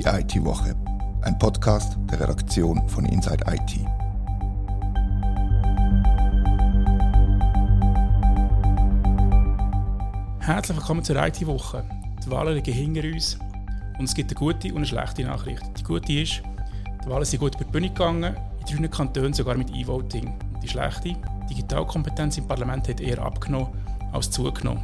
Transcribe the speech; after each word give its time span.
die 0.00 0.06
IT-Woche, 0.06 0.74
ein 1.20 1.38
Podcast 1.38 1.98
der 2.10 2.20
Redaktion 2.20 2.88
von 2.88 3.04
Inside 3.04 3.44
IT. 3.46 3.80
Herzlich 10.38 10.78
willkommen 10.78 11.04
zur 11.04 11.16
IT-Woche. 11.16 11.84
Die 12.24 12.30
Wahlen 12.30 12.54
liegen 12.54 12.72
hinter 12.72 13.02
uns 13.02 13.38
und 13.98 14.06
es 14.06 14.14
gibt 14.14 14.30
eine 14.30 14.38
gute 14.38 14.68
und 14.68 14.78
eine 14.78 14.86
schlechte 14.86 15.22
Nachricht. 15.24 15.64
Die 15.78 15.82
gute 15.82 16.12
ist, 16.14 16.40
die 17.04 17.10
Wahlen 17.10 17.26
sind 17.26 17.40
gut 17.40 17.56
über 17.56 17.64
die 17.64 17.70
Bühne 17.70 17.88
gegangen, 17.88 18.34
in 18.70 18.76
drei 18.78 18.88
Kantonen 18.88 19.34
sogar 19.34 19.56
mit 19.56 19.68
E-Voting. 19.70 20.32
Die 20.62 20.68
schlechte, 20.68 21.10
die 21.10 21.46
Digitalkompetenz 21.50 22.38
im 22.38 22.46
Parlament 22.46 22.88
hat 22.88 23.02
eher 23.02 23.18
abgenommen 23.18 23.68
als 24.12 24.30
zugenommen. 24.30 24.82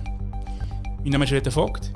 Mein 1.03 1.12
Name 1.12 1.25
ist 1.25 1.32
Rita 1.32 1.50
Vogt 1.50 1.90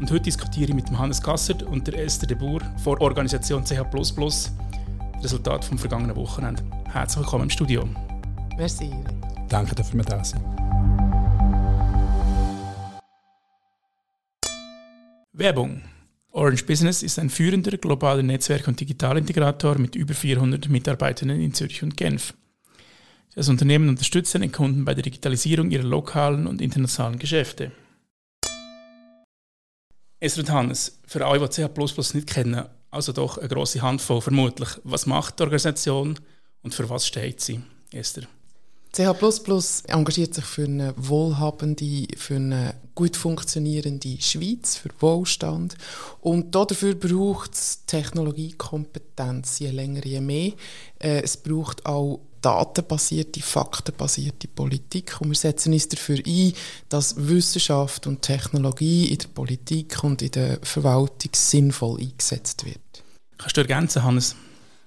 und 0.00 0.10
heute 0.10 0.22
diskutiere 0.22 0.70
ich 0.70 0.74
mit 0.74 0.90
Hannes 0.90 1.22
Gassert 1.22 1.62
und 1.62 1.86
der 1.86 2.02
Esther 2.02 2.26
de 2.26 2.36
Boer 2.36 2.60
vor 2.82 3.00
Organisation 3.02 3.64
CH++ 3.64 3.84
das 3.92 4.52
Resultat 5.22 5.64
vom 5.64 5.78
vergangenen 5.78 6.16
Wochenende. 6.16 6.62
Herzlich 6.90 7.22
willkommen 7.22 7.44
im 7.44 7.50
Studio. 7.50 7.86
Merci. 8.56 8.90
Danke, 9.48 9.74
dass 9.74 9.92
wir 9.92 10.02
da 10.02 10.24
sind. 10.24 10.40
Werbung. 15.32 15.82
Orange 16.32 16.64
Business 16.64 17.02
ist 17.02 17.18
ein 17.18 17.28
führender 17.28 17.76
globaler 17.76 18.22
Netzwerk- 18.22 18.68
und 18.68 18.80
Digitalintegrator 18.80 19.76
mit 19.78 19.96
über 19.96 20.14
400 20.14 20.68
Mitarbeitern 20.68 21.28
in 21.30 21.52
Zürich 21.52 21.82
und 21.82 21.96
Genf. 21.96 22.34
Das 23.34 23.48
Unternehmen 23.48 23.88
unterstützt 23.88 24.32
seine 24.32 24.48
Kunden 24.48 24.84
bei 24.84 24.94
der 24.94 25.02
Digitalisierung 25.02 25.70
ihrer 25.70 25.84
lokalen 25.84 26.46
und 26.46 26.62
internationalen 26.62 27.18
Geschäfte. 27.18 27.72
Esther 30.20 30.42
und 30.42 30.50
Hannes, 30.50 30.98
für 31.06 31.26
alle, 31.26 31.48
die 31.48 31.62
CH 31.62 32.14
nicht 32.14 32.26
kennen, 32.26 32.64
also 32.90 33.12
doch 33.12 33.38
eine 33.38 33.48
grosse 33.48 33.80
Handvoll 33.80 34.20
vermutlich. 34.20 34.68
Was 34.84 35.06
macht 35.06 35.38
die 35.38 35.42
Organisation 35.44 36.18
und 36.62 36.74
für 36.74 36.88
was 36.90 37.06
steht 37.06 37.40
sie? 37.40 37.60
Esther. 37.92 38.24
CH 38.92 39.84
engagiert 39.86 40.34
sich 40.34 40.44
für 40.44 40.64
eine 40.64 40.92
wohlhabende, 40.96 42.08
für 42.16 42.34
eine 42.36 42.74
gut 42.96 43.16
funktionierende 43.16 44.20
Schweiz, 44.20 44.76
für 44.76 44.90
Wohlstand. 44.98 45.76
Und 46.20 46.54
dafür 46.54 46.96
braucht 46.96 47.54
es 47.54 47.86
Technologiekompetenz, 47.86 49.60
je 49.60 49.70
länger, 49.70 50.04
je 50.04 50.20
mehr. 50.20 50.52
Äh, 50.98 51.22
es 51.22 51.36
braucht 51.36 51.86
auch 51.86 52.20
datenbasierte, 52.40 53.42
faktenbasierte 53.42 54.48
Politik. 54.48 55.20
Und 55.20 55.28
wir 55.30 55.36
setzen 55.36 55.72
uns 55.72 55.88
dafür 55.88 56.18
ein, 56.26 56.52
dass 56.88 57.14
Wissenschaft 57.16 58.06
und 58.06 58.22
Technologie 58.22 59.06
in 59.06 59.18
der 59.18 59.28
Politik 59.28 60.02
und 60.02 60.22
in 60.22 60.30
der 60.30 60.58
Verwaltung 60.62 61.30
sinnvoll 61.34 62.00
eingesetzt 62.00 62.64
wird. 62.64 62.78
Kannst 63.38 63.56
du 63.56 63.60
ergänzen, 63.62 64.02
Hannes? 64.02 64.36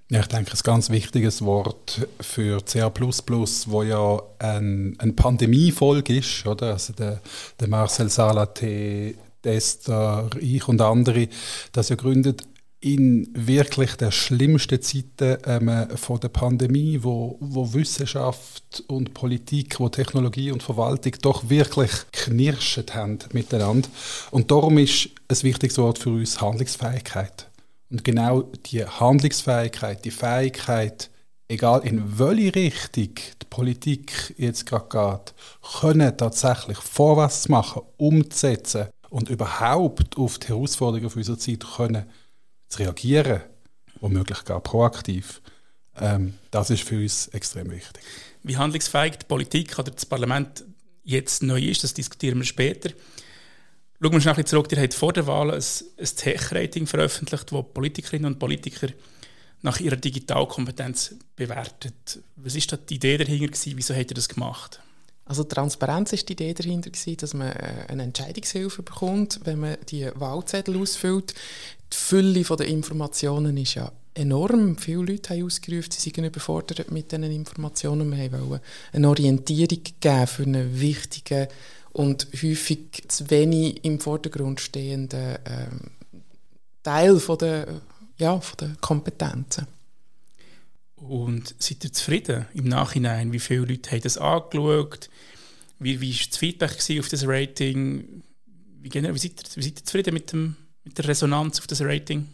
Ja, 0.10 0.20
ich 0.20 0.28
denke, 0.28 0.52
ein 0.52 0.60
ganz 0.64 0.90
wichtiges 0.90 1.44
Wort 1.44 2.08
für 2.20 2.62
CA++, 2.62 2.92
wo 2.92 3.84
ja 3.84 4.22
ein, 4.38 4.96
eine 5.00 5.14
Pandemiefolge 5.14 6.18
ist, 6.18 6.46
oder? 6.46 6.74
Also 6.74 6.94
der, 6.94 7.22
der 7.60 7.68
Marcel 7.68 8.10
Salate, 8.10 9.16
Esther, 9.42 10.30
ich 10.40 10.68
und 10.68 10.82
andere, 10.82 11.28
das 11.72 11.90
ja 11.90 11.96
gründet 11.96 12.44
in 12.84 13.30
wirklich 13.34 13.96
der 13.96 14.12
schlimmsten 14.12 14.82
Zeiten 14.82 15.38
ähm, 15.46 15.88
von 15.96 16.20
der 16.20 16.28
Pandemie, 16.28 17.00
wo, 17.02 17.38
wo 17.40 17.74
Wissenschaft 17.74 18.84
und 18.88 19.14
Politik, 19.14 19.80
wo 19.80 19.88
Technologie 19.88 20.52
und 20.52 20.62
Verwaltung 20.62 21.14
doch 21.22 21.50
wirklich 21.50 21.92
knirscht 22.12 22.94
haben 22.94 23.20
miteinander. 23.32 23.88
Und 24.32 24.52
darum 24.52 24.78
ist 24.78 25.10
ein 25.30 25.44
wichtiges 25.44 25.78
Wort 25.78 25.98
für 25.98 26.10
uns 26.10 26.42
Handlungsfähigkeit. 26.42 27.50
Und 27.90 28.04
genau 28.04 28.42
die 28.66 28.86
Handlungsfähigkeit, 28.86 30.04
die 30.04 30.12
Fähigkeit, 30.12 31.10
egal 31.48 31.86
in 31.86 32.20
welche 32.20 32.54
Richtung 32.54 33.14
die 33.16 33.46
Politik 33.50 34.36
jetzt 34.38 34.66
gerade 34.66 34.90
geht, 34.90 35.34
können 35.80 36.18
tatsächlich 36.18 36.80
vorwärts 36.80 37.48
machen, 37.48 37.84
umzusetzen 37.96 38.88
und 39.10 39.30
überhaupt 39.30 40.18
auf 40.18 40.38
die 40.38 40.50
Herausforderungen 40.50 41.10
unserer 41.14 41.38
Zeit 41.38 41.64
können 41.78 42.06
zu 42.74 42.84
reagieren, 42.84 43.42
womöglich 44.00 44.44
gar 44.46 44.60
proaktiv, 44.60 45.42
ähm, 46.00 46.34
das 46.52 46.70
ist 46.70 46.84
für 46.84 46.98
uns 46.98 47.28
extrem 47.30 47.72
wichtig. 47.72 48.04
Wie 48.44 48.58
handlungsfähig 48.58 49.18
die 49.20 49.26
Politik 49.26 49.78
oder 49.80 49.92
das 49.92 50.06
Parlament 50.06 50.66
jetzt 51.04 51.44
neu 51.44 51.62
ist, 51.62 51.84
das 51.84 51.94
diskutieren 51.94 52.40
wir 52.40 52.46
später. 52.46 52.90
Schauen 54.02 54.14
wir 54.14 54.22
schnell 54.22 54.46
zurück. 54.46 54.72
Ihr 54.72 54.82
habt 54.82 54.94
vor 54.94 55.14
der 55.14 55.28
Wahl 55.28 55.52
ein, 55.52 55.62
ein 55.62 56.06
Tech-Rating 56.16 56.88
veröffentlicht, 56.88 57.52
wo 57.52 57.64
Politikerinnen 57.64 58.34
und 58.34 58.40
Politiker 58.40 58.88
nach 59.62 59.80
ihrer 59.80 59.96
Digitalkompetenz 59.96 61.16
bewertet. 61.36 62.20
Was 62.36 62.56
ist 62.56 62.72
da 62.72 62.78
die 62.78 62.96
Idee 62.96 63.18
dahinter 63.18 63.48
gewesen? 63.48 63.74
Wieso 63.78 63.96
habt 63.96 64.12
ihr 64.12 64.16
das 64.16 64.28
gemacht? 64.28 64.82
Also 65.26 65.44
Transparenz 65.44 66.12
ist 66.14 66.28
die 66.28 66.34
Idee 66.34 66.54
dahinter 66.54 66.90
gewesen, 66.90 67.18
dass 67.18 67.34
man 67.34 67.52
äh, 67.52 67.86
eine 67.88 68.04
Entscheidungshilfe 68.04 68.84
bekommt, 68.84 69.40
wenn 69.46 69.60
man 69.60 69.78
die 69.90 70.10
Wahlzettel 70.16 70.80
ausfüllt. 70.82 71.34
Die 71.92 71.98
Fülle 71.98 72.44
der 72.44 72.68
Informationen 72.68 73.56
ist 73.58 73.76
ja 73.76 73.92
enorm. 74.14 74.78
Viele 74.78 75.04
Leute 75.04 75.34
haben 75.34 75.46
ausgerufen, 75.46 75.92
sie 75.92 76.10
seien 76.10 76.26
überfordert 76.26 76.92
mit 76.92 77.12
diesen 77.12 77.24
Informationen. 77.24 78.12
Wir 78.12 78.32
wollten 78.32 78.64
eine 78.92 79.10
Orientierung 79.10 79.82
geben 80.00 80.28
für 80.28 80.44
einen 80.44 80.80
wichtigen 80.80 81.48
und 81.94 82.28
häufig 82.34 83.04
zu 83.08 83.30
wenig 83.30 83.86
im 83.86 84.00
Vordergrund 84.00 84.60
stehenden 84.60 85.38
ähm, 85.46 85.92
Teil 86.82 87.20
von 87.20 87.38
der, 87.38 87.68
ja, 88.18 88.40
von 88.40 88.58
der 88.58 88.72
Kompetenzen. 88.82 89.68
Und 91.08 91.56
seid 91.60 91.84
ihr 91.84 91.92
zufrieden 91.92 92.46
im 92.54 92.66
Nachhinein? 92.66 93.34
Wie 93.34 93.40
viele 93.40 93.66
Leute 93.66 93.92
haben 93.92 94.02
das 94.02 94.18
angeschaut? 94.18 95.10
Wie, 95.80 96.02
war 96.02 96.28
das 96.30 96.38
Feedback 96.38 97.00
auf 97.00 97.10
das 97.10 97.28
Rating? 97.28 98.24
Wie, 98.80 98.94
wie, 98.94 99.18
seid 99.18 99.34
ihr, 99.34 99.56
wie 99.56 99.64
seid 99.64 99.80
ihr 99.80 99.86
zufrieden 99.86 100.14
mit, 100.14 100.32
dem, 100.32 100.56
mit 100.84 100.98
der 100.98 101.08
Resonanz 101.08 101.60
auf 101.60 101.68
das 101.68 101.82
Rating? 101.82 102.30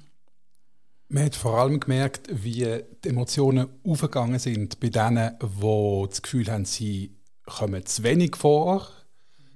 Man 1.08 1.26
hat 1.26 1.36
vor 1.36 1.58
allem 1.58 1.80
gemerkt, 1.80 2.30
wie 2.32 2.84
die 3.04 3.10
Emotionen 3.10 3.68
aufgegangen 3.84 4.38
sind 4.38 4.80
bei 4.80 4.90
denen, 4.90 5.36
die 5.42 6.08
das 6.08 6.22
Gefühl 6.22 6.52
haben, 6.52 6.66
sie 6.66 7.16
kommen 7.48 7.84
zu 7.88 8.04
wenig 8.04 8.36
vor, 8.36 8.88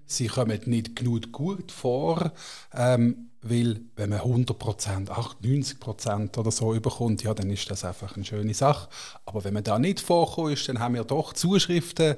sie 0.07 0.25
kommen 0.25 0.59
nicht 0.65 0.95
genug 0.95 1.31
gut 1.31 1.71
vor. 1.71 2.33
Ähm, 2.73 3.29
weil, 3.43 3.81
wenn 3.95 4.09
man 4.09 4.19
100%, 4.19 5.09
98 5.09 5.77
90% 5.77 6.37
oder 6.37 6.51
so 6.51 6.73
überkommt, 6.73 7.23
ja, 7.23 7.33
dann 7.33 7.49
ist 7.49 7.69
das 7.69 7.83
einfach 7.83 8.15
eine 8.15 8.25
schöne 8.25 8.53
Sache. 8.53 8.89
Aber 9.25 9.43
wenn 9.43 9.53
man 9.53 9.63
da 9.63 9.77
nicht 9.77 9.99
vorkommt, 9.99 10.67
dann 10.67 10.79
haben 10.79 10.95
wir 10.95 11.03
doch 11.03 11.33
Zuschriften 11.33 12.15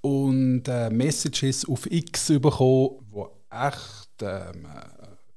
und 0.00 0.64
äh, 0.68 0.90
Messages 0.90 1.68
auf 1.68 1.90
X 1.90 2.28
bekommen, 2.28 2.98
die 3.12 3.24
echt 3.50 4.22
ähm, 4.22 4.66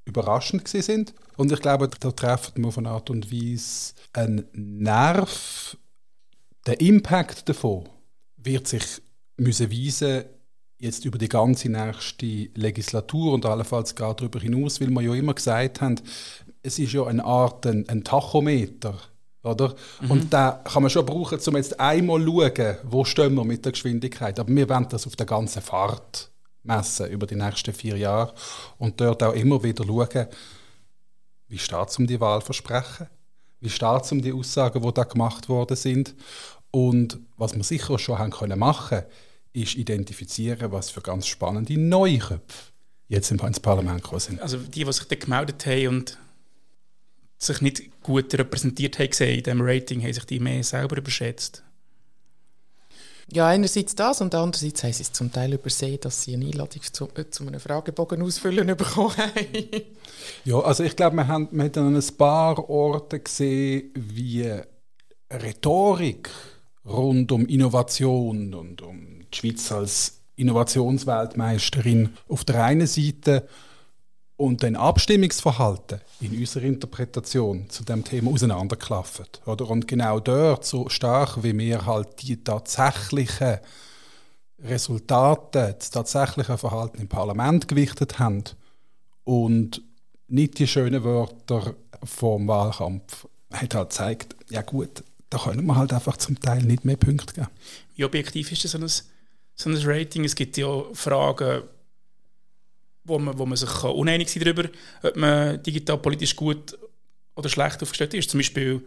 überraschend 0.05 0.67
sind. 0.67 1.13
Und 1.37 1.51
ich 1.51 1.59
glaube, 1.59 1.89
da 1.99 2.11
treffen 2.11 2.63
wir 2.63 2.77
eine 2.77 2.89
Art 2.89 3.09
und 3.09 3.31
Weise 3.31 3.93
einen 4.13 4.45
Nerv. 4.53 5.77
Der 6.65 6.81
Impact 6.81 7.47
davon 7.47 7.87
wird 8.37 8.67
sich 8.67 8.83
müssen 9.37 9.71
weisen 9.71 10.25
jetzt 10.79 11.05
über 11.05 11.17
die 11.17 11.29
ganze 11.29 11.69
nächste 11.69 12.49
Legislatur 12.55 13.33
und 13.33 13.45
allenfalls 13.45 13.95
gar 13.95 14.15
darüber 14.15 14.39
hinaus, 14.39 14.79
weil 14.79 14.89
wir 14.89 15.01
ja 15.01 15.13
immer 15.13 15.33
gesagt 15.33 15.81
haben, 15.81 15.95
es 16.63 16.79
ist 16.79 16.93
ja 16.93 17.05
eine 17.05 17.23
Art 17.23 17.65
ein, 17.67 17.87
ein 17.89 18.03
Tachometer, 18.03 18.95
oder? 19.43 19.75
Mhm. 20.01 20.11
Und 20.11 20.33
da 20.33 20.61
kann 20.63 20.83
man 20.83 20.89
schon 20.89 21.05
brauchen, 21.05 21.39
um 21.45 21.55
jetzt 21.55 21.79
einmal 21.79 22.23
zu 22.23 22.27
schauen, 22.27 22.77
wo 22.83 23.05
stehen 23.05 23.35
wir 23.35 23.43
mit 23.43 23.65
der 23.65 23.73
Geschwindigkeit. 23.73 24.39
Aber 24.39 24.49
wir 24.53 24.67
wollen 24.69 24.87
das 24.89 25.05
auf 25.05 25.15
der 25.15 25.25
ganzen 25.25 25.61
Fahrt 25.61 26.31
messen 26.63 27.09
über 27.09 27.27
die 27.27 27.35
nächsten 27.35 27.73
vier 27.73 27.97
Jahre 27.97 28.33
und 28.77 28.99
dort 28.99 29.23
auch 29.23 29.33
immer 29.33 29.63
wieder 29.63 29.85
schauen, 29.85 30.27
wie 31.47 31.57
steht 31.57 31.89
es 31.89 31.97
um 31.97 32.07
die 32.07 32.19
Wahlversprechen, 32.19 33.07
wie 33.59 33.69
steht 33.69 34.03
es 34.03 34.11
um 34.11 34.21
die 34.21 34.33
Aussagen, 34.33 34.81
die 34.81 34.93
da 34.93 35.03
gemacht 35.03 35.49
worden 35.49 35.75
sind 35.75 36.15
und 36.71 37.19
was 37.37 37.55
wir 37.55 37.63
sicher 37.63 37.97
schon 37.97 38.19
haben 38.19 38.31
können 38.31 38.59
machen 38.59 39.03
ist 39.53 39.75
identifizieren, 39.75 40.71
was 40.71 40.89
für 40.89 41.01
ganz 41.01 41.27
spannende 41.27 41.77
neue 41.77 42.19
Köpfe 42.19 42.71
jetzt 43.07 43.31
ins 43.31 43.59
Parlament 43.59 44.03
gekommen 44.03 44.19
sind. 44.19 44.41
Also 44.41 44.57
die, 44.57 44.85
die 44.85 44.93
sich 44.93 45.07
dann 45.07 45.19
gemeldet 45.19 45.65
haben 45.65 45.87
und 45.87 46.17
sich 47.37 47.61
nicht 47.61 48.01
gut 48.03 48.33
repräsentiert 48.33 48.99
haben 48.99 49.09
gesehen 49.09 49.37
in 49.37 49.43
diesem 49.43 49.61
Rating, 49.61 50.01
haben 50.01 50.13
sich 50.13 50.25
die 50.25 50.39
mehr 50.39 50.63
selber 50.63 50.97
überschätzt. 50.97 51.63
Ja, 53.31 53.47
einerseits 53.47 53.93
das 53.93 54.21
und 54.21 54.33
andererseits 54.33 54.83
haben 54.83 54.93
sie 54.93 55.03
es 55.03 55.11
zum 55.11 55.31
Teil 55.31 55.53
übersehen, 55.53 55.99
dass 56.01 56.23
sie 56.23 56.33
eine 56.33 56.45
Einladung 56.45 56.81
zu, 56.81 57.09
äh, 57.15 57.29
zu 57.29 57.45
einem 57.45 57.59
Fragebogen 57.59 58.21
ausfüllen 58.23 58.65
bekommen 58.77 59.15
haben. 59.17 59.83
ja, 60.45 60.59
also 60.59 60.83
ich 60.83 60.95
glaube, 60.95 61.15
wir 61.17 61.27
haben, 61.27 61.47
wir 61.51 61.65
haben 61.65 61.77
an 61.77 61.95
ein 61.95 62.17
paar 62.17 62.69
Orten 62.69 63.23
gesehen, 63.23 63.91
wie 63.95 64.51
Rhetorik 65.31 66.29
rund 66.85 67.31
um 67.31 67.45
Innovation 67.45 68.55
und 68.55 68.81
um 68.81 69.18
die 69.33 69.37
Schweiz 69.37 69.71
als 69.71 70.19
Innovationsweltmeisterin 70.35 72.15
auf 72.27 72.45
der 72.45 72.63
einen 72.63 72.87
Seite 72.87 73.47
und 74.37 74.63
dann 74.63 74.77
Abstimmungsverhalten 74.77 75.99
in 76.21 76.37
unserer 76.37 76.63
Interpretation 76.63 77.69
zu 77.69 77.83
dem 77.83 78.05
Thema 78.05 78.31
auseinanderklaffen. 78.31 79.25
Oder? 79.45 79.69
Und 79.69 79.85
genau 79.85 80.21
dort, 80.21 80.63
so 80.63 80.87
stark 80.87 81.43
wie 81.43 81.57
wir 81.57 81.85
halt 81.85 82.21
die 82.21 82.41
tatsächlichen 82.41 83.57
Resultate, 84.59 85.75
das 85.77 85.89
tatsächliche 85.89 86.57
Verhalten 86.57 87.01
im 87.01 87.09
Parlament 87.09 87.67
gewichtet 87.67 88.19
haben 88.19 88.45
und 89.25 89.81
nicht 90.29 90.57
die 90.59 90.67
schönen 90.67 91.03
Wörter 91.03 91.75
vom 92.03 92.47
Wahlkampf, 92.47 93.27
hat 93.51 93.75
halt 93.75 93.89
gezeigt, 93.89 94.35
ja 94.49 94.61
gut, 94.61 95.03
da 95.29 95.37
können 95.37 95.65
wir 95.65 95.75
halt 95.75 95.91
einfach 95.91 96.17
zum 96.17 96.39
Teil 96.39 96.63
nicht 96.63 96.85
mehr 96.85 96.97
Punkte 96.97 97.33
geben. 97.33 97.47
Wie 97.95 98.05
objektiv 98.05 98.51
ist 98.51 98.63
das 98.63 99.05
so 99.59 99.69
ein 99.69 99.77
Rating? 99.83 100.23
Es 100.23 100.35
gibt 100.35 100.57
ja 100.57 100.83
Fragen, 100.93 101.63
wo 103.03 103.19
man, 103.19 103.37
wo 103.37 103.45
man 103.45 103.57
sich 103.57 103.83
uneinig 103.83 104.29
sein 104.29 104.43
darüber, 104.43 104.69
ob 105.03 105.15
man 105.15 105.61
digital 105.63 105.97
politisch 105.97 106.35
gut 106.35 106.77
oder 107.35 107.49
schlecht 107.49 107.81
aufgestellt 107.81 108.13
ist. 108.13 108.29
Zum 108.29 108.39
Beispiel, 108.39 108.81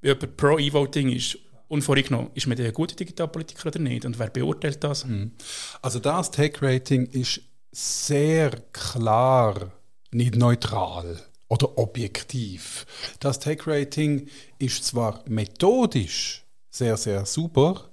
wie 0.00 0.08
jemand 0.08 0.36
pro 0.36 0.58
E-Voting 0.58 1.10
ist, 1.10 1.38
unvorgenommen, 1.68 2.30
ist 2.34 2.46
man 2.46 2.58
ein 2.58 2.72
guter 2.72 2.94
Digitalpolitiker 2.94 3.66
oder 3.68 3.78
nicht? 3.78 4.04
Und 4.04 4.18
wer 4.18 4.28
beurteilt 4.28 4.84
das? 4.84 5.06
Mhm. 5.06 5.32
Also 5.80 5.98
das 5.98 6.30
Tech-Rating 6.30 7.06
ist 7.06 7.40
sehr 7.72 8.50
klar 8.72 9.72
nicht 10.10 10.36
neutral 10.36 11.20
oder 11.48 11.78
objektiv. 11.78 12.86
Das 13.20 13.38
Tech-Rating 13.40 14.28
ist 14.58 14.84
zwar 14.84 15.24
methodisch 15.26 16.44
sehr, 16.70 16.96
sehr 16.96 17.24
super, 17.24 17.90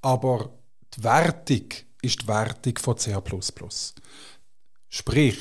aber 0.00 0.50
die 0.96 1.04
Wertung 1.04 1.66
ist 2.02 2.22
die 2.22 2.28
Wertung 2.28 2.78
von 2.78 2.96
CH++. 2.96 3.22
Sprich, 4.88 5.38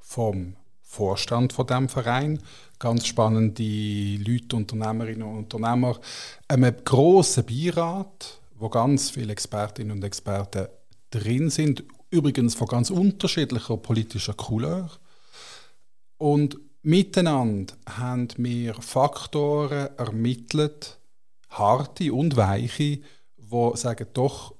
vom 0.00 0.56
Vorstand 0.82 1.52
von 1.52 1.66
dem 1.66 1.88
Verein, 1.88 2.42
ganz 2.78 3.06
spannende 3.06 3.62
Leute, 3.62 4.56
Unternehmerinnen 4.56 5.22
und 5.22 5.52
Unternehmer, 5.52 6.00
einem 6.48 6.74
grossen 6.84 7.44
Beirat, 7.44 8.40
wo 8.54 8.68
ganz 8.68 9.10
viele 9.10 9.32
Expertinnen 9.32 9.98
und 9.98 10.04
Experten 10.04 10.68
drin 11.10 11.50
sind, 11.50 11.84
übrigens 12.10 12.54
von 12.54 12.66
ganz 12.66 12.90
unterschiedlicher 12.90 13.76
politischer 13.76 14.34
Couleur. 14.34 14.90
Und 16.16 16.58
miteinander 16.82 17.74
haben 17.88 18.28
wir 18.38 18.74
Faktoren 18.74 19.90
ermittelt, 19.96 20.98
harte 21.50 22.12
und 22.12 22.36
weiche, 22.36 23.00
wo 23.36 23.76
sagen, 23.76 24.06
doch, 24.14 24.54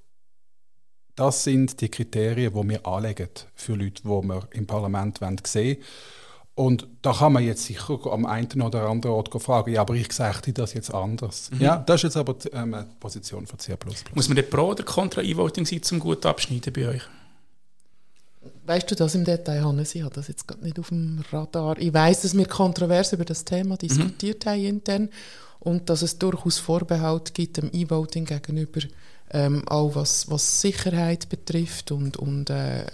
das 1.18 1.44
sind 1.44 1.80
die 1.80 1.88
Kriterien, 1.88 2.52
die 2.54 2.68
wir 2.68 2.86
anlegen 2.86 3.28
für 3.54 3.74
Leute, 3.74 4.02
die 4.02 4.08
wir 4.08 4.48
im 4.52 4.66
Parlament 4.66 5.18
sehen 5.46 5.76
wollen. 5.76 5.84
Und 6.54 6.88
da 7.02 7.12
kann 7.12 7.32
man 7.32 7.44
jetzt 7.44 7.64
sicher 7.64 7.98
am 8.06 8.26
einen 8.26 8.62
oder 8.62 8.88
anderen 8.88 9.14
Ort 9.14 9.30
fragen, 9.42 9.72
ja, 9.72 9.80
aber 9.80 9.94
ich 9.94 10.12
sage 10.12 10.52
das 10.52 10.74
jetzt 10.74 10.92
anders. 10.92 11.50
Mhm. 11.52 11.60
Ja, 11.60 11.76
das 11.76 11.96
ist 11.96 12.02
jetzt 12.02 12.16
aber 12.16 12.34
die 12.34 12.48
ähm, 12.48 12.74
Position 12.98 13.46
von 13.46 13.58
C++. 13.58 13.76
Muss 14.14 14.28
man 14.28 14.36
den 14.36 14.50
Pro- 14.50 14.70
oder 14.70 14.82
Contra-E-Voting 14.82 15.66
sein, 15.66 15.82
zum 15.82 16.00
gut 16.00 16.26
abschneiden 16.26 16.72
bei 16.72 16.88
euch? 16.88 17.02
Weißt 18.66 18.90
du 18.90 18.94
das 18.94 19.14
im 19.14 19.24
Detail, 19.24 19.64
Hannes? 19.64 19.94
Ich 19.94 20.02
habe 20.02 20.14
das 20.14 20.28
jetzt 20.28 20.46
gerade 20.46 20.64
nicht 20.64 20.78
auf 20.78 20.88
dem 20.88 21.24
Radar. 21.32 21.78
Ich 21.78 21.94
weiß, 21.94 22.22
dass 22.22 22.36
wir 22.36 22.46
kontrovers 22.46 23.12
über 23.12 23.24
das 23.24 23.44
Thema 23.44 23.74
mhm. 23.74 23.78
diskutiert 23.78 24.44
mhm. 24.44 24.50
haben 24.50 24.64
intern 24.64 25.08
und 25.60 25.88
dass 25.88 26.02
es 26.02 26.18
durchaus 26.18 26.58
Vorbehalt 26.58 27.34
gibt 27.34 27.56
dem 27.56 27.70
E-Voting 27.72 28.24
gegenüber 28.24 28.80
ähm, 29.30 29.66
auch 29.68 29.94
was, 29.94 30.30
was 30.30 30.60
Sicherheit 30.60 31.28
betrifft 31.28 31.92
und, 31.92 32.16
und 32.16 32.50
äh, 32.50 32.84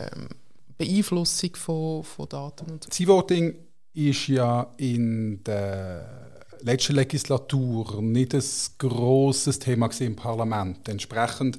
Beeinflussung 0.76 1.54
von, 1.56 2.04
von 2.04 2.28
Daten. 2.28 2.70
Und 2.70 2.92
so. 2.92 3.06
voting 3.06 3.54
ist 3.94 4.26
ja 4.26 4.66
in 4.76 5.42
der 5.44 6.24
letzten 6.60 6.94
Legislatur 6.94 8.02
nicht 8.02 8.34
ein 8.34 8.42
grosses 8.78 9.58
Thema 9.58 9.88
im 10.00 10.16
Parlament. 10.16 10.88
Entsprechend 10.88 11.58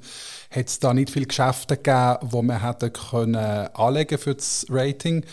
hat 0.50 0.68
es 0.68 0.80
da 0.80 0.94
nicht 0.94 1.12
viele 1.12 1.28
Geschäfte 1.28 1.78
gegeben, 1.78 2.18
wo 2.22 2.42
man 2.42 2.62
hätte 2.62 2.90
können 2.90 3.36
anlegen 3.36 4.18
für 4.18 4.36
das 4.36 4.66
Rating. 4.70 5.24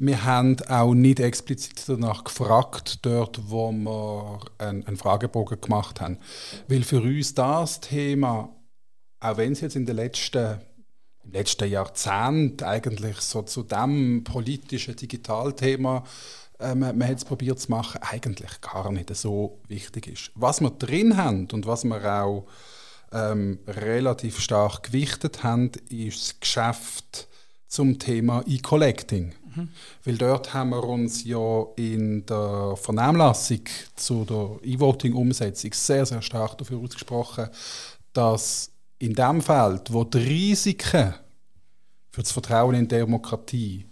Wir 0.00 0.24
haben 0.24 0.56
auch 0.68 0.94
nicht 0.94 1.18
explizit 1.18 1.82
danach 1.88 2.22
gefragt, 2.22 3.00
dort, 3.02 3.40
wo 3.48 3.72
wir 3.72 4.38
einen 4.58 4.96
Fragebogen 4.96 5.60
gemacht 5.60 6.00
haben. 6.00 6.18
Weil 6.68 6.84
für 6.84 7.02
uns 7.02 7.34
das 7.34 7.80
Thema 7.80 8.48
auch 9.20 9.36
wenn 9.36 9.52
es 9.52 9.60
jetzt 9.60 9.76
in 9.76 9.86
den 9.86 9.96
letzten, 9.96 10.60
im 11.24 11.32
letzten 11.32 11.70
Jahrzehnt 11.70 12.62
eigentlich 12.62 13.16
so 13.20 13.42
zu 13.42 13.62
dem 13.62 14.24
politischen 14.24 14.96
Digitalthema 14.96 16.04
äh, 16.58 16.74
man, 16.74 16.96
man 16.98 17.08
hat 17.08 17.18
es 17.18 17.24
probiert 17.24 17.58
zu 17.60 17.70
machen, 17.70 18.00
eigentlich 18.02 18.60
gar 18.60 18.90
nicht 18.90 19.14
so 19.14 19.60
wichtig 19.68 20.08
ist. 20.08 20.30
Was 20.34 20.60
wir 20.60 20.70
drin 20.70 21.16
haben 21.16 21.48
und 21.52 21.66
was 21.66 21.84
wir 21.84 22.04
auch 22.04 22.46
ähm, 23.12 23.58
relativ 23.66 24.40
stark 24.40 24.84
gewichtet 24.84 25.42
haben, 25.42 25.70
ist 25.88 26.20
das 26.20 26.40
Geschäft 26.40 27.28
zum 27.66 27.98
Thema 27.98 28.42
E-Collecting. 28.46 29.34
Mhm. 29.54 29.68
Weil 30.04 30.18
dort 30.18 30.54
haben 30.54 30.70
wir 30.70 30.84
uns 30.84 31.24
ja 31.24 31.66
in 31.76 32.24
der 32.26 32.74
Vernehmlassung 32.76 33.62
zu 33.94 34.24
der 34.24 34.58
E-Voting-Umsetzung 34.62 35.72
sehr, 35.72 36.06
sehr 36.06 36.22
stark 36.22 36.58
dafür 36.58 36.78
ausgesprochen, 36.78 37.48
dass 38.12 38.70
in 38.98 39.14
dem 39.14 39.40
Feld, 39.40 39.92
wo 39.92 40.04
die 40.04 40.18
Risiken 40.18 41.14
für 42.10 42.22
das 42.22 42.32
Vertrauen 42.32 42.74
in 42.74 42.88
Demokratie 42.88 43.86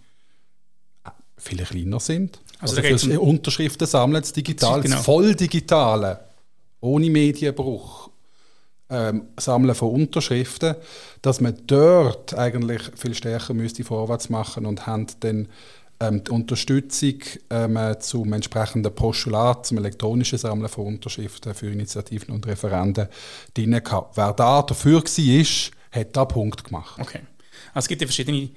äh, 1.05 1.09
viel 1.37 1.63
kleiner 1.63 1.99
sind, 1.99 2.39
also, 2.59 2.81
also 2.81 3.21
um 3.21 3.29
Unterschriften 3.29 3.87
sammeln, 3.87 4.21
das 4.21 4.33
Digital, 4.33 4.81
genau. 4.81 4.95
das 4.95 5.05
Volldigitale, 5.05 6.19
ohne 6.79 7.09
Medienbruch, 7.09 8.09
ähm, 8.89 9.27
Sammeln 9.37 9.75
von 9.75 9.91
Unterschriften, 9.91 10.75
dass 11.21 11.41
man 11.41 11.57
dort 11.67 12.33
eigentlich 12.33 12.81
viel 12.95 13.13
stärker 13.13 13.53
müsste 13.53 13.83
vorwärts 13.83 14.29
machen 14.29 14.65
und 14.65 14.87
haben 14.87 15.07
dann 15.19 15.47
ähm, 15.99 16.23
die 16.23 16.31
Unterstützung 16.31 17.19
ähm, 17.49 17.79
zum 17.99 18.33
entsprechenden 18.33 18.93
Postulat, 18.93 19.65
zum 19.65 19.77
elektronischen 19.77 20.37
Sammeln 20.37 20.69
von 20.69 20.85
Unterschriften 20.85 21.53
für 21.53 21.71
Initiativen 21.71 22.33
und 22.33 22.45
Referenden 22.45 23.07
drin 23.53 23.81
gehabt. 23.83 24.17
Wer 24.17 24.33
da 24.33 24.61
dafür 24.61 25.03
war, 25.03 25.45
hat 25.91 26.15
da 26.15 26.25
Punkt 26.25 26.63
gemacht. 26.63 26.99
Okay. 26.99 27.21
Also 27.73 27.85
es 27.85 27.87
gibt 27.87 28.01
ja 28.01 28.07
verschiedene 28.07 28.49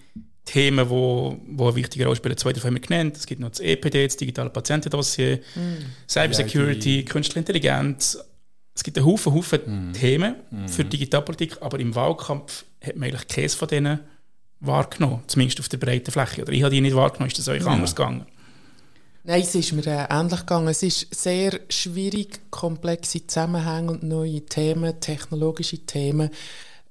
Themen, 0.44 0.84
die 0.84 0.90
wo, 0.90 1.40
wo 1.48 1.68
eine 1.68 1.76
wichtige 1.76 2.04
Rolle 2.04 2.16
spielen. 2.16 2.36
Zwei 2.36 2.52
davon 2.52 2.68
haben 2.68 2.74
wir 2.74 2.80
genannt. 2.80 3.16
Es 3.16 3.26
gibt 3.26 3.40
noch 3.40 3.50
das 3.50 3.60
EPD, 3.60 4.06
das 4.06 4.16
digitale 4.16 4.50
Patientendossier, 4.50 5.36
mm. 5.36 6.08
Cybersecurity, 6.08 7.04
künstliche 7.04 7.40
Intelligenz. 7.40 8.18
Es 8.74 8.82
gibt 8.82 8.96
einen 8.98 9.06
Haufen, 9.06 9.32
Haufen 9.32 9.90
mm. 9.90 9.92
Themen 9.92 10.36
mm. 10.50 10.66
für 10.66 10.84
Digitalpolitik, 10.84 11.58
aber 11.60 11.78
im 11.78 11.94
Wahlkampf 11.94 12.64
hat 12.82 12.96
man 12.96 13.10
eigentlich 13.10 13.28
keines 13.28 13.54
von 13.54 13.68
denen 13.68 14.00
wahrgenommen, 14.60 15.22
zumindest 15.26 15.60
auf 15.60 15.68
der 15.68 15.78
breiten 15.78 16.10
Fläche. 16.10 16.42
Oder 16.42 16.52
ich 16.52 16.62
habe 16.62 16.74
die 16.74 16.80
nicht 16.80 16.96
wahrgenommen, 16.96 17.28
ist 17.28 17.38
das 17.38 17.48
euch 17.48 17.62
ja. 17.62 17.68
anders 17.68 17.94
gegangen? 17.94 18.26
Nein, 19.24 19.42
es 19.42 19.54
ist 19.54 19.72
mir 19.72 19.86
äh, 19.86 20.06
ähnlich 20.10 20.40
gegangen. 20.40 20.68
Es 20.68 20.82
ist 20.82 21.14
sehr 21.14 21.60
schwierig, 21.68 22.40
komplexe 22.50 23.26
Zusammenhänge 23.26 23.92
und 23.92 24.02
neue 24.02 24.40
Themen, 24.46 24.98
technologische 25.00 25.78
Themen 25.78 26.30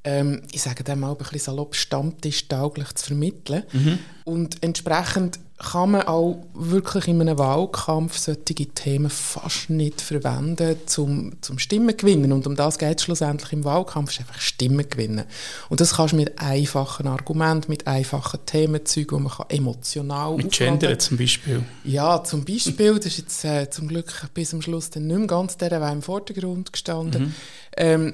ähm, 0.04 0.42
ich 0.52 0.62
sage 0.62 0.84
dem 0.84 1.02
mal 1.02 1.12
ein 1.12 1.18
bisschen 1.18 1.40
salopp, 1.40 1.76
stammtischtauglich 1.76 2.94
zu 2.96 3.08
vermitteln. 3.08 3.64
Mhm. 3.72 4.00
Und 4.24 4.64
entsprechend 4.64 5.40
kann 5.58 5.92
man 5.92 6.04
auch 6.04 6.46
wirklich 6.54 7.10
in 7.10 7.20
einem 7.20 7.38
Wahlkampf 7.38 8.18
solche 8.18 8.68
Themen 8.68 9.10
fast 9.10 9.70
nicht 9.70 10.00
verwenden, 10.00 10.78
zum, 10.86 11.34
zum 11.42 11.60
Stimmen 11.60 11.98
gewinnen. 11.98 12.32
Und 12.32 12.48
um 12.48 12.56
das 12.56 12.78
geht 12.78 13.00
es 13.00 13.04
schlussendlich 13.04 13.52
im 13.52 13.66
Wahlkampf, 13.66 14.12
ist 14.12 14.22
einfach 14.22 14.40
Stimmen 14.40 14.90
gewinnen. 14.90 15.26
Und 15.68 15.82
das 15.82 15.96
kannst 15.96 16.14
du 16.14 16.18
mit 16.18 16.40
einfachen 16.40 17.08
Argumenten, 17.08 17.70
mit 17.70 17.88
einfachen 17.88 18.40
Themenzügen, 18.46 19.18
wo 19.18 19.24
man 19.24 19.34
kann 19.34 19.48
emotional 19.50 20.38
Mit 20.38 20.52
Gender 20.52 20.98
zum 20.98 21.18
Beispiel. 21.18 21.62
Ja, 21.84 22.24
zum 22.24 22.46
Beispiel. 22.46 22.96
Das 22.96 23.08
ist 23.08 23.18
jetzt 23.18 23.44
äh, 23.44 23.70
zum 23.70 23.90
Glück 23.90 24.14
bis 24.34 24.52
zum 24.52 24.62
Schluss 24.62 24.92
dann 24.92 25.08
nicht 25.08 25.18
mehr 25.18 25.28
ganz 25.28 25.58
der, 25.58 25.70
der 25.70 25.92
im 25.92 26.02
Vordergrund 26.02 26.72
gestanden. 26.72 27.24
Mhm. 27.24 27.36
Ähm, 27.76 28.14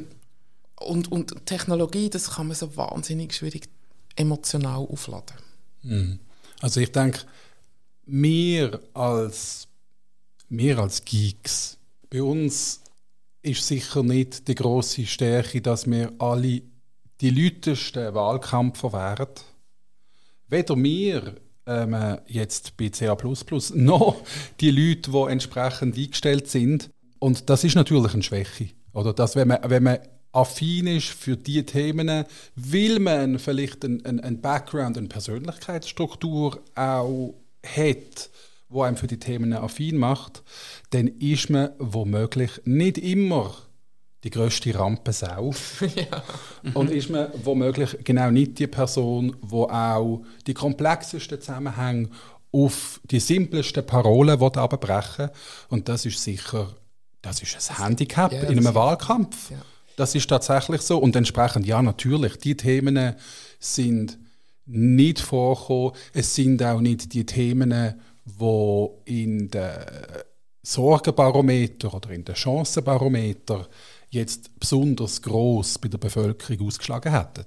und, 0.79 1.11
und 1.11 1.45
Technologie, 1.45 2.09
das 2.09 2.31
kann 2.31 2.47
man 2.47 2.55
so 2.55 2.75
wahnsinnig 2.75 3.33
schwierig 3.33 3.69
emotional 4.15 4.79
aufladen. 4.79 5.35
Mhm. 5.83 6.19
Also 6.61 6.79
ich 6.79 6.91
denke, 6.91 7.19
wir 8.05 8.79
als, 8.93 9.67
wir 10.49 10.79
als 10.79 11.03
Geeks, 11.03 11.77
bei 12.09 12.21
uns 12.21 12.81
ist 13.41 13.65
sicher 13.65 14.03
nicht 14.03 14.47
die 14.47 14.55
große 14.55 15.05
Stärke, 15.05 15.61
dass 15.61 15.89
wir 15.89 16.13
alle 16.19 16.61
die 17.21 17.29
lautesten 17.29 18.13
Wahlkämpfer 18.13 18.93
wären. 18.93 19.29
Weder 20.47 20.75
wir 20.75 21.35
ähm, 21.65 22.17
jetzt 22.27 22.77
bei 22.77 22.89
CA++ 22.89 23.17
noch 23.73 24.17
die 24.59 24.71
Leute, 24.71 25.11
die 25.11 25.31
entsprechend 25.31 25.97
eingestellt 25.97 26.47
sind. 26.47 26.89
Und 27.19 27.49
das 27.49 27.63
ist 27.63 27.75
natürlich 27.75 28.13
eine 28.13 28.23
Schwäche. 28.23 28.69
Oder 28.93 29.13
dass, 29.13 29.35
wenn 29.35 29.47
man, 29.47 29.59
wenn 29.63 29.83
man 29.83 29.99
affin 30.35 30.87
ist 30.87 31.07
für 31.07 31.37
diese 31.37 31.65
Themen, 31.65 32.25
will 32.55 32.99
man 32.99 33.39
vielleicht 33.39 33.85
einen 33.85 34.19
ein 34.19 34.41
Background, 34.41 34.97
eine 34.97 35.07
Persönlichkeitsstruktur 35.07 36.61
auch 36.75 37.33
hat, 37.65 38.29
wo 38.69 38.83
einem 38.83 38.97
für 38.97 39.07
die 39.07 39.19
Themen 39.19 39.53
affin 39.53 39.97
macht, 39.97 40.43
dann 40.91 41.07
ist 41.07 41.49
man 41.49 41.69
womöglich 41.79 42.61
nicht 42.65 42.97
immer 42.97 43.55
die 44.23 44.31
grösste 44.31 44.77
Rampensau. 44.77 45.53
ja. 45.95 46.23
Und 46.73 46.89
ist 46.89 47.09
man 47.09 47.29
womöglich 47.43 47.97
genau 48.03 48.31
nicht 48.31 48.57
die 48.57 48.67
Person, 48.67 49.35
die 49.41 49.53
auch 49.53 50.23
die 50.47 50.53
komplexesten 50.53 51.39
Zusammenhänge 51.39 52.09
auf 52.51 52.99
die 53.03 53.19
simplesten 53.19 53.85
Parolen 53.85 54.41
abbrechen 54.41 55.29
Und 55.69 55.87
das 55.87 56.05
ist 56.05 56.23
sicher 56.23 56.73
das 57.25 57.41
ist 57.41 57.71
ein 57.71 57.77
Handicap 57.83 58.31
ja, 58.31 58.43
in 58.43 58.59
einem 58.59 58.75
Wahlkampf. 58.75 59.49
Ja. 59.49 59.57
Das 59.95 60.15
ist 60.15 60.29
tatsächlich 60.29 60.81
so. 60.81 60.97
Und 60.97 61.15
entsprechend, 61.15 61.65
ja, 61.65 61.81
natürlich, 61.81 62.37
die 62.37 62.57
Themen 62.57 63.15
sind 63.59 64.17
nicht 64.65 65.19
vorkommen. 65.19 65.91
Es 66.13 66.35
sind 66.35 66.61
auch 66.63 66.81
nicht 66.81 67.13
die 67.13 67.25
Themen, 67.25 67.95
die 68.25 68.87
in 69.05 69.49
den 69.49 69.71
Sorgenbarometer 70.63 71.93
oder 71.93 72.09
in 72.09 72.25
den 72.25 72.35
Chancenbarometer 72.35 73.67
jetzt 74.09 74.59
besonders 74.59 75.21
groß 75.21 75.77
bei 75.77 75.89
der 75.89 75.99
Bevölkerung 75.99 76.67
ausgeschlagen 76.67 77.11
hätten. 77.11 77.45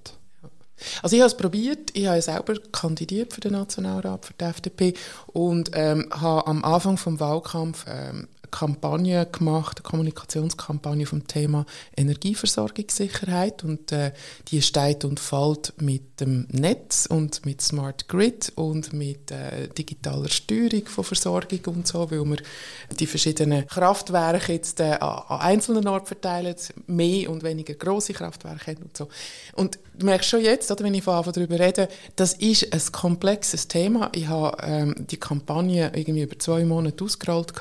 Also 1.03 1.17
ich 1.17 1.23
habe 1.23 1.29
es 1.29 1.37
probiert, 1.37 1.91
ich 1.95 2.07
habe 2.07 2.23
selber 2.23 2.55
kandidiert 2.71 3.33
für 3.33 3.41
den 3.41 3.53
Nationalrat, 3.53 4.27
für 4.27 4.35
die 4.35 4.45
FDP 4.45 4.95
und 5.27 5.71
ähm, 5.75 6.09
habe 6.13 6.47
am 6.47 6.65
Anfang 6.65 6.97
vom 6.97 7.19
Wahlkampf 7.19 7.85
ähm, 7.89 8.29
Kampagne 8.51 9.27
gemacht, 9.27 9.79
eine 9.79 9.91
Kommunikationskampagne 9.91 11.07
vom 11.07 11.27
Thema 11.27 11.67
Energieversorgungssicherheit 11.97 13.65
und 13.65 13.93
äh, 13.93 14.13
die 14.49 14.63
steht 14.63 15.05
und 15.05 15.21
fällt 15.21 15.75
mit 15.81 16.21
dem 16.21 16.47
Netz 16.51 17.07
und 17.07 17.45
mit 17.47 17.61
Smart 17.61 18.09
Grid 18.09 18.53
und 18.57 18.93
mit 18.93 19.31
äh, 19.31 19.69
digitaler 19.69 20.29
Steuerung 20.29 20.87
von 20.87 21.05
Versorgung 21.05 21.61
und 21.67 21.87
so, 21.87 22.11
weil 22.11 22.25
wir 22.25 22.39
die 22.99 23.07
verschiedenen 23.07 23.67
Kraftwerke 23.67 24.53
jetzt 24.53 24.81
äh, 24.81 24.97
an 25.01 25.41
einzelnen 25.41 25.87
Orten 25.87 26.07
verteilen, 26.07 26.55
mehr 26.87 27.31
und 27.31 27.43
weniger 27.43 27.75
große 27.75 28.13
Kraftwerke 28.13 28.73
haben 28.73 28.83
und 28.83 28.97
so. 28.97 29.09
Und 29.55 29.79
du 29.99 30.07
merkst 30.07 30.29
schon 30.29 30.41
jetzt, 30.41 30.71
oder, 30.71 30.85
wenn 30.85 30.95
ich 30.95 31.05
von 31.05 31.23
darüber 31.23 31.59
rede, 31.59 31.89
das 32.17 32.35
ist 32.35 32.73
ein 32.73 32.93
komplexes 32.93 33.69
Thema. 33.69 34.11
Ich 34.15 34.29
habe 34.29 34.57
ähm, 34.63 34.95
die 34.99 35.19
Kampagne 35.19 35.93
irgendwie 35.95 36.23
über 36.23 36.39
zwei 36.39 36.65
Monate 36.65 37.05
ausgerollt 37.05 37.53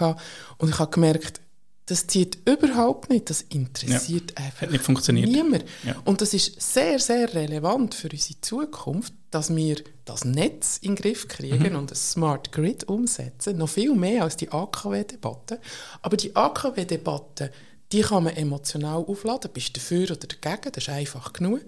und 0.58 0.70
ich 0.70 0.79
habe 0.79 0.91
gemerkt, 0.91 1.41
das 1.88 2.06
zieht 2.06 2.38
überhaupt 2.46 3.10
nicht, 3.10 3.29
das 3.29 3.41
interessiert 3.44 4.34
ja, 4.38 4.46
einfach 4.46 4.70
nicht 4.70 4.84
funktioniert. 4.84 5.29
niemand. 5.29 5.63
Ja. 5.86 5.96
Und 6.03 6.20
das 6.20 6.34
ist 6.34 6.62
sehr, 6.62 7.00
sehr 7.00 7.34
relevant 7.34 7.96
für 7.96 8.10
unsere 8.12 8.41
Zukunft, 8.41 9.13
dass 9.32 9.56
wir 9.56 9.77
das 10.03 10.25
Netz 10.25 10.77
in 10.82 10.96
den 10.96 11.01
Griff 11.01 11.29
kriegen 11.29 11.72
mhm. 11.72 11.79
und 11.79 11.91
ein 11.91 11.96
Smart 11.96 12.51
Grid 12.51 12.84
umsetzen, 12.89 13.58
noch 13.58 13.70
viel 13.70 13.96
mehr 13.96 14.24
als 14.24 14.36
die 14.36 14.51
AKW-Debatte. 14.51 15.62
Aber 16.01 16.17
die 16.17 16.36
AKW-Debatte, 16.36 17.51
die 17.94 18.01
kann 18.01 18.25
man 18.25 18.36
emotional 18.36 19.06
aufladen, 19.06 19.50
bist 19.53 19.70
du 19.70 19.79
dafür 19.79 20.12
oder 20.12 20.27
dagegen, 20.27 20.72
das 20.74 20.84
ist 20.84 20.89
einfach 20.89 21.32
genug. 21.32 21.62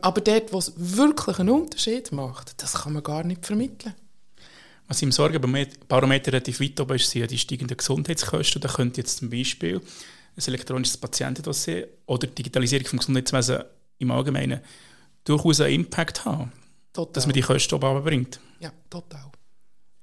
Aber 0.00 0.20
dort, 0.20 0.52
wo 0.52 0.58
es 0.58 0.72
wirklich 0.76 1.38
einen 1.38 1.50
Unterschied 1.50 2.12
macht, 2.12 2.62
das 2.62 2.74
kann 2.74 2.92
man 2.92 3.02
gar 3.02 3.24
nicht 3.24 3.44
vermitteln. 3.44 3.94
Was 4.86 5.02
im 5.02 5.12
Sorgenbarometer 5.12 6.32
relativ 6.32 6.60
weit 6.60 6.80
oben 6.80 6.96
ist, 6.96 7.10
sind 7.10 7.30
die 7.30 7.38
steigenden 7.38 7.76
Gesundheitskosten. 7.76 8.62
Da 8.62 8.68
könnte 8.68 9.00
jetzt 9.00 9.18
zum 9.18 9.28
Beispiel 9.28 9.80
ein 10.36 10.44
elektronisches 10.46 10.96
Patientendossier 10.96 11.88
oder 12.06 12.26
die 12.26 12.34
Digitalisierung 12.36 12.84
des 12.84 12.98
Gesundheitswesens 13.00 13.64
im 13.98 14.10
Allgemeinen 14.10 14.60
durchaus 15.24 15.60
einen 15.60 15.74
Impact 15.74 16.24
haben. 16.24 16.52
Total. 16.92 17.12
Dass 17.12 17.26
man 17.26 17.34
die 17.34 17.42
Kosten 17.42 17.74
oben 17.74 18.02
bringt. 18.02 18.40
Ja, 18.60 18.72
total. 18.88 19.30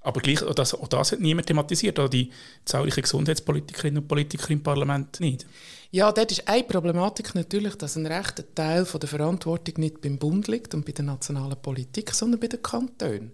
Aber 0.05 0.21
gleich, 0.21 0.43
auch 0.43 0.53
das, 0.53 0.73
auch 0.73 0.87
das 0.87 1.11
hat 1.11 1.19
niemand 1.19 1.47
thematisiert, 1.47 1.99
auch 1.99 2.07
die 2.07 2.29
zahlreichen 2.63 3.01
Gesundheitspolitikerinnen 3.01 4.03
und 4.03 4.07
Politiker 4.07 4.51
im 4.51 4.61
Parlament 4.61 5.19
nicht. 5.19 5.45
Ja, 5.91 6.11
dort 6.11 6.31
ist 6.31 6.47
eine 6.47 6.63
Problematik 6.63 7.33
natürlich, 7.35 7.75
dass 7.75 7.95
ein 7.95 8.05
rechter 8.05 8.43
Teil 8.53 8.85
von 8.85 8.99
der 8.99 9.09
Verantwortung 9.09 9.75
nicht 9.77 10.01
beim 10.01 10.17
Bund 10.17 10.47
liegt 10.47 10.73
und 10.73 10.85
bei 10.85 10.91
der 10.91 11.05
nationalen 11.05 11.59
Politik, 11.61 12.11
sondern 12.13 12.39
bei 12.39 12.47
den 12.47 12.61
Kantonen. 12.61 13.31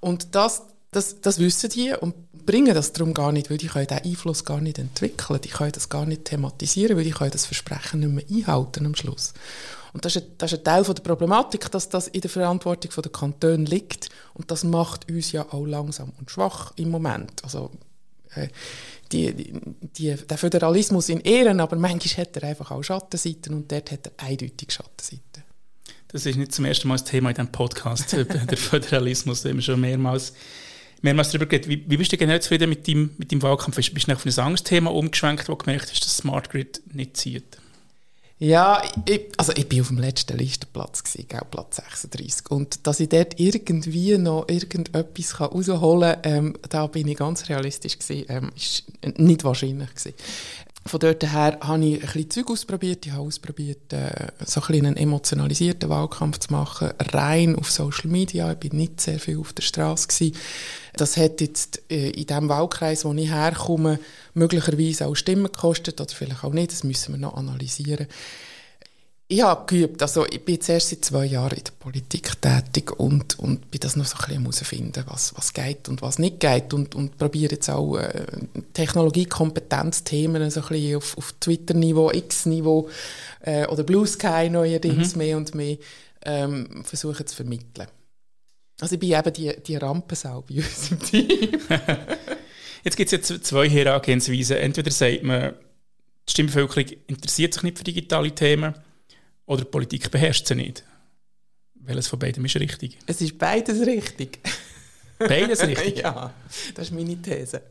Und 0.00 0.34
das 0.34 0.62
das, 0.94 1.20
das 1.20 1.38
wissen 1.38 1.70
die 1.70 1.92
und 1.92 2.14
bringen 2.46 2.74
das 2.74 2.92
darum 2.92 3.14
gar 3.14 3.32
nicht, 3.32 3.50
weil 3.50 3.58
die 3.58 3.66
können 3.66 3.86
diesen 3.86 4.04
Einfluss 4.04 4.44
gar 4.44 4.60
nicht 4.60 4.78
entwickeln, 4.78 5.40
die 5.40 5.48
können 5.48 5.72
das 5.72 5.88
gar 5.88 6.06
nicht 6.06 6.24
thematisieren, 6.24 6.96
weil 6.96 7.04
die 7.04 7.10
können 7.10 7.32
das 7.32 7.46
Versprechen 7.46 8.00
nicht 8.00 8.12
mehr 8.12 8.24
einhalten 8.38 8.86
am 8.86 8.94
Schluss. 8.94 9.34
Und 9.94 10.04
das 10.04 10.16
ist, 10.16 10.22
ein, 10.22 10.32
das 10.38 10.52
ist 10.52 10.58
ein 10.58 10.64
Teil 10.64 10.84
von 10.84 10.94
der 10.94 11.02
Problematik, 11.02 11.70
dass 11.70 11.88
das 11.88 12.08
in 12.08 12.20
der 12.20 12.28
Verantwortung 12.28 12.90
der 13.02 13.12
Kantone 13.12 13.64
liegt 13.64 14.10
und 14.34 14.50
das 14.50 14.64
macht 14.64 15.08
uns 15.08 15.32
ja 15.32 15.46
auch 15.52 15.64
langsam 15.64 16.12
und 16.18 16.30
schwach 16.30 16.72
im 16.76 16.90
Moment. 16.90 17.42
Also 17.44 17.70
äh, 18.34 18.48
die, 19.12 19.52
die, 19.96 20.16
der 20.16 20.36
Föderalismus 20.36 21.08
in 21.08 21.20
Ehren, 21.20 21.60
aber 21.60 21.76
manchmal 21.76 22.26
hat 22.26 22.36
er 22.36 22.48
einfach 22.48 22.72
auch 22.72 22.82
Schattenseiten 22.82 23.54
und 23.54 23.70
dort 23.70 23.92
hat 23.92 24.08
er 24.08 24.12
eindeutig 24.26 24.72
Schattenseiten. 24.72 25.44
Das 26.08 26.26
ist 26.26 26.36
nicht 26.36 26.52
zum 26.52 26.64
ersten 26.64 26.88
Mal 26.88 26.94
das 26.94 27.04
Thema 27.04 27.30
in 27.30 27.36
diesem 27.36 27.52
Podcast, 27.52 28.12
der 28.50 28.58
Föderalismus, 28.58 29.42
den 29.42 29.56
wir 29.56 29.62
schon 29.62 29.80
mehrmals 29.80 30.32
mehrmals 31.02 31.28
darüber 31.28 31.46
geredet. 31.46 31.68
Wie, 31.68 31.84
wie 31.88 31.96
bist 31.98 32.10
du 32.10 32.16
generell 32.16 32.40
zufrieden 32.40 32.68
mit 32.68 32.88
deinem, 32.88 33.10
mit 33.18 33.30
deinem 33.30 33.42
Wahlkampf? 33.42 33.76
Bist, 33.76 33.94
bist 33.94 34.08
du 34.08 34.12
auf 34.12 34.24
ein 34.26 34.38
anderes 34.38 34.64
Thema 34.64 34.92
umgeschwenkt, 34.92 35.48
wo 35.48 35.52
du 35.52 35.58
gemerkt 35.58 35.90
hast, 35.90 36.00
dass 36.00 36.16
Smart 36.16 36.50
Grid 36.50 36.82
nicht 36.92 37.16
zieht? 37.16 37.58
Ja, 38.38 38.82
ich, 39.06 39.28
also 39.36 39.52
ich 39.54 39.68
bin 39.68 39.80
auf 39.80 39.88
dem 39.88 39.98
letzten 39.98 40.36
Listenplatz, 40.36 41.04
gewesen, 41.04 41.28
gell, 41.28 41.42
Platz 41.50 41.76
36. 41.76 42.50
Und 42.50 42.86
dass 42.86 42.98
ich 42.98 43.08
dort 43.08 43.38
irgendwie 43.38 44.18
noch 44.18 44.48
irgendetwas 44.48 45.40
rausholen 45.40 46.20
kann, 46.20 46.32
ähm, 46.32 46.54
da 46.68 46.88
bin 46.88 47.06
ich 47.06 47.16
ganz 47.16 47.48
realistisch 47.48 47.98
gewesen, 47.98 48.26
ähm, 48.28 48.50
ist 48.56 48.84
nicht 49.18 49.44
wahrscheinlich 49.44 49.88
gewesen. 49.94 50.14
Von 50.86 51.00
dort 51.00 51.22
her 51.22 51.58
habe 51.62 51.84
ich 51.84 51.94
ein 51.94 52.00
bisschen 52.00 52.30
Zeug 52.30 52.50
ausprobiert. 52.50 53.06
Ich 53.06 53.12
habe 53.12 53.22
ausprobiert, 53.22 53.92
äh, 53.94 54.28
so 54.44 54.60
ein 54.60 54.74
einen 54.74 54.96
emotionalisierten 54.98 55.88
Wahlkampf 55.88 56.40
zu 56.40 56.52
machen, 56.52 56.90
rein 57.12 57.56
auf 57.56 57.70
Social 57.70 58.10
Media. 58.10 58.52
Ich 58.52 58.58
bin 58.58 58.76
nicht 58.76 59.00
sehr 59.00 59.18
viel 59.18 59.38
auf 59.38 59.54
der 59.54 59.62
Straße. 59.62 60.32
Das 60.94 61.16
hat 61.16 61.40
jetzt 61.40 61.82
äh, 61.90 62.10
in 62.10 62.26
dem 62.26 62.50
Wahlkreis, 62.50 63.06
wo 63.06 63.14
ich 63.14 63.30
herkomme, 63.30 63.98
möglicherweise 64.34 65.06
auch 65.06 65.14
Stimmen 65.14 65.44
gekostet 65.44 66.00
oder 66.02 66.14
vielleicht 66.14 66.44
auch 66.44 66.52
nicht. 66.52 66.72
Das 66.72 66.84
müssen 66.84 67.14
wir 67.14 67.18
noch 67.18 67.34
analysieren 67.34 68.06
ich 69.34 69.42
habe 69.42 69.66
geübt, 69.66 70.00
also 70.00 70.24
ich 70.26 70.44
bin 70.44 70.54
jetzt 70.54 70.68
erst 70.68 70.90
seit 70.90 71.04
zwei 71.04 71.24
Jahren 71.26 71.56
in 71.56 71.64
der 71.64 71.72
Politik 71.72 72.40
tätig 72.40 72.92
und, 72.98 73.38
und 73.38 73.70
bin 73.70 73.80
das 73.80 73.96
noch 73.96 74.04
so 74.04 74.16
ein 74.16 74.26
bisschen 74.26 74.42
herausfinden, 74.42 75.04
was, 75.08 75.36
was 75.36 75.52
geht 75.52 75.88
und 75.88 76.02
was 76.02 76.20
nicht 76.20 76.38
geht 76.38 76.72
und, 76.72 76.94
und 76.94 77.18
probiere 77.18 77.52
jetzt 77.52 77.68
auch 77.68 77.96
äh, 77.96 78.26
Technologiekompetenzthemen 78.74 80.50
so 80.50 80.60
ein 80.60 80.68
bisschen 80.68 80.96
auf, 80.96 81.18
auf 81.18 81.34
Twitter-Niveau, 81.40 82.12
X-Niveau 82.12 82.88
äh, 83.40 83.66
oder 83.66 83.82
Blue 83.82 84.06
Sky 84.06 84.48
neuerdings 84.50 85.14
mhm. 85.14 85.18
mehr 85.18 85.36
und 85.36 85.54
mehr 85.54 85.78
ähm, 86.24 86.84
versuchen 86.84 87.26
zu 87.26 87.34
vermitteln. 87.34 87.88
Also 88.80 88.94
ich 88.94 89.00
bin 89.00 89.12
eben 89.12 89.32
die, 89.32 89.52
die 89.66 89.76
Rampensau 89.76 90.42
bei 90.42 90.56
uns 90.56 90.90
im 90.92 91.00
Team. 91.00 91.60
jetzt 92.84 92.96
gibt 92.96 93.12
es 93.12 93.30
jetzt 93.30 93.46
zwei 93.46 93.68
Herangehensweisen. 93.68 94.58
Entweder 94.58 94.92
sagt 94.92 95.24
man, 95.24 95.54
die 96.28 96.30
Stimmbevölkerung 96.30 96.86
interessiert 97.08 97.54
sich 97.54 97.64
nicht 97.64 97.78
für 97.78 97.84
digitale 97.84 98.32
Themen 98.32 98.74
oder 99.46 99.62
die 99.64 99.70
Politik 99.70 100.10
beherrscht 100.10 100.46
sie 100.46 100.54
nicht? 100.54 100.84
Welches 101.74 102.08
von 102.08 102.18
beiden 102.18 102.44
ist 102.44 102.56
richtig? 102.56 102.98
Es 103.06 103.20
ist 103.20 103.38
beides 103.38 103.86
richtig. 103.86 104.40
Beides 105.18 105.62
richtig? 105.62 105.98
ja, 105.98 106.34
das 106.74 106.86
ist 106.88 106.92
meine 106.92 107.20
These. 107.20 107.62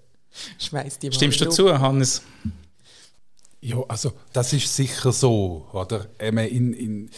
Schmeiß 0.58 1.00
die 1.00 1.08
mal 1.08 1.14
Stimmst 1.14 1.42
du 1.42 1.46
dazu, 1.46 1.78
Hannes? 1.78 2.22
Ja, 3.62 3.84
also 3.88 4.14
das 4.32 4.54
ist 4.54 4.74
sicher 4.74 5.12
so, 5.12 5.68
oder? 5.74 6.08
In, 6.20 6.74
in, 6.74 7.10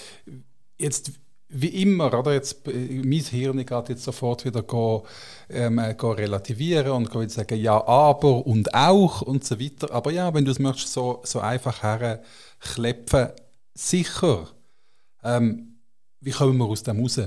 jetzt 0.78 1.12
wie 1.48 1.82
immer, 1.82 2.14
oder? 2.14 2.34
Jetzt, 2.34 2.66
mein 2.68 3.12
Hirn 3.12 3.66
geht 3.66 3.90
jetzt 3.90 4.04
sofort 4.04 4.46
wieder 4.46 4.62
go, 4.64 5.06
ähm, 5.50 5.82
go 5.98 6.12
relativieren 6.12 6.92
und 6.92 7.10
go 7.10 7.26
sagen, 7.28 7.60
ja, 7.60 7.86
aber 7.88 8.46
und 8.46 8.74
auch 8.74 9.22
und 9.22 9.46
so 9.46 9.60
weiter. 9.60 9.92
Aber 9.92 10.12
ja, 10.12 10.34
wenn 10.34 10.46
du 10.46 10.52
es 10.52 10.60
möchtest, 10.60 10.94
so, 10.94 11.22
so 11.24 11.40
einfach 11.40 11.82
herklepfen, 11.82 13.30
sicher. 13.76 14.48
Ähm, 15.24 15.80
wie 16.22 16.32
kommen 16.32 16.58
wir 16.58 16.66
aus 16.66 16.84
dem 16.84 17.00
raus? 17.00 17.20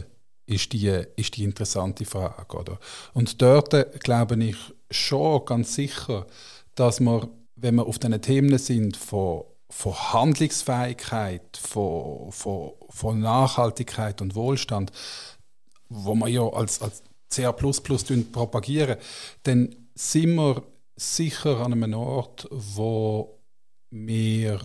Ist 0.47 0.73
die, 0.73 1.05
ist 1.17 1.37
die 1.37 1.45
interessante 1.45 2.05
Frage. 2.05 2.57
Oder? 2.57 2.81
Und 3.13 3.41
dort 3.43 4.01
glaube 4.01 4.43
ich 4.43 4.57
schon 4.91 5.45
ganz 5.45 5.75
sicher, 5.75 6.27
dass 6.75 7.01
wir, 7.01 7.29
wenn 7.55 7.77
wir 7.77 7.87
auf 7.87 7.99
diesen 7.99 8.21
Themen 8.23 8.59
sind, 8.59 8.97
von, 8.97 9.45
von 9.69 9.95
Handlungsfähigkeit, 10.13 11.57
von, 11.57 12.33
von, 12.33 12.73
von 12.89 13.21
Nachhaltigkeit 13.21 14.23
und 14.23 14.35
Wohlstand, 14.35 14.91
wo 15.91 16.15
wir 16.15 16.29
ja 16.29 16.49
als, 16.49 16.81
als 16.81 17.03
CA 17.31 17.53
propagieren, 17.53 18.97
dann 19.43 19.75
sind 19.95 20.35
wir 20.37 20.63
sicher 20.97 21.61
an 21.61 21.73
einem 21.75 21.95
Ort, 21.95 22.49
wo 22.51 23.39
wir 23.91 24.61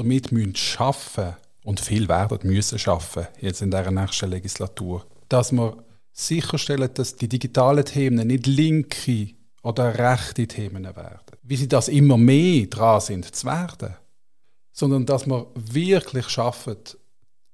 damit 0.00 0.32
müssen 0.32 0.56
schaffen 0.56 1.36
und 1.62 1.78
viel 1.78 2.08
werden 2.08 2.38
müssen 2.50 2.78
schaffen 2.78 3.26
jetzt 3.38 3.60
in 3.60 3.70
der 3.70 3.90
nächsten 3.90 4.30
Legislatur, 4.30 5.04
dass 5.28 5.52
wir 5.52 5.76
sicherstellen, 6.12 6.88
dass 6.94 7.16
die 7.16 7.28
digitalen 7.28 7.84
Themen 7.84 8.26
nicht 8.26 8.46
linke 8.46 9.28
oder 9.62 9.98
rechte 9.98 10.46
Themen 10.46 10.84
werden, 10.84 11.36
wie 11.42 11.56
sie 11.56 11.68
das 11.68 11.88
immer 11.88 12.16
mehr 12.16 12.66
dran 12.66 13.00
sind 13.00 13.34
zu 13.34 13.46
werden, 13.46 13.94
sondern 14.72 15.04
dass 15.04 15.26
wir 15.26 15.46
wirklich 15.54 16.28
schaffen, 16.30 16.76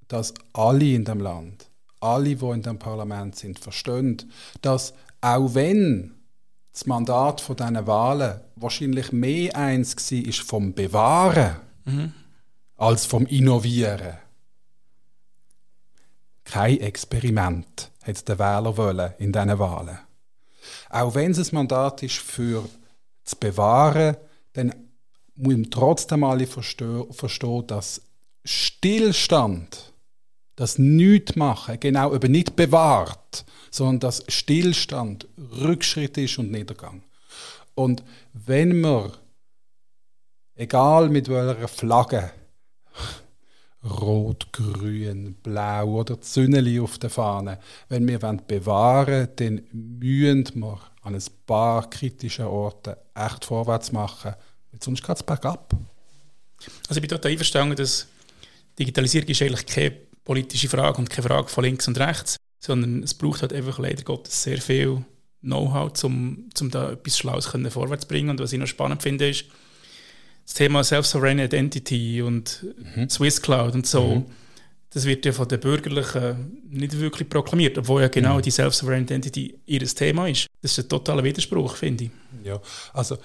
dass 0.07 0.33
alle 0.53 0.95
in 0.95 1.05
dem 1.05 1.21
Land, 1.21 1.69
alle, 1.99 2.37
die 2.37 2.47
in 2.47 2.63
dem 2.63 2.79
Parlament 2.79 3.35
sind, 3.35 3.59
verstehen, 3.59 4.23
dass 4.63 4.95
auch 5.21 5.53
wenn 5.55 6.15
das 6.73 6.87
Mandat 6.87 7.41
von 7.41 7.57
diesen 7.57 7.87
Wahlen 7.89 8.41
wahrscheinlich 8.55 9.11
mehr 9.11 9.57
eins 9.57 9.97
war 9.97 10.33
vom 10.45 10.75
Bewahren 10.75 11.57
mhm. 11.85 12.13
Als 12.77 13.07
vom 13.07 13.27
Innovieren. 13.27 14.19
Kein 16.45 16.81
Experiment 16.81 17.91
hat 18.03 18.29
der 18.29 18.39
Wähler 18.39 18.77
wollen 18.77 19.13
in 19.19 19.33
diesen 19.33 19.59
Wahlen. 19.59 19.99
Auch 20.91 21.15
wenn 21.15 21.33
es 21.33 21.39
ein 21.39 21.55
Mandat 21.55 22.03
ist 22.03 22.19
für 22.19 22.69
zu 23.25 23.37
bewahren, 23.37 24.17
dann 24.53 24.75
muss 25.35 25.55
man 25.55 25.71
trotzdem 25.71 26.25
alle 26.25 26.47
verstehen 26.47 27.67
dass 27.67 28.03
Stillstand, 28.45 29.93
das 30.55 30.79
Nichtmachen, 30.79 31.81
genau 31.81 32.15
eben 32.15 32.33
nicht 32.33 32.57
bewahrt, 32.57 33.45
sondern 33.71 34.01
dass 34.01 34.25
Stillstand 34.29 35.27
Rückschritt 35.37 36.17
ist 36.17 36.39
und 36.39 36.51
Niedergang. 36.51 37.03
Und 37.75 38.03
wenn 38.33 38.81
wir, 38.81 39.13
egal 40.55 41.11
mit 41.11 41.29
welcher 41.29 41.69
Flagge, 41.69 42.33
Rot, 43.85 44.53
Grün, 44.53 45.35
Blau 45.43 46.01
oder 46.01 46.21
Zünneli 46.21 46.81
auf 46.81 46.99
der 46.99 47.11
Fahne. 47.11 47.59
Wenn 47.89 48.07
wir 48.09 48.19
bewahren 48.19 48.43
wollen, 48.67 49.29
dann 49.37 49.63
müssen 49.73 50.61
wir 50.61 50.81
an 51.03 51.15
ein 51.15 51.23
paar 51.47 51.89
kritischen 51.89 52.47
Orten 52.47 52.97
echt 53.15 53.45
vorwärts 53.45 53.93
machen, 53.93 54.35
weil 54.73 54.83
sonst 54.83 55.07
geht 55.07 55.17
es 55.17 55.23
bergab. 55.23 55.73
Also 56.89 56.99
ich 56.99 57.01
bin 57.01 57.09
total 57.09 57.31
einverstanden, 57.31 57.77
dass 57.77 58.07
Digitalisierung 58.79 59.29
ist 59.29 59.43
eigentlich 59.43 59.67
keine 59.67 59.91
politische 60.25 60.69
Frage 60.69 60.99
und 60.99 61.09
keine 61.09 61.29
Frage 61.29 61.49
von 61.49 61.65
links 61.65 61.87
und 61.87 61.99
rechts, 61.99 62.37
sondern 62.59 63.03
es 63.03 63.15
braucht 63.15 63.43
halt 63.43 63.53
einfach 63.53 63.79
leider 63.79 64.03
Gottes 64.03 64.43
sehr 64.43 64.61
viel 64.61 65.05
Know-how, 65.43 65.93
um, 66.03 66.49
um 66.61 66.71
da 66.71 66.91
etwas 66.91 67.19
Schlaues 67.19 67.47
vorwärts 67.47 68.03
zu 68.03 68.09
bringen. 68.09 68.31
Und 68.31 68.41
was 68.41 68.53
ich 68.53 68.59
noch 68.59 68.67
spannend 68.67 69.03
finde, 69.03 69.29
ist, 69.29 69.45
das 70.47 70.55
Thema 70.55 70.85
Self-Sovereign 70.85 71.41
Identity 71.41 72.23
und 72.23 72.65
mhm. 72.95 73.11
Swiss 73.11 73.43
Cloud 73.43 73.75
und 73.75 73.87
so, 73.87 74.17
mhm. 74.17 74.27
das 74.91 75.05
wird 75.05 75.27
ja 75.27 75.33
von 75.33 75.49
den 75.49 75.59
Bürgerlichen 75.59 76.63
nicht 76.71 76.99
wirklich 76.99 77.29
proklamiert, 77.29 77.77
obwohl 77.79 78.03
ja 78.03 78.09
genau 78.09 78.37
mhm. 78.37 78.43
die 78.43 78.53
Self-Sovereign 78.53 79.03
Identity 79.03 79.59
ihr 79.67 79.85
Thema 79.85 80.29
ist. 80.29 80.47
Das 80.63 80.73
ist 80.73 80.85
ein 80.85 80.89
totaler 80.89 81.25
Widerspruch, 81.25 81.75
finde 81.75 82.05
ich. 82.05 82.11
Ja, 82.45 82.61
also 82.93 83.19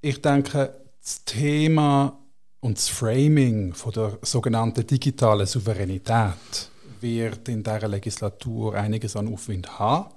ich 0.00 0.20
denke, 0.22 0.74
das 1.02 1.24
Thema 1.24 2.18
und 2.60 2.78
das 2.78 2.88
Framing 2.88 3.74
von 3.74 3.92
der 3.92 4.18
sogenannten 4.22 4.86
digitalen 4.86 5.46
Souveränität 5.46 6.70
wird 7.00 7.48
in 7.48 7.62
dieser 7.62 7.88
Legislatur 7.88 8.74
einiges 8.74 9.14
an 9.14 9.32
Aufwind 9.32 9.78
haben. 9.78 10.10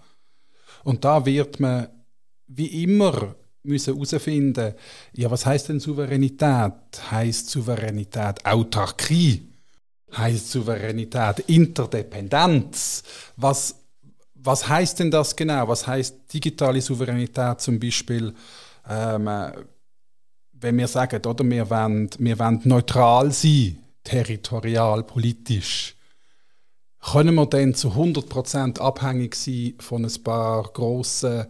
Und 0.84 1.04
da 1.04 1.26
wird 1.26 1.60
man 1.60 1.90
wie 2.48 2.84
immer 2.84 3.36
müssen 3.66 3.94
herausfinden, 3.94 4.74
ja, 5.14 5.30
was 5.30 5.46
heißt 5.46 5.70
denn 5.70 5.80
Souveränität? 5.80 6.74
Heißt 7.12 7.50
Souveränität 7.50 8.46
Autarkie? 8.46 9.48
Heißt 10.16 10.52
Souveränität 10.52 11.40
Interdependenz? 11.48 13.04
Was, 13.36 13.76
was 14.36 14.68
heißt 14.68 15.00
denn 15.00 15.12
das 15.12 15.36
genau? 15.36 15.68
Was 15.68 15.86
heißt 15.88 16.34
digitale 16.34 16.82
Souveränität 16.82 17.62
zum 17.62 17.80
Beispiel? 17.80 18.34
Ähm, 18.88 19.30
wenn 20.54 20.78
wir 20.78 20.88
sagen, 20.88 21.22
oder 21.26 21.44
wir 21.44 21.70
wollen, 21.70 22.10
wir 22.18 22.40
wollen 22.40 22.62
neutral 22.64 23.32
sein, 23.32 23.78
territorial, 24.04 25.04
politisch, 25.04 25.96
können 27.12 27.36
wir 27.36 27.46
dann 27.46 27.76
zu 27.76 27.90
100% 27.90 28.80
abhängig 28.80 29.36
sein 29.36 29.76
von 29.80 30.06
ein 30.06 30.24
paar 30.24 30.64
grossen 30.64 31.46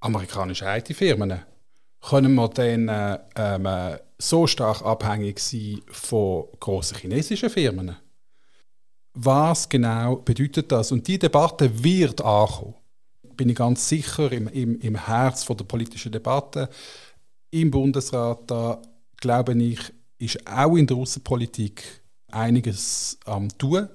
amerikanischen 0.00 0.68
IT-Firmen, 0.68 1.42
können 2.00 2.34
wir 2.34 2.48
dann 2.48 2.88
äh, 2.88 3.18
ähm, 3.36 3.98
so 4.18 4.46
stark 4.46 4.82
abhängig 4.82 5.38
sein 5.38 5.80
von 5.90 6.46
großen 6.58 6.96
chinesischen 6.96 7.50
Firmen? 7.50 7.96
Was 9.14 9.68
genau 9.68 10.16
bedeutet 10.16 10.70
das? 10.72 10.92
Und 10.92 11.06
die 11.06 11.18
Debatte 11.18 11.82
wird 11.82 12.22
ankommen. 12.22 12.74
Bin 13.36 13.48
ich 13.48 13.56
ganz 13.56 13.88
sicher 13.88 14.30
im, 14.32 14.48
im, 14.48 14.78
im 14.80 15.06
Herz 15.06 15.44
der 15.46 15.64
politischen 15.64 16.12
Debatte 16.12 16.68
im 17.50 17.70
Bundesrat. 17.70 18.50
Da 18.50 18.80
glaube 19.16 19.54
ich, 19.54 19.80
ist 20.18 20.46
auch 20.46 20.76
in 20.76 20.86
der 20.86 20.96
Außenpolitik 20.96 22.02
einiges 22.30 23.18
am 23.24 23.48
tun. 23.58 23.88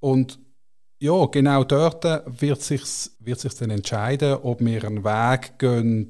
Und 0.00 0.38
ja, 1.04 1.26
genau 1.26 1.64
dort 1.64 2.04
wird 2.40 2.62
sich 2.62 2.82
wird 3.18 3.38
sich 3.38 3.54
dann 3.54 3.68
entscheiden, 3.68 4.38
ob 4.42 4.60
wir 4.60 4.84
einen 4.84 5.04
Weg 5.04 5.58
gehen, 5.58 6.08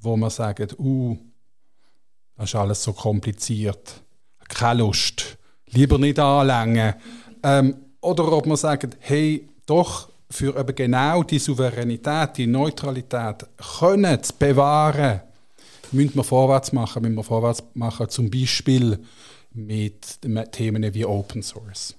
wo 0.00 0.16
man 0.16 0.30
sagt, 0.30 0.76
uh, 0.80 1.16
das 2.36 2.50
ist 2.50 2.54
alles 2.56 2.82
so 2.82 2.92
kompliziert, 2.92 4.02
keine 4.48 4.80
Lust, 4.80 5.38
lieber 5.66 5.96
nicht 5.98 6.18
anlängen. 6.18 6.94
Ähm, 7.44 7.76
oder 8.00 8.32
ob 8.32 8.46
man 8.46 8.56
sagt, 8.56 8.96
hey, 8.98 9.48
doch, 9.64 10.08
für 10.28 10.58
eben 10.58 10.74
genau 10.74 11.22
die 11.22 11.38
Souveränität, 11.38 12.36
die 12.36 12.48
Neutralität 12.48 13.46
können 13.78 14.22
zu 14.24 14.32
bewahren, 14.36 15.20
müssen 15.92 16.16
wir 16.16 16.24
vorwärts 16.24 16.72
machen, 16.72 17.02
müssen 17.02 17.16
wir 17.16 17.24
vorwärts 17.24 17.62
machen, 17.74 18.08
zum 18.08 18.28
Beispiel 18.28 18.98
mit 19.52 20.18
Themen 20.52 20.94
wie 20.94 21.04
Open 21.04 21.42
Source 21.42 21.94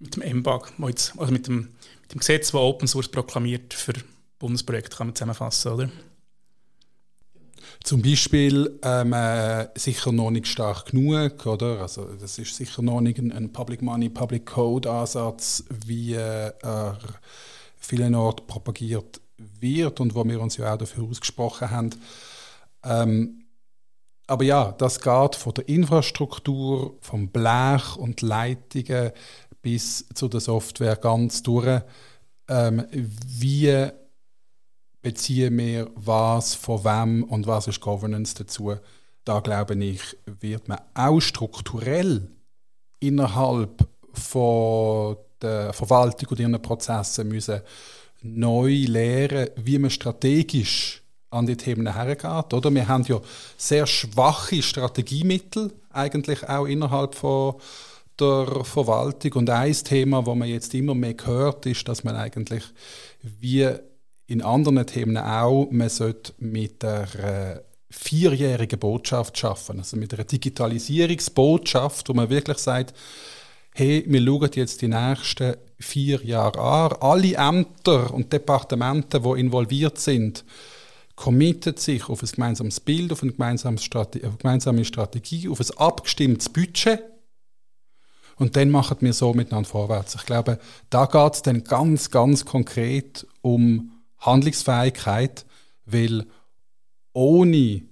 mit 0.00 0.16
dem 0.16 0.38
MBAG, 0.38 0.72
also 0.78 1.32
mit 1.32 1.46
dem, 1.46 1.68
mit 2.02 2.12
dem 2.12 2.18
Gesetz, 2.18 2.50
das 2.50 2.54
Open 2.54 2.88
Source 2.88 3.08
proklamiert 3.08 3.72
für 3.72 3.92
Bundesprojekte, 4.38 4.96
kann 4.96 5.08
man 5.08 5.14
zusammenfassen, 5.14 5.72
oder? 5.72 5.90
Zum 7.84 8.02
Beispiel 8.02 8.78
ähm, 8.82 9.12
äh, 9.12 9.68
sicher 9.74 10.12
noch 10.12 10.30
nicht 10.30 10.48
stark 10.48 10.86
genug, 10.86 11.46
oder? 11.46 11.80
Also 11.80 12.04
das 12.20 12.38
ist 12.38 12.54
sicher 12.54 12.82
noch 12.82 13.00
nicht 13.00 13.18
ein, 13.18 13.32
ein 13.32 13.52
Public 13.52 13.80
Money, 13.80 14.08
Public 14.08 14.46
Code 14.46 14.90
Ansatz, 14.90 15.64
wie 15.86 16.14
äh, 16.14 16.52
er 16.60 16.98
vielen 17.78 18.14
Orten 18.14 18.46
propagiert 18.46 19.20
wird 19.38 20.00
und 20.00 20.14
wo 20.14 20.24
wir 20.24 20.40
uns 20.40 20.56
ja 20.56 20.74
auch 20.74 20.78
dafür 20.78 21.04
ausgesprochen 21.04 21.70
haben. 21.70 21.90
Ähm, 22.84 23.44
aber 24.26 24.44
ja, 24.44 24.72
das 24.72 25.00
geht 25.00 25.34
von 25.34 25.54
der 25.54 25.68
Infrastruktur, 25.68 26.98
vom 27.00 27.28
Blech 27.28 27.96
und 27.96 28.20
Leitungen 28.20 29.10
bis 29.62 30.06
zu 30.14 30.28
der 30.28 30.40
Software 30.40 30.96
ganz 30.96 31.42
durch. 31.42 31.82
Ähm, 32.48 32.84
wie 32.90 33.88
beziehen 35.02 35.56
wir 35.58 35.90
was 35.94 36.54
von 36.54 36.84
wem 36.84 37.24
und 37.24 37.46
was 37.46 37.66
ist 37.68 37.80
Governance 37.80 38.34
dazu? 38.34 38.74
Da 39.24 39.40
glaube 39.40 39.74
ich, 39.84 40.00
wird 40.40 40.68
man 40.68 40.80
auch 40.94 41.20
strukturell 41.20 42.30
innerhalb 43.00 43.86
von 44.12 45.16
der 45.40 45.72
Verwaltung 45.72 46.28
und 46.30 46.40
ihren 46.40 46.60
Prozessen 46.60 47.28
müssen 47.28 47.60
neu 48.22 48.84
lernen, 48.86 49.48
wie 49.56 49.78
man 49.78 49.90
strategisch 49.90 51.02
an 51.30 51.46
die 51.46 51.56
Themen 51.56 51.92
hergeht. 51.92 52.52
Oder? 52.52 52.74
Wir 52.74 52.88
haben 52.88 53.04
ja 53.04 53.20
sehr 53.56 53.86
schwache 53.86 54.62
Strategiemittel 54.62 55.72
eigentlich 55.90 56.48
auch 56.48 56.66
innerhalb 56.66 57.14
von 57.14 57.54
der 58.20 58.64
Verwaltung. 58.64 59.32
Und 59.34 59.50
ein 59.50 59.72
Thema, 59.72 60.22
das 60.22 60.34
man 60.34 60.48
jetzt 60.48 60.74
immer 60.74 60.94
mehr 60.94 61.16
hört, 61.24 61.66
ist, 61.66 61.88
dass 61.88 62.04
man 62.04 62.16
eigentlich 62.16 62.64
wie 63.22 63.68
in 64.26 64.42
anderen 64.42 64.86
Themen 64.86 65.16
auch, 65.16 65.68
man 65.70 65.88
sollte 65.88 66.32
mit 66.38 66.82
der 66.82 67.14
äh, 67.14 67.60
vierjährigen 67.90 68.78
Botschaft 68.78 69.36
schaffen, 69.36 69.78
also 69.78 69.96
mit 69.96 70.14
einer 70.14 70.24
Digitalisierungsbotschaft, 70.24 72.08
wo 72.08 72.14
man 72.14 72.30
wirklich 72.30 72.58
sagt, 72.58 72.94
hey, 73.74 74.04
wir 74.06 74.22
schauen 74.24 74.50
jetzt 74.54 74.82
die 74.82 74.88
nächsten 74.88 75.56
vier 75.78 76.22
Jahre 76.24 76.60
an. 76.60 76.96
Alle 77.00 77.34
Ämter 77.34 78.12
und 78.14 78.32
Departemente, 78.32 79.20
die 79.20 79.40
involviert 79.40 79.98
sind, 79.98 80.44
committet 81.16 81.80
sich 81.80 82.08
auf 82.08 82.22
ein 82.22 82.28
gemeinsames 82.30 82.80
Bild, 82.80 83.12
auf 83.12 83.22
eine 83.22 83.32
gemeinsame 83.32 84.84
Strategie, 84.84 85.48
auf 85.48 85.60
ein 85.60 85.76
abgestimmtes 85.76 86.48
Budget 86.48 87.00
und 88.40 88.56
dann 88.56 88.70
machen 88.70 88.96
wir 89.00 89.12
so 89.12 89.34
miteinander 89.34 89.68
vorwärts. 89.68 90.14
Ich 90.14 90.24
glaube, 90.24 90.58
da 90.88 91.04
geht 91.04 91.34
es 91.34 91.42
dann 91.42 91.62
ganz, 91.62 92.10
ganz 92.10 92.46
konkret 92.46 93.26
um 93.42 93.92
Handlungsfähigkeit, 94.18 95.44
weil 95.84 96.24
ohne 97.12 97.82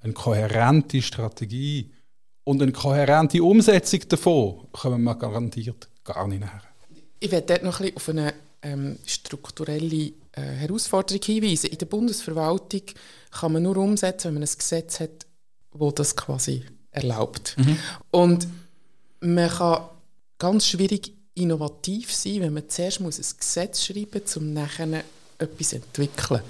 eine 0.00 0.12
kohärente 0.12 1.00
Strategie 1.00 1.90
und 2.44 2.60
eine 2.60 2.72
kohärente 2.72 3.42
Umsetzung 3.42 4.00
davon 4.08 4.66
kommen 4.70 5.02
wir 5.02 5.14
garantiert 5.14 5.88
gar 6.04 6.28
nicht 6.28 6.42
her. 6.42 6.60
Ich 7.18 7.30
werde 7.30 7.46
dort 7.46 7.62
noch 7.62 7.80
ein 7.80 7.86
bisschen 7.86 7.96
auf 7.96 8.08
eine 8.10 8.34
ähm, 8.62 8.98
strukturelle 9.06 10.12
äh, 10.32 10.42
Herausforderung 10.42 11.22
hinweisen. 11.22 11.70
In 11.70 11.78
der 11.78 11.86
Bundesverwaltung 11.86 12.82
kann 13.30 13.52
man 13.52 13.62
nur 13.62 13.78
umsetzen, 13.78 14.28
wenn 14.28 14.34
man 14.34 14.42
ein 14.42 14.58
Gesetz 14.58 15.00
hat, 15.00 15.26
wo 15.72 15.90
das 15.90 16.14
quasi 16.14 16.64
erlaubt. 16.90 17.56
Mhm. 17.56 17.78
Und 18.10 18.46
man 19.20 19.50
kann 19.50 19.84
ganz 20.38 20.66
schwierig 20.66 21.12
innovativ 21.34 22.14
sein, 22.14 22.40
wenn 22.40 22.54
man 22.54 22.68
zuerst 22.68 23.00
muss 23.00 23.18
ein 23.18 23.38
Gesetz 23.38 23.84
schreiben 23.84 24.22
muss, 24.22 24.36
um 24.36 24.52
nachher 24.52 25.04
etwas 25.38 25.68
zu 25.68 25.76
entwickeln. 25.76 26.40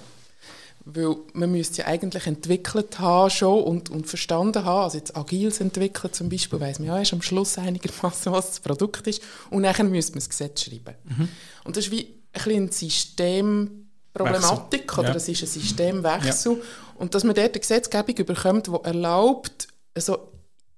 Weil 0.89 1.17
man 1.33 1.51
müsste 1.51 1.83
ja 1.83 1.89
eigentlich 1.89 2.29
entwickelt 2.29 3.01
haben 3.01 3.29
schon 3.31 3.65
und, 3.65 3.91
und 3.91 4.07
verstanden 4.07 4.65
haben, 4.65 4.85
also 4.85 4.99
jetzt 4.99 5.17
agiles 5.17 5.61
entwickeln 5.61 6.13
zum 6.13 6.29
Beispiel, 6.29 6.61
weiss 6.61 6.79
man 6.79 6.87
ja 6.87 6.97
erst 6.99 7.13
am 7.13 7.23
Schluss 7.23 7.59
einigermaßen, 7.59 8.31
was 8.31 8.51
das 8.51 8.61
Produkt 8.61 9.05
ist 9.09 9.21
und 9.51 9.63
nachher 9.63 9.83
müsste 9.83 10.13
man 10.13 10.21
das 10.21 10.29
Gesetz 10.29 10.63
schreiben. 10.63 10.95
Mhm. 11.05 11.29
Und 11.65 11.77
das 11.77 11.87
ist 11.87 11.91
wie 11.91 12.15
ein 12.33 12.33
bisschen 12.33 12.71
Systemproblematik 12.71 14.83
Wechsel. 14.83 15.01
oder 15.01 15.09
ja. 15.09 15.17
es 15.17 15.29
ist 15.29 15.43
ein 15.43 15.49
Systemwechsel 15.49 16.53
ja. 16.53 16.59
und 16.95 17.17
dass 17.17 17.25
man 17.25 17.35
dort 17.35 17.55
eine 17.55 17.61
Gesetzgebung 17.61 18.17
überkommt, 18.17 18.69
die 18.69 18.85
erlaubt, 18.85 19.67
so 19.99 20.36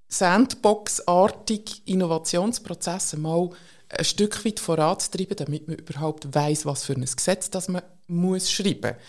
Sandbox-artig 0.09 1.83
Innovationsprozesse 1.87 3.19
mal 3.19 3.51
ein 3.89 4.05
Stück 4.05 4.45
weit 4.45 4.61
voranzutreiben, 4.61 5.37
damit 5.37 5.69
man 5.69 5.77
überhaupt 5.77 6.35
weiß, 6.35 6.67
was 6.67 6.85
für 6.85 6.95
ein 6.95 7.05
Gesetz 7.05 7.51
das 7.51 7.69
man 7.69 7.83
muss 8.07 8.51
schreiben 8.51 8.95
muss 8.95 9.03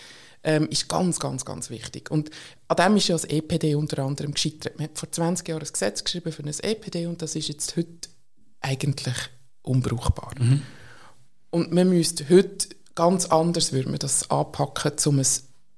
ähm, 0.43 0.67
ist 0.69 0.87
ganz, 0.87 1.19
ganz, 1.19 1.45
ganz 1.45 1.69
wichtig. 1.69 2.11
Und 2.11 2.29
an 2.67 2.77
dem 2.77 2.97
ist 2.97 3.07
ja 3.07 3.15
das 3.15 3.25
EPD 3.25 3.75
unter 3.75 4.03
anderem 4.03 4.33
gescheitert. 4.33 4.77
Man 4.77 4.85
hat 4.85 4.97
vor 4.97 5.11
20 5.11 5.47
Jahren 5.47 5.61
ein 5.61 5.71
Gesetz 5.71 6.03
geschrieben 6.03 6.31
für 6.31 6.43
ein 6.43 6.53
EPD 6.61 7.07
und 7.07 7.21
das 7.21 7.35
ist 7.35 7.49
jetzt 7.49 7.75
heute 7.75 8.09
eigentlich 8.61 9.15
unbrauchbar. 9.61 10.33
Mhm. 10.39 10.61
Und 11.49 11.73
man 11.73 11.89
müsste 11.89 12.29
heute 12.29 12.69
ganz 12.95 13.25
anders 13.25 13.71
würde 13.73 13.89
man 13.89 13.99
das 13.99 14.29
anpacken, 14.29 14.93
um 15.05 15.19
ein, 15.19 15.27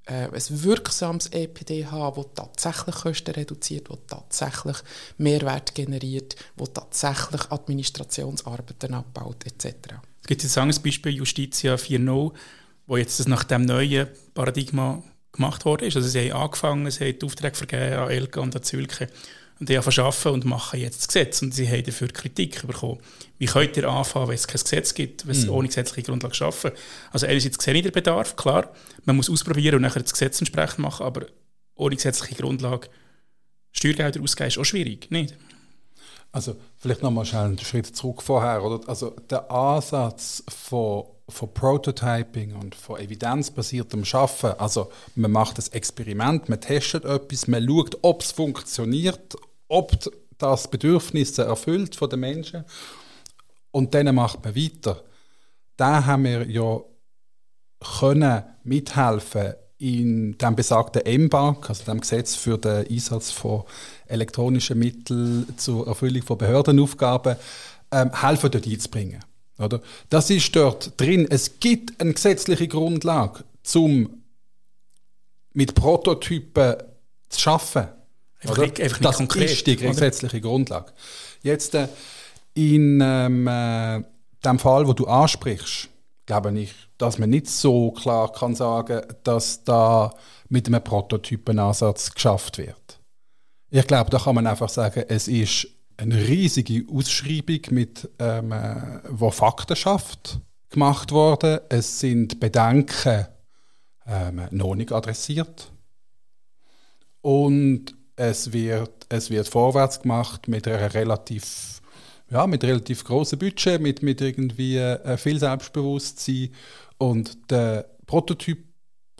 äh, 0.06 0.28
ein 0.28 0.62
wirksames 0.62 1.26
EPD 1.28 1.86
haben, 1.86 2.24
das 2.34 2.34
tatsächlich 2.34 2.94
Kosten 2.94 3.34
reduziert, 3.34 3.88
das 3.88 3.98
tatsächlich 4.06 4.76
Mehrwert 5.18 5.74
generiert, 5.74 6.36
das 6.56 6.72
tatsächlich 6.72 7.50
Administrationsarbeiten 7.50 8.94
abbaut 8.94 9.44
etc. 9.46 9.94
Es 10.20 10.26
gibt 10.28 10.42
jetzt 10.42 10.58
ein 10.58 10.74
Beispiel 10.82 11.12
Justitia 11.12 11.74
4.0 11.74 12.32
wo 12.86 12.96
jetzt 12.96 13.20
das 13.20 13.28
nach 13.28 13.44
dem 13.44 13.64
neuen 13.64 14.08
Paradigma 14.34 15.02
gemacht 15.32 15.64
ist. 15.80 15.96
Also 15.96 16.08
sie 16.08 16.30
haben 16.32 16.42
angefangen, 16.42 16.90
sie 16.90 17.04
haben 17.04 17.18
die 17.18 17.24
Aufträge 17.24 17.56
vergeben 17.56 17.94
an 17.94 18.10
Elke 18.10 18.40
und 18.40 18.54
an 18.54 18.62
Zülke 18.62 19.08
und 19.62 19.68
die 19.68 19.80
verschaffen 19.80 20.32
und 20.32 20.44
machen 20.44 20.80
jetzt 20.80 20.98
das 20.98 21.06
Gesetz 21.06 21.40
und 21.40 21.54
sie 21.54 21.68
haben 21.68 21.84
dafür 21.84 22.08
Kritik 22.08 22.66
bekommen. 22.66 22.98
Wie 23.38 23.46
könnt 23.46 23.76
ihr 23.76 23.88
anfangen, 23.88 24.26
wenn 24.26 24.34
es 24.34 24.48
kein 24.48 24.60
Gesetz 24.60 24.92
gibt, 24.92 25.24
wenn 25.24 25.36
es 25.36 25.46
mhm. 25.46 25.52
ohne 25.52 25.68
gesetzliche 25.68 26.08
Grundlage 26.08 26.34
schaffen? 26.34 26.72
Also 27.12 27.28
einerseits 27.28 27.62
sehe 27.62 27.72
ich 27.74 27.82
den 27.84 27.92
Bedarf, 27.92 28.34
klar, 28.34 28.72
man 29.04 29.14
muss 29.14 29.30
ausprobieren 29.30 29.76
und 29.76 29.82
nachher 29.82 30.02
das 30.02 30.14
Gesetz 30.14 30.40
entsprechend 30.40 30.80
machen, 30.80 31.06
aber 31.06 31.26
ohne 31.76 31.94
gesetzliche 31.94 32.34
Grundlage 32.34 32.88
Steuergelder 33.70 34.20
ausgeben 34.20 34.48
ist 34.48 34.58
auch 34.58 34.64
schwierig, 34.64 35.12
nicht? 35.12 35.36
Also 36.32 36.56
vielleicht 36.78 37.02
nochmal 37.02 37.24
schnell 37.24 37.44
einen 37.44 37.58
Schritt 37.60 37.86
zurück 37.86 38.20
vorher. 38.20 38.64
Oder? 38.64 38.80
Also 38.88 39.10
der 39.30 39.48
Ansatz 39.48 40.42
von 40.48 41.04
von 41.28 41.52
Prototyping 41.52 42.54
und 42.54 42.74
von 42.74 43.00
evidenzbasiertem 43.00 44.04
Schaffen. 44.04 44.52
Also 44.58 44.90
man 45.14 45.32
macht 45.32 45.58
das 45.58 45.68
Experiment, 45.68 46.48
man 46.48 46.60
testet 46.60 47.04
etwas, 47.04 47.48
man 47.48 47.66
schaut, 47.66 47.98
ob 48.02 48.22
es 48.22 48.32
funktioniert, 48.32 49.36
ob 49.72 49.92
das 50.36 50.68
Bedürfnisse 50.68 51.44
erfüllt 51.44 51.96
von 51.96 52.10
den 52.10 52.20
Menschen 52.20 52.64
und 53.70 53.94
dann 53.94 54.14
macht 54.14 54.44
man 54.44 54.54
weiter. 54.54 55.02
Da 55.76 56.04
haben 56.04 56.24
wir 56.24 56.46
ja 56.48 56.80
können 57.80 58.44
mithelfen 58.64 59.54
in 59.78 60.36
dem 60.38 60.54
besagten 60.54 61.02
MBAG, 61.24 61.68
also 61.68 61.84
dem 61.84 62.00
Gesetz 62.00 62.36
für 62.36 62.58
den 62.58 62.86
Einsatz 62.86 63.30
von 63.30 63.64
elektronischen 64.06 64.78
Mitteln 64.78 65.54
zur 65.56 65.88
Erfüllung 65.88 66.22
von 66.22 66.38
Behördenaufgaben, 66.38 67.36
ähm, 67.90 68.12
helfen 68.20 68.50
dort 68.50 68.66
einzubringen. 68.66 69.24
Oder? 69.58 69.80
Das 70.10 70.30
ist 70.30 70.54
dort 70.54 71.00
drin. 71.00 71.26
Es 71.28 71.58
gibt 71.58 72.00
eine 72.00 72.12
gesetzliche 72.12 72.68
Grundlage, 72.68 73.44
um 73.74 74.22
mit 75.54 75.74
Prototypen 75.74 76.76
zu 77.28 77.50
arbeiten. 77.50 78.01
Einfach 78.42 78.58
nicht, 78.58 78.80
einfach 78.80 79.00
das 79.00 79.16
konkret, 79.16 79.50
ist 79.50 79.66
die 79.66 79.76
gesetzliche 79.76 80.38
oder? 80.38 80.48
Grundlage. 80.48 80.92
Jetzt 81.42 81.74
äh, 81.74 81.88
in 82.54 83.00
ähm, 83.00 83.46
äh, 83.46 84.02
dem 84.44 84.58
Fall, 84.58 84.86
wo 84.86 84.92
du 84.92 85.06
ansprichst, 85.06 85.88
glaube 86.26 86.58
ich, 86.58 86.74
dass 86.98 87.18
man 87.18 87.30
nicht 87.30 87.48
so 87.48 87.92
klar 87.92 88.32
kann 88.32 88.54
sagen, 88.54 89.02
dass 89.24 89.64
da 89.64 90.12
mit 90.48 90.66
einem 90.66 90.82
Prototypenansatz 90.82 92.12
geschafft 92.12 92.58
wird. 92.58 93.00
Ich 93.70 93.86
glaube, 93.86 94.10
da 94.10 94.18
kann 94.18 94.34
man 94.34 94.46
einfach 94.46 94.68
sagen, 94.68 95.04
es 95.08 95.28
ist 95.28 95.66
eine 95.96 96.16
riesige 96.16 96.84
Ausschreibung 96.92 97.60
mit 97.70 98.08
ähm, 98.18 98.52
äh, 98.52 99.00
wo 99.08 99.30
Faktenschaft 99.30 100.40
gemacht 100.70 101.12
worden. 101.12 101.60
Es 101.68 102.00
sind 102.00 102.40
Bedenken 102.40 103.26
ähm, 104.06 104.42
noch 104.50 104.74
nicht 104.74 104.92
adressiert 104.92 105.72
und 107.20 107.94
es 108.16 108.52
wird 108.52 109.06
es 109.08 109.30
wird 109.30 109.48
vorwärts 109.48 110.00
gemacht 110.00 110.48
mit 110.48 110.66
einer 110.68 110.92
relativ 110.94 111.80
ja 112.30 112.46
mit 112.46 112.64
relativ 112.64 113.04
großem 113.04 113.38
Budget 113.38 113.80
mit 113.80 114.02
mit 114.02 114.20
irgendwie 114.20 114.76
äh, 114.76 115.16
viel 115.16 115.38
Selbstbewusstsein 115.38 116.50
und 116.98 117.50
der 117.50 117.88
Prototyp 118.06 118.72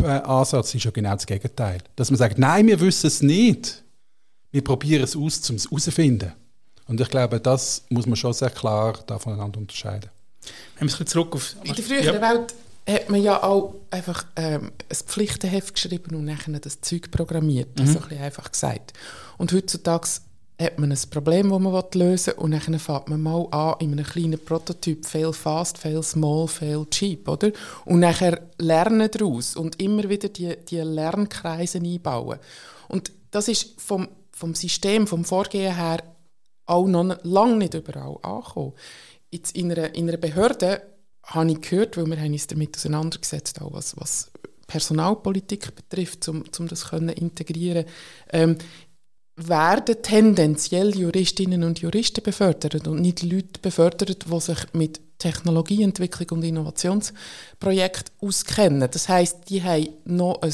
Ansatz 0.04 0.74
ist 0.74 0.84
ja 0.84 0.90
genau 0.90 1.12
das 1.12 1.26
Gegenteil. 1.26 1.80
Dass 1.96 2.10
man 2.10 2.18
sagt, 2.18 2.38
nein, 2.38 2.66
wir 2.66 2.80
wissen 2.80 3.06
es 3.06 3.22
nicht. 3.22 3.82
Wir 4.50 4.64
probieren 4.64 5.04
es 5.04 5.16
aus, 5.16 5.48
um 5.48 5.56
es 5.56 5.66
herauszufinden. 5.66 6.32
Und 6.86 7.00
ich 7.00 7.08
glaube, 7.08 7.40
das 7.40 7.84
muss 7.88 8.06
man 8.06 8.16
schon 8.16 8.32
sehr 8.32 8.50
klar 8.50 8.98
da 9.06 9.18
voneinander 9.18 9.58
unterscheiden. 9.58 10.10
Wenn 10.78 10.88
wir 10.88 11.06
zurück 11.06 11.34
auf... 11.34 11.54
In 11.62 11.74
der 11.74 11.84
früheren 11.84 12.14
ja. 12.14 12.20
Welt 12.20 12.54
hat 12.88 13.10
man 13.10 13.22
ja 13.22 13.42
auch 13.42 13.74
einfach 13.90 14.26
ähm, 14.36 14.72
ein 14.88 14.96
Pflichtenheft 14.96 15.74
geschrieben 15.74 16.16
und 16.16 16.24
nachher 16.24 16.58
das 16.58 16.80
Zeug 16.80 17.10
programmiert. 17.10 17.78
Mhm. 17.78 17.86
So 17.86 18.00
ein 18.00 18.08
bisschen 18.08 18.24
einfach 18.24 18.50
gesagt. 18.50 18.92
Und 19.38 19.52
heutzutage 19.52 20.08
hat 20.60 20.78
man 20.78 20.92
ein 20.92 20.98
Problem, 21.10 21.50
das 21.50 21.60
man 21.60 21.84
lösen 21.94 22.34
will 22.36 22.42
und 22.42 22.50
dann 22.52 22.78
fängt 22.78 23.08
man 23.08 23.20
mal 23.20 23.46
an 23.50 23.76
in 23.80 23.92
einem 23.92 24.04
kleinen 24.04 24.38
Prototyp, 24.38 25.06
fail 25.06 25.32
fast, 25.32 25.78
fail 25.78 26.02
small, 26.02 26.46
fail 26.46 26.86
cheap, 26.90 27.28
oder? 27.28 27.52
Und 27.84 28.00
nachher 28.00 28.40
lernen 28.58 29.10
daraus 29.10 29.56
und 29.56 29.80
immer 29.80 30.08
wieder 30.08 30.28
die, 30.28 30.56
die 30.68 30.78
Lernkreise 30.78 31.78
einbauen. 31.78 32.38
Und 32.88 33.12
das 33.30 33.48
ist 33.48 33.80
vom, 33.80 34.08
vom 34.32 34.54
System, 34.54 35.06
vom 35.06 35.24
Vorgehen 35.24 35.74
her 35.74 36.02
auch 36.66 36.86
noch 36.86 37.16
lange 37.22 37.56
nicht 37.56 37.74
überall 37.74 38.18
angekommen. 38.22 38.74
Jetzt 39.30 39.56
in 39.56 39.72
einer, 39.72 39.94
in 39.94 40.08
einer 40.08 40.18
Behörde 40.18 40.82
habe 41.24 41.52
ich 41.52 41.60
gehört, 41.60 41.96
weil 41.96 42.06
wir 42.06 42.20
haben 42.20 42.32
uns 42.32 42.46
damit 42.46 42.76
auseinandergesetzt, 42.76 43.60
auch 43.60 43.72
was, 43.72 43.96
was 43.96 44.30
Personalpolitik 44.66 45.74
betrifft, 45.74 46.28
um, 46.28 46.44
um 46.58 46.68
das 46.68 46.88
können 46.88 47.10
integrieren 47.10 47.84
ähm, 48.30 48.56
werden 49.36 50.02
tendenziell 50.02 50.94
Juristinnen 50.94 51.64
und 51.64 51.80
Juristen 51.80 52.22
befördert 52.22 52.86
und 52.86 53.00
nicht 53.00 53.22
Leute 53.22 53.60
befördert, 53.60 54.24
die 54.24 54.40
sich 54.40 54.58
mit 54.74 55.00
Technologieentwicklung 55.18 56.38
und 56.38 56.44
Innovationsprojekten 56.44 58.14
auskennen. 58.20 58.90
Das 58.90 59.08
heißt, 59.08 59.48
die 59.48 59.62
haben 59.62 59.88
noch 60.04 60.42
ein 60.42 60.52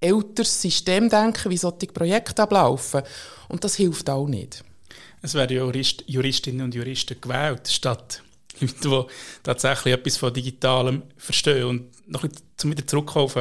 älteres 0.00 0.60
Systemdenken, 0.60 1.50
wie 1.50 1.56
solche 1.56 1.86
Projekte 1.86 2.42
ablaufen. 2.42 3.02
Und 3.48 3.64
das 3.64 3.76
hilft 3.76 4.10
auch 4.10 4.28
nicht 4.28 4.62
es 5.26 5.34
werden 5.34 5.56
Jurist, 5.56 6.04
Juristinnen 6.06 6.62
und 6.62 6.74
Juristen 6.74 7.20
gewählt, 7.20 7.68
statt 7.68 8.22
Leute, 8.60 8.74
die 8.88 9.12
tatsächlich 9.42 9.94
etwas 9.94 10.16
von 10.16 10.32
Digitalem 10.32 11.02
verstehen. 11.16 11.64
Und 11.64 12.08
noch 12.08 12.24
ein 12.24 12.30
bisschen 12.30 12.70
wieder 12.70 12.86
zurückkommen 12.86 13.26
auf, 13.26 13.34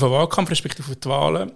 den 0.00 0.10
Wahlkampf, 0.10 0.50
respektive 0.50 0.90
auf 0.90 0.96
die 0.96 1.08
Wahlen. 1.08 1.52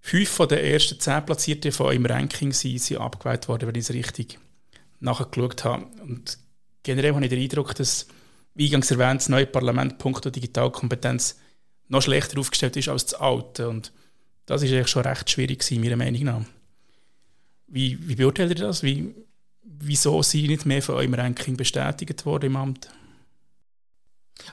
Fünf 0.00 0.28
von 0.28 0.48
den 0.48 0.58
ersten 0.58 0.98
zehn 0.98 1.24
Platzierten 1.24 1.70
von 1.70 1.86
eurem 1.86 2.06
Ranking 2.06 2.52
sind, 2.52 2.80
sind 2.80 2.98
abgewählt 2.98 3.46
worden, 3.48 3.68
wenn 3.68 3.74
ich 3.76 3.88
es 3.88 3.94
richtig 3.94 4.38
nachgeschaut 5.00 5.64
habe. 5.64 5.86
Und 6.02 6.38
generell 6.82 7.14
habe 7.14 7.24
ich 7.24 7.30
den 7.30 7.40
Eindruck, 7.40 7.74
dass, 7.74 8.08
wie 8.54 8.66
eingangs 8.66 8.90
erwähnt, 8.90 9.20
das 9.20 9.28
neue 9.28 9.46
Parlament 9.46 9.98
punkto 9.98 10.30
Digitalkompetenz 10.30 11.38
noch 11.88 12.02
schlechter 12.02 12.40
aufgestellt 12.40 12.76
ist 12.76 12.88
als 12.88 13.06
das 13.06 13.20
alte. 13.20 13.68
Und 13.68 13.92
das 14.46 14.62
ist 14.62 14.72
eigentlich 14.72 14.88
schon 14.88 15.02
recht 15.02 15.30
schwierig, 15.30 15.70
meiner 15.72 15.96
Meinung 15.96 16.22
nach. 16.24 16.44
Wie, 17.68 17.96
wie 18.08 18.16
beurteilt 18.16 18.50
ihr 18.50 18.66
das? 18.66 18.82
Wie, 18.82 19.14
wieso 19.62 20.22
sind 20.22 20.48
nicht 20.48 20.66
mehr 20.66 20.82
von 20.82 20.96
eurem 20.96 21.14
Ranking 21.14 21.56
bestätigt 21.56 22.24
worden 22.26 22.46
im 22.46 22.56
Amt? 22.56 22.88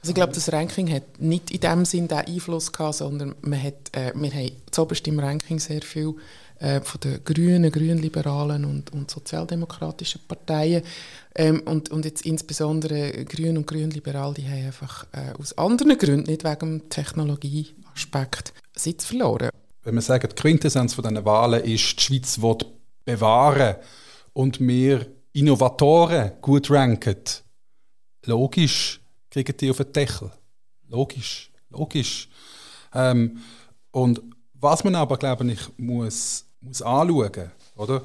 Also 0.01 0.09
ich 0.09 0.15
glaube, 0.15 0.33
das 0.33 0.51
Ranking 0.51 0.91
hat 0.91 1.19
nicht 1.19 1.51
in 1.51 1.61
dem 1.61 1.85
Sinn 1.85 2.07
den 2.07 2.19
Einfluss 2.19 2.71
gehabt, 2.71 2.95
sondern 2.95 3.35
man 3.41 3.61
hat, 3.61 3.95
äh, 3.95 4.11
wir 4.15 4.31
haben 4.31 4.51
zuoberst 4.71 5.07
im 5.07 5.19
Ranking 5.19 5.59
sehr 5.59 5.81
viel 5.81 6.15
äh, 6.59 6.81
von 6.81 6.99
den 7.01 7.23
Grünen, 7.23 7.71
Grünliberalen 7.71 8.65
und, 8.65 8.93
und 8.93 9.09
sozialdemokratischen 9.09 10.21
Parteien 10.27 10.83
ähm, 11.35 11.61
und, 11.61 11.89
und 11.89 12.05
jetzt 12.05 12.25
insbesondere 12.25 13.25
Grün 13.25 13.57
und 13.57 13.65
Grünliberal, 13.65 14.33
die 14.33 14.47
haben 14.47 14.65
einfach 14.65 15.05
äh, 15.11 15.33
aus 15.39 15.57
anderen 15.57 15.97
Gründen, 15.97 16.29
nicht 16.29 16.43
wegen 16.43 16.59
dem 16.59 16.89
Technologieaspekt, 16.89 18.53
Sitz 18.75 19.05
verloren. 19.05 19.49
Wenn 19.83 19.95
wir 19.95 20.01
sagen, 20.01 20.27
die 20.29 20.35
Quintessenz 20.35 20.93
von 20.93 21.03
diesen 21.03 21.25
Wahlen 21.25 21.63
ist, 21.63 21.99
die 21.99 22.03
Schweiz 22.03 22.41
will 22.41 22.57
bewahren 23.05 23.75
und 24.33 24.59
wir 24.59 25.07
Innovatoren 25.33 26.33
gut 26.41 26.71
ranken, 26.71 27.17
logisch 28.25 28.99
kriegen 29.29 29.55
die 29.57 29.69
auf 29.69 29.77
den 29.77 29.93
Deckel. 29.93 30.31
Logisch, 30.87 31.51
logisch. 31.69 32.29
Ähm, 32.93 33.39
und 33.91 34.21
was 34.53 34.83
man 34.83 34.95
aber, 34.95 35.17
glaube 35.17 35.49
ich, 35.51 35.59
muss, 35.77 36.45
muss 36.61 36.81
anschauen, 36.81 37.51
oder? 37.75 38.01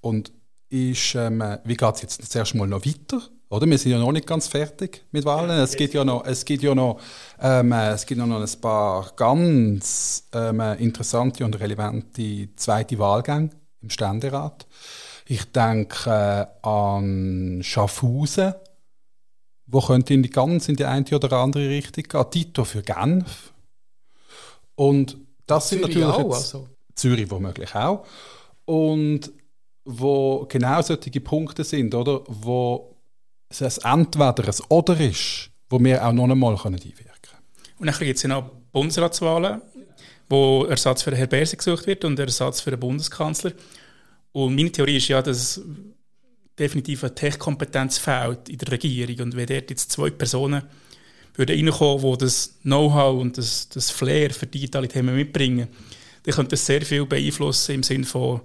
Und 0.00 0.32
ist, 0.68 1.14
ähm, 1.16 1.42
wie 1.64 1.76
geht 1.76 1.94
es 1.96 2.02
jetzt 2.02 2.30
zuerst 2.32 2.54
mal 2.54 2.68
noch 2.68 2.86
weiter? 2.86 3.20
Oder? 3.48 3.66
Wir 3.66 3.78
sind 3.78 3.90
ja 3.90 3.98
noch 3.98 4.12
nicht 4.12 4.28
ganz 4.28 4.46
fertig 4.46 5.04
mit 5.10 5.24
Wahlen. 5.24 5.50
Es 5.50 5.74
gibt 5.74 5.92
ja 5.92 6.04
noch, 6.04 6.24
es 6.24 6.44
gibt 6.44 6.62
ja 6.62 6.74
noch, 6.74 7.00
ähm, 7.40 7.72
es 7.72 8.06
gibt 8.06 8.20
noch 8.20 8.40
ein 8.40 8.60
paar 8.60 9.12
ganz 9.16 10.28
ähm, 10.32 10.60
interessante 10.78 11.44
und 11.44 11.58
relevante 11.58 12.54
zweite 12.54 12.98
Wahlgänge 13.00 13.50
im 13.82 13.90
Ständerat. 13.90 14.68
Ich 15.30 15.44
denke 15.52 16.10
äh, 16.10 16.66
an 16.68 17.60
Schaffhausen, 17.62 18.52
wo 19.66 19.80
könnte 19.80 20.12
in 20.12 20.24
die 20.24 20.30
ganz 20.30 20.68
in 20.68 20.74
die 20.74 20.84
eine 20.84 21.04
oder 21.08 21.32
andere 21.34 21.68
Richtung 21.68 22.02
gehen. 22.02 22.30
Tito 22.32 22.64
für 22.64 22.82
Genf. 22.82 23.52
Und 24.74 25.16
das 25.46 25.68
Zürich 25.68 25.84
sind 25.84 25.94
natürlich 25.94 26.08
auch, 26.08 26.18
jetzt, 26.18 26.54
also. 26.54 26.68
Zürich 26.96 27.30
womöglich 27.30 27.72
auch. 27.76 28.04
Und 28.64 29.30
wo 29.84 30.46
genau 30.48 30.82
solche 30.82 31.20
Punkte 31.20 31.62
sind, 31.62 31.94
oder? 31.94 32.22
Wo 32.26 32.96
es 33.48 33.62
ein 33.62 34.00
Entweder 34.00 34.48
ein 34.48 34.64
Oder 34.68 34.98
ist, 34.98 35.50
wo 35.68 35.78
wir 35.78 36.04
auch 36.04 36.12
noch 36.12 36.28
einmal 36.28 36.54
einwirken 36.54 36.82
können. 36.82 37.44
Und 37.78 37.86
dann 37.86 37.96
gibt 38.00 38.16
es 38.16 38.24
ja 38.24 38.30
noch 38.30 38.50
Bundesratswahlen, 38.72 39.62
wo 40.28 40.64
Ersatz 40.64 41.02
für 41.02 41.14
Herrn 41.14 41.28
Berse 41.28 41.56
gesucht 41.56 41.86
wird 41.86 42.04
und 42.04 42.18
Ersatz 42.18 42.60
für 42.60 42.72
den 42.72 42.80
Bundeskanzler. 42.80 43.52
Und 44.32 44.54
meine 44.54 44.70
Theorie 44.70 44.96
ist 44.96 45.08
ja, 45.08 45.22
dass 45.22 45.60
definitiv 46.58 47.04
eine 47.04 47.14
Tech-Kompetenz 47.14 47.98
fehlt 47.98 48.48
in 48.48 48.58
der 48.58 48.72
Regierung. 48.72 49.20
Und 49.20 49.36
wenn 49.36 49.46
dort 49.46 49.70
jetzt 49.70 49.90
zwei 49.90 50.10
Personen 50.10 50.62
würden 51.34 51.56
reinkommen, 51.56 52.12
die 52.12 52.18
das 52.18 52.58
Know-how 52.62 53.20
und 53.20 53.38
das, 53.38 53.68
das 53.68 53.90
Flair 53.90 54.30
für 54.30 54.46
digitale 54.46 54.88
Themen 54.88 55.16
mitbringen, 55.16 55.68
dann 56.22 56.34
könnte 56.34 56.50
das 56.50 56.66
sehr 56.66 56.82
viel 56.82 57.06
beeinflussen 57.06 57.76
im 57.76 57.82
Sinne 57.82 58.04
von, 58.04 58.42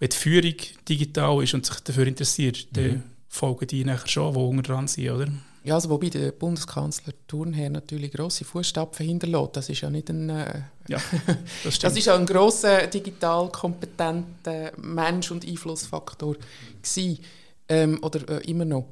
wenn 0.00 0.08
die 0.08 0.16
Führung 0.16 0.54
digital 0.88 1.42
ist 1.42 1.54
und 1.54 1.64
sich 1.64 1.78
dafür 1.80 2.06
interessiert, 2.06 2.66
mhm. 2.72 2.74
dann 2.74 3.02
folgen 3.28 3.66
die 3.68 3.84
nachher 3.84 4.08
schon, 4.08 4.34
die 4.34 4.40
unter 4.40 4.62
dran 4.62 4.88
sind, 4.88 5.10
oder? 5.10 5.28
Ja, 5.64 5.74
also 5.74 5.90
wobei 5.90 6.08
der 6.08 6.32
Bundeskanzler 6.32 7.12
Thurnherr 7.28 7.70
natürlich 7.70 8.12
grosse 8.12 8.44
Fußstapfen 8.44 9.06
hinterlässt. 9.06 9.56
Das 9.56 9.68
ist 9.68 9.80
ja 9.80 9.90
nicht 9.90 10.10
ein... 10.10 10.28
Äh, 10.28 10.62
ja, 10.88 11.00
das, 11.62 11.78
das 11.80 11.96
ist 11.96 12.06
ja 12.06 12.16
ein 12.16 12.26
grosser 12.26 12.88
digital 12.88 13.48
kompetenter 13.50 14.72
Mensch 14.76 15.30
und 15.30 15.46
Einflussfaktor 15.46 16.36
gewesen, 16.82 17.18
ähm, 17.68 17.98
oder 18.02 18.28
äh, 18.28 18.50
immer 18.50 18.64
noch. 18.64 18.88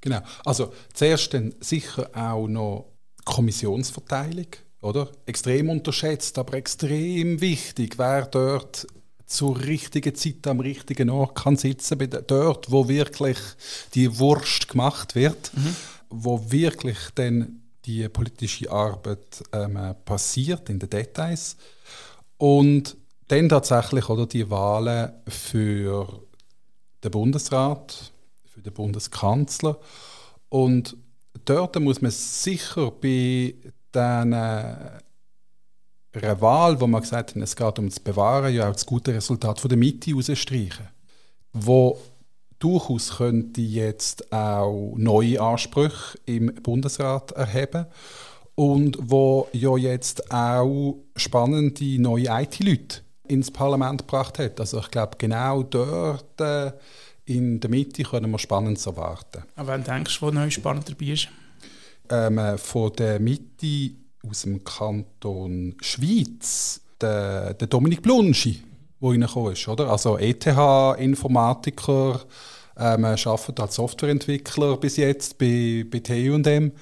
Genau. 0.00 0.20
Also 0.44 0.72
zuerst 0.92 1.34
dann 1.34 1.54
sicher 1.60 2.10
auch 2.14 2.46
noch 2.48 2.86
Kommissionsverteilung, 3.24 4.48
oder? 4.80 5.10
Extrem 5.26 5.70
unterschätzt, 5.70 6.38
aber 6.38 6.54
extrem 6.54 7.40
wichtig, 7.40 7.98
wer 7.98 8.26
dort 8.26 8.86
zur 9.26 9.58
richtigen 9.58 10.14
Zeit 10.14 10.46
am 10.46 10.60
richtigen 10.60 11.08
Ort 11.08 11.36
kann 11.36 11.56
sitzen, 11.56 11.98
dort, 12.26 12.70
wo 12.70 12.88
wirklich 12.88 13.38
die 13.94 14.18
Wurst 14.18 14.68
gemacht 14.68 15.14
wird, 15.14 15.50
mhm. 15.54 15.74
Wo 16.16 16.50
wirklich 16.50 16.98
dann 17.14 17.60
die 17.84 18.08
politische 18.08 18.70
Arbeit 18.70 19.42
ähm, 19.52 19.78
passiert 20.04 20.68
in 20.70 20.78
den 20.78 20.88
Details 20.88 21.56
und 22.38 22.96
dann 23.28 23.48
tatsächlich 23.48 24.08
oder 24.08 24.26
die 24.26 24.48
Wahlen 24.50 25.12
für 25.28 26.22
den 27.02 27.10
Bundesrat, 27.10 28.12
für 28.44 28.62
den 28.62 28.72
Bundeskanzler 28.72 29.78
und 30.48 30.96
dort 31.44 31.78
muss 31.80 32.00
man 32.00 32.10
sicher 32.10 32.90
bei 32.90 33.54
den 33.94 34.34
einer 36.22 36.40
Wahl, 36.40 36.80
wo 36.80 36.86
man 36.86 37.02
gesagt 37.02 37.34
hat, 37.34 37.42
es 37.42 37.56
geht 37.56 37.78
um 37.78 37.88
das 37.88 38.00
Bewahren, 38.00 38.54
ja 38.54 38.68
auch 38.68 38.72
das 38.72 38.86
gute 38.86 39.14
Resultat 39.14 39.60
von 39.60 39.68
der 39.68 39.78
Mitte 39.78 40.10
herausstreichen. 40.10 40.88
Wo 41.52 41.98
durchaus 42.64 43.18
könnte 43.18 43.60
jetzt 43.60 44.32
auch 44.32 44.94
neue 44.96 45.38
Ansprüche 45.40 46.18
im 46.24 46.46
Bundesrat 46.62 47.32
erheben 47.32 47.84
und 48.54 48.96
wo 49.00 49.48
ja 49.52 49.76
jetzt 49.76 50.32
auch 50.32 50.96
spannende 51.14 52.00
neue 52.00 52.28
IT-Leute 52.28 53.02
ins 53.28 53.50
Parlament 53.50 54.02
gebracht 54.02 54.38
hat. 54.38 54.60
Also 54.60 54.78
ich 54.78 54.90
glaube, 54.90 55.16
genau 55.18 55.62
dort 55.62 56.40
äh, 56.40 56.72
in 57.26 57.60
der 57.60 57.68
Mitte 57.68 58.02
können 58.02 58.30
wir 58.30 58.38
Spannendes 58.38 58.86
erwarten. 58.86 59.44
Aber 59.56 59.74
wenn 59.74 59.84
denkst 59.84 60.20
du, 60.20 60.26
wo 60.26 60.30
neu 60.30 60.48
spannend 60.48 60.88
dabei 60.88 61.12
ist? 61.12 61.28
Ähm, 62.10 62.38
äh, 62.38 62.56
von 62.56 62.92
der 62.94 63.20
Mitte 63.20 63.92
aus 64.26 64.42
dem 64.42 64.64
Kanton 64.64 65.74
Schweiz, 65.80 66.80
der, 66.98 67.52
der 67.54 67.66
Dominik 67.66 68.02
Blunschi, 68.02 68.62
der 69.04 69.12
reingekommen 69.12 69.52
ist. 69.52 69.68
Oder? 69.68 69.90
Also 69.90 70.18
ETH-Informatiker, 70.18 72.20
ähm, 72.76 73.04
arbeitet 73.04 73.60
als 73.60 73.76
Softwareentwickler 73.76 74.76
bis 74.78 74.96
jetzt 74.96 75.38
bei, 75.38 75.86
bei 75.90 76.00
TU&M. 76.00 76.72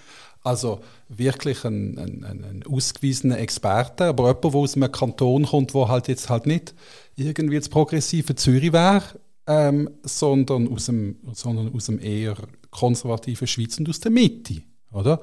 Also 0.42 0.80
wirklich 1.08 1.64
ein, 1.64 1.98
ein, 1.98 2.24
ein, 2.24 2.64
ausgewiesener 2.68 3.38
Experte, 3.38 4.06
aber 4.06 4.28
jemand, 4.28 4.44
der 4.44 4.54
aus 4.54 4.74
einem 4.74 4.90
Kanton 4.90 5.44
kommt, 5.46 5.74
wo 5.74 5.88
halt 5.88 6.08
jetzt 6.08 6.30
halt 6.30 6.46
nicht 6.46 6.74
irgendwie 7.14 7.58
das 7.58 7.68
progressive 7.68 8.34
Zürich 8.34 8.72
wäre, 8.72 9.02
ähm, 9.46 9.90
sondern, 10.02 10.72
aus 10.72 10.86
dem, 10.86 11.18
sondern 11.32 11.72
aus 11.74 11.86
dem 11.86 12.00
eher 12.00 12.36
konservativen 12.70 13.46
Schweiz 13.46 13.78
und 13.78 13.88
aus 13.88 14.00
der 14.00 14.10
Mitte. 14.10 14.62
Oder? 14.90 15.20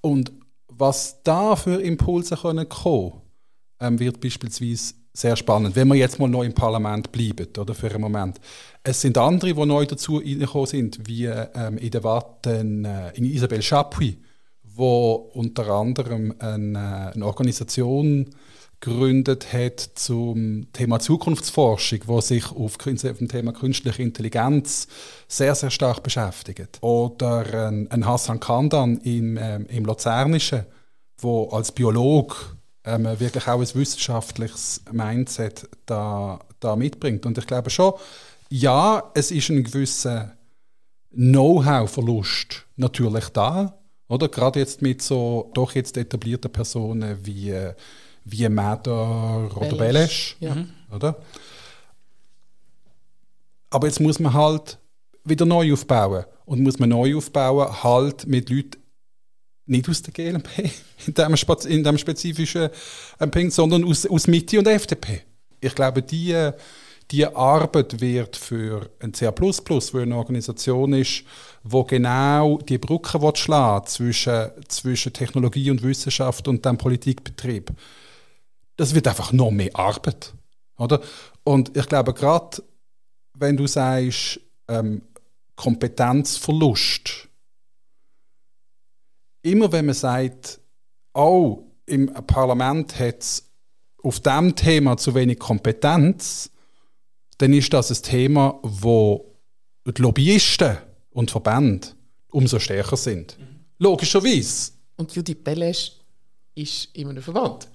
Und 0.00 0.32
was 0.68 1.22
da 1.22 1.56
für 1.56 1.80
Impulse 1.80 2.36
können 2.36 2.68
kommen 2.68 3.20
ähm, 3.80 3.98
wird 3.98 4.20
beispielsweise 4.20 4.94
sehr 5.16 5.36
spannend, 5.36 5.76
wenn 5.76 5.88
wir 5.88 5.94
jetzt 5.94 6.18
mal 6.18 6.28
noch 6.28 6.42
im 6.42 6.52
Parlament 6.52 7.12
bleiben, 7.12 7.48
oder 7.56 7.74
für 7.74 7.88
einen 7.88 8.00
Moment. 8.00 8.40
Es 8.82 9.00
sind 9.00 9.16
andere, 9.16 9.54
die 9.54 9.66
neu 9.66 9.86
dazu 9.86 10.18
gekommen 10.18 10.66
sind, 10.66 10.98
wie 11.06 11.26
ähm, 11.26 11.78
in 11.78 11.90
Debatten 11.90 12.84
äh, 12.84 13.12
in 13.14 13.24
Isabelle 13.24 13.62
Chapuis, 13.62 14.16
wo 14.64 15.30
unter 15.34 15.68
anderem 15.68 16.34
eine, 16.40 17.12
eine 17.14 17.26
Organisation 17.26 18.28
gegründet 18.80 19.52
hat 19.52 19.80
zum 19.94 20.66
Thema 20.72 20.98
Zukunftsforschung, 20.98 22.00
wo 22.06 22.20
sich 22.20 22.50
auf, 22.50 22.76
dem 22.76 23.28
Thema 23.28 23.52
künstliche 23.52 24.02
Intelligenz 24.02 24.88
sehr, 25.28 25.54
sehr 25.54 25.70
stark 25.70 26.02
beschäftigt. 26.02 26.78
Oder 26.82 27.68
ein, 27.68 27.90
ein 27.90 28.06
Hassan 28.06 28.40
Kandan 28.40 28.98
im, 28.98 29.38
ähm, 29.40 29.66
im 29.68 29.84
Luzernischen, 29.84 30.64
wo 31.18 31.48
als 31.50 31.72
Biolog 31.72 32.56
ähm, 32.84 33.04
wirklich 33.18 33.46
auch 33.46 33.60
ein 33.60 33.74
wissenschaftliches 33.74 34.82
Mindset 34.92 35.68
da, 35.86 36.40
da 36.60 36.76
mitbringt. 36.76 37.26
Und 37.26 37.38
ich 37.38 37.46
glaube 37.46 37.70
schon, 37.70 37.94
ja, 38.50 39.10
es 39.14 39.30
ist 39.30 39.48
ein 39.50 39.64
gewisser 39.64 40.36
Know-how-Verlust 41.10 42.66
natürlich 42.76 43.28
da, 43.30 43.78
oder? 44.08 44.28
Gerade 44.28 44.60
jetzt 44.60 44.82
mit 44.82 45.00
so 45.00 45.50
doch 45.54 45.74
jetzt 45.74 45.96
etablierten 45.96 46.52
Personen 46.52 47.18
wie 47.24 47.50
äh, 47.50 47.74
wie 48.24 48.48
Mäder 48.48 49.50
oder 49.54 49.76
Belesch. 49.76 50.36
Ja. 50.40 50.54
Mhm. 50.54 50.70
Oder? 50.90 51.16
Aber 53.70 53.86
jetzt 53.86 54.00
muss 54.00 54.18
man 54.18 54.32
halt 54.32 54.78
wieder 55.24 55.44
neu 55.44 55.72
aufbauen. 55.72 56.24
Und 56.46 56.60
muss 56.60 56.78
man 56.78 56.90
neu 56.90 57.16
aufbauen, 57.16 57.82
halt 57.82 58.26
mit 58.26 58.50
Leuten 58.50 58.82
nicht 59.66 59.88
aus 59.88 60.02
der 60.02 60.12
GLP, 60.12 60.70
in 61.06 61.14
dem, 61.14 61.34
in 61.68 61.84
dem 61.84 61.98
spezifischen 61.98 62.70
äh, 63.18 63.26
Punkt, 63.26 63.52
sondern 63.52 63.84
aus, 63.84 64.06
aus 64.06 64.26
Mitte 64.26 64.58
und 64.58 64.68
FDP. 64.68 65.22
Ich 65.60 65.74
glaube, 65.74 66.02
die, 66.02 66.50
die 67.10 67.26
Arbeit 67.26 68.00
wird 68.00 68.36
für 68.36 68.90
ein 69.00 69.12
CA++, 69.12 69.32
wo 69.34 69.98
eine 69.98 70.16
Organisation 70.16 70.92
ist, 70.92 71.24
wo 71.62 71.84
genau 71.84 72.58
die 72.58 72.78
Brücke 72.78 73.18
schlagen 73.34 73.86
zwischen, 73.86 74.50
zwischen 74.68 75.12
Technologie 75.12 75.70
und 75.70 75.82
Wissenschaft 75.82 76.46
und 76.48 76.64
dem 76.64 76.76
Politikbetrieb 76.76 77.72
das 78.76 78.94
wird 78.94 79.08
einfach 79.08 79.32
noch 79.32 79.50
mehr 79.50 79.74
Arbeit. 79.74 80.32
Oder? 80.76 81.00
Und 81.44 81.76
ich 81.76 81.86
glaube, 81.86 82.14
gerade 82.14 82.62
wenn 83.34 83.56
du 83.56 83.66
sagst, 83.66 84.40
ähm, 84.68 85.02
Kompetenzverlust, 85.56 87.28
immer 89.44 89.70
wenn 89.70 89.86
man 89.86 89.94
sagt, 89.94 90.60
oh, 91.12 91.62
im 91.86 92.12
Parlament 92.26 92.98
hat 92.98 93.20
es 93.20 93.50
auf 94.02 94.20
diesem 94.20 94.56
Thema 94.56 94.96
zu 94.96 95.14
wenig 95.14 95.38
Kompetenz, 95.38 96.50
dann 97.38 97.52
ist 97.52 97.72
das 97.72 97.90
ein 97.90 98.02
Thema, 98.02 98.58
wo 98.62 99.36
die 99.86 100.00
Lobbyisten 100.00 100.78
und 101.10 101.30
Verbände 101.30 101.88
umso 102.30 102.58
stärker 102.58 102.96
sind. 102.96 103.38
Mhm. 103.38 103.60
Logischerweise. 103.78 104.72
Und 104.96 105.14
Judith 105.14 105.42
Beles 105.42 105.92
ist 106.54 106.88
in 106.94 107.08
einem 107.08 107.22
Verband 107.22 107.68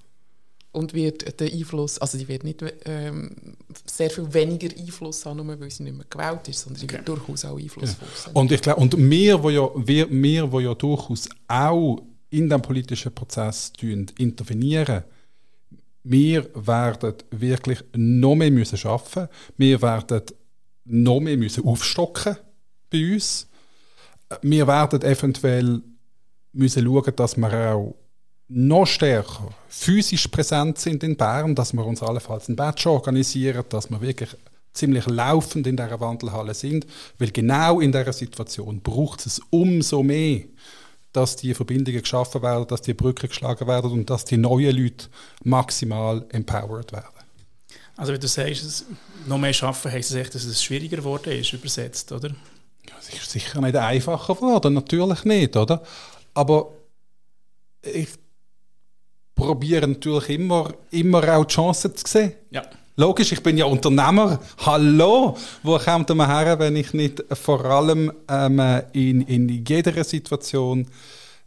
und 0.71 0.93
wird 0.93 1.39
den 1.39 1.51
Einfluss, 1.51 1.97
also 1.97 2.17
die 2.17 2.27
wird 2.27 2.43
nicht 2.43 2.63
ähm, 2.85 3.31
sehr 3.85 4.09
viel 4.09 4.31
weniger 4.33 4.69
Einfluss 4.77 5.25
haben, 5.25 5.37
nur 5.37 5.59
weil 5.59 5.71
sie 5.71 5.83
nicht 5.83 5.95
mehr 5.95 6.05
gewählt 6.09 6.47
ist, 6.47 6.61
sondern 6.61 6.79
sie 6.79 6.89
wird 6.89 7.07
durchaus 7.07 7.45
auch 7.45 7.57
einflussvoll 7.57 8.07
sein. 8.15 8.33
Und 8.35 8.51
ich 8.51 8.61
glaube, 8.61 8.79
und 8.79 8.95
wir, 8.97 9.41
wo 9.41 9.49
ja, 9.49 9.69
wir, 9.75 10.09
wir, 10.09 10.51
wo 10.51 10.59
ja 10.59 10.75
durchaus 10.75 11.27
auch 11.47 12.01
in 12.29 12.49
dem 12.49 12.61
politischen 12.61 13.13
Prozess 13.13 13.73
intervenieren, 14.17 15.03
wir 16.03 16.49
werden 16.53 17.15
wirklich 17.31 17.83
noch 17.95 18.35
mehr 18.35 18.51
müssen 18.51 18.79
arbeiten. 18.87 19.27
Wir 19.57 19.81
werden 19.81 20.21
noch 20.85 21.19
mehr 21.19 21.37
müssen 21.37 21.65
aufstocken 21.65 22.37
bei 22.89 23.13
uns. 23.13 23.47
Wir 24.41 24.67
werden 24.67 25.01
eventuell 25.01 25.81
müssen 26.53 26.83
schauen, 26.83 27.15
dass 27.15 27.37
wir 27.37 27.73
auch 27.73 27.95
noch 28.49 28.85
stärker 28.85 29.49
physisch 29.67 30.27
präsent 30.27 30.79
sind 30.79 31.03
in 31.03 31.15
Bern, 31.15 31.55
dass 31.55 31.71
wir 31.73 31.85
uns 31.85 32.01
allenfalls 32.01 32.49
ein 32.49 32.55
Badge 32.55 32.89
organisieren, 32.89 33.63
dass 33.69 33.89
wir 33.89 34.01
wirklich 34.01 34.35
ziemlich 34.73 35.05
laufend 35.05 35.67
in 35.67 35.77
dieser 35.77 35.99
Wandelhalle 35.99 36.53
sind, 36.53 36.85
weil 37.17 37.31
genau 37.31 37.79
in 37.79 37.91
dieser 37.91 38.13
Situation 38.13 38.81
braucht 38.81 39.25
es 39.25 39.39
umso 39.51 40.03
mehr, 40.03 40.41
dass 41.13 41.35
die 41.35 41.53
Verbindungen 41.53 42.01
geschaffen 42.01 42.41
werden, 42.41 42.67
dass 42.67 42.81
die 42.81 42.93
Brücken 42.93 43.29
geschlagen 43.29 43.67
werden 43.67 43.91
und 43.91 44.09
dass 44.09 44.25
die 44.25 44.37
neuen 44.37 44.75
Leute 44.75 45.07
maximal 45.43 46.25
empowered 46.29 46.91
werden. 46.91 47.05
Also 47.95 48.13
wenn 48.13 48.21
du 48.21 48.27
sagst, 48.27 48.85
noch 49.27 49.37
mehr 49.37 49.53
schaffen, 49.53 49.91
heisst 49.91 50.11
es 50.11 50.15
echt, 50.15 50.35
dass 50.35 50.45
es 50.45 50.63
schwieriger 50.63 50.97
geworden 50.97 51.33
ist, 51.33 51.51
übersetzt, 51.53 52.11
oder? 52.11 52.29
Ja, 52.29 52.95
es 52.99 53.09
ist 53.09 53.29
sicher 53.29 53.59
nicht 53.61 53.75
einfacher 53.75 54.35
geworden, 54.35 54.73
natürlich 54.73 55.25
nicht, 55.25 55.55
oder? 55.57 55.83
Aber 56.33 56.71
ich 57.81 58.07
probiere 59.39 59.87
natürlich 59.87 60.29
immer, 60.29 60.73
immer 60.91 61.35
auch 61.35 61.45
die 61.45 61.53
Chancen 61.53 61.95
zu 61.95 62.05
sehen. 62.07 62.33
Ja. 62.51 62.63
Logisch, 62.95 63.31
ich 63.31 63.41
bin 63.41 63.57
ja 63.57 63.65
Unternehmer. 63.65 64.39
Hallo! 64.65 65.37
Wo 65.63 65.77
kommt 65.77 66.09
man 66.09 66.27
her, 66.27 66.59
wenn 66.59 66.75
ich 66.75 66.93
nicht 66.93 67.23
vor 67.31 67.63
allem 67.63 68.11
ähm, 68.27 68.59
in, 68.91 69.21
in 69.21 69.65
jeder 69.65 70.03
Situation 70.03 70.85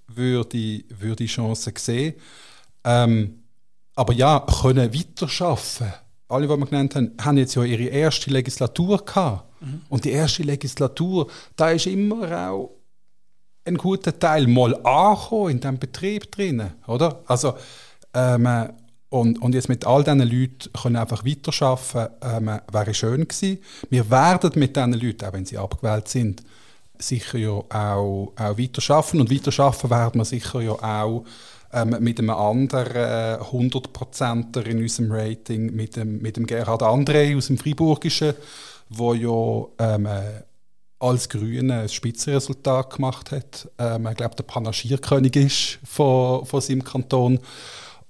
würde, 0.07 0.83
würde 0.98 1.26
Chancen 1.26 1.74
sehen? 1.76 2.14
Ähm, 2.85 3.42
aber 3.94 4.14
ja, 4.14 4.46
können 4.62 4.94
weiterarbeiten. 4.94 5.92
Alle, 6.28 6.48
die 6.48 6.59
wir 6.59 6.66
genannt 6.66 6.96
haben, 6.96 7.12
haben 7.20 7.37
jetzt 7.37 7.55
ja 7.55 7.64
ihre 7.64 7.85
erste 7.85 8.31
Legislatur 8.31 9.05
gehabt. 9.05 9.44
Mhm. 9.61 9.83
Und 9.90 10.07
die 10.07 10.12
erste 10.12 10.42
Legislatur, 10.44 11.26
da 11.55 11.70
ist 11.70 11.87
immer 11.87 12.48
auch 12.48 12.70
ein 13.66 13.76
guter 13.76 14.18
Teil 14.18 14.46
mal 14.46 14.74
angekommen 14.85 15.50
in 15.50 15.61
diesem 15.61 15.78
Betrieb 15.78 16.33
drinnen, 16.33 16.72
oder? 16.87 17.20
Also, 17.26 17.55
ähm, 18.14 18.68
und, 19.09 19.42
und 19.42 19.55
jetzt 19.55 19.68
mit 19.68 19.87
all 19.87 20.03
diesen 20.03 20.20
Leuten 20.20 20.72
können 20.72 20.96
einfach 20.96 21.25
weiterarbeiten, 21.25 22.14
ähm, 22.22 22.61
wäre 22.72 22.94
schön 22.94 23.29
gewesen. 23.29 23.59
Wir 23.90 24.11
werden 24.11 24.53
mit 24.55 24.75
diesen 24.75 24.94
Leuten, 24.94 25.25
auch 25.27 25.33
wenn 25.35 25.44
sie 25.44 25.59
abgewählt 25.59 26.09
sind, 26.09 26.42
sicher 26.98 27.37
ja 27.37 27.51
auch, 27.51 28.33
auch 28.35 28.59
weiterarbeiten. 28.59 29.20
Und 29.20 29.31
weiterarbeiten 29.31 29.90
werden 29.90 30.20
wir 30.20 30.25
sicher 30.25 30.62
ja 30.62 30.72
auch 30.72 31.25
ähm, 31.75 31.96
mit 32.01 32.18
einem 32.18 32.31
anderen 32.31 32.94
äh, 32.94 33.38
100%er 33.38 34.66
in 34.66 34.79
unserem 34.79 35.12
Rating, 35.12 35.75
mit 35.75 35.96
dem, 35.96 36.20
mit 36.22 36.38
dem 36.38 36.46
Gerhard 36.46 36.83
André 36.83 37.37
aus 37.37 37.48
dem 37.48 37.59
Friburgischen, 37.59 38.35
wo 38.88 39.12
ja 39.14 39.94
ähm, 39.94 40.07
äh, 40.07 40.42
als 40.98 41.29
Grüne 41.29 41.81
ein 41.81 41.88
Spitzenresultat 41.88 42.94
gemacht 42.94 43.33
hat. 43.33 43.68
Ähm, 43.79 44.07
ich 44.07 44.16
glaube, 44.16 44.37
der 44.37 44.44
Panagierkönig 44.44 45.37
ist 45.37 45.79
von, 45.85 46.46
von 46.46 46.61
seinem 46.61 46.85
Kanton 46.85 47.40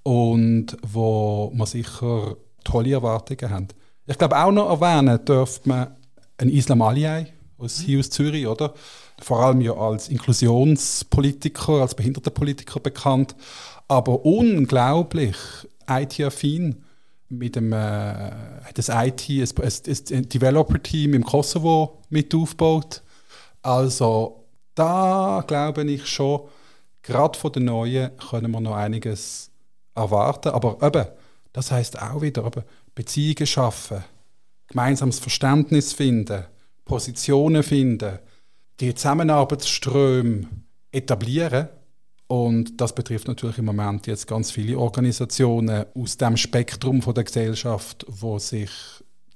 und 0.03 0.77
wo 0.81 1.51
man 1.55 1.67
sicher 1.67 2.35
tolle 2.63 2.93
Erwartungen 2.93 3.49
haben. 3.49 3.67
Ich 4.05 4.17
glaube 4.17 4.37
auch 4.37 4.51
noch 4.51 4.69
erwähnen 4.69 5.23
dürfte 5.25 5.69
man 5.69 5.95
einen 6.37 6.51
Islam 6.51 6.81
Aliyai 6.81 7.27
aus, 7.57 7.79
hier 7.79 7.99
aus 7.99 8.09
Zürich, 8.09 8.47
oder? 8.47 8.73
Vor 9.19 9.39
allem 9.39 9.61
ja 9.61 9.73
als 9.73 10.09
Inklusionspolitiker, 10.09 11.81
als 11.81 11.95
Behindertenpolitiker 11.95 12.79
bekannt, 12.79 13.35
aber 13.87 14.25
unglaublich 14.25 15.37
IT-affin 15.87 16.83
mit 17.29 17.55
dem 17.55 17.71
äh, 17.71 18.31
das 18.73 18.89
IT, 18.89 19.29
ein, 19.29 19.71
ein 20.11 20.29
Developer-Team 20.29 21.13
im 21.13 21.23
Kosovo 21.23 22.01
mit 22.09 22.33
aufgebaut. 22.35 23.01
Also 23.61 24.45
da 24.75 25.43
glaube 25.47 25.83
ich 25.83 26.05
schon, 26.07 26.41
gerade 27.01 27.37
von 27.37 27.51
den 27.51 27.65
Neuen 27.65 28.11
können 28.17 28.51
wir 28.51 28.59
noch 28.59 28.75
einiges 28.75 29.52
erwarten. 29.95 30.49
Aber 30.49 30.77
eben, 30.81 31.07
das 31.51 31.71
heißt 31.71 32.01
auch 32.01 32.21
wieder, 32.21 32.45
eben, 32.45 32.63
Beziehungen 32.95 33.47
schaffen, 33.47 34.03
gemeinsames 34.67 35.19
Verständnis 35.19 35.93
finden, 35.93 36.45
Positionen 36.85 37.63
finden, 37.63 38.19
die 38.79 38.93
Zusammenarbeitsströme 38.93 40.47
etablieren. 40.91 41.69
Und 42.27 42.79
das 42.81 42.95
betrifft 42.95 43.27
natürlich 43.27 43.57
im 43.57 43.65
Moment 43.65 44.07
jetzt 44.07 44.27
ganz 44.27 44.51
viele 44.51 44.77
Organisationen 44.77 45.85
aus 45.93 46.17
dem 46.17 46.37
Spektrum 46.37 47.01
von 47.01 47.13
der 47.13 47.25
Gesellschaft, 47.25 48.05
wo 48.07 48.39
sich 48.39 48.71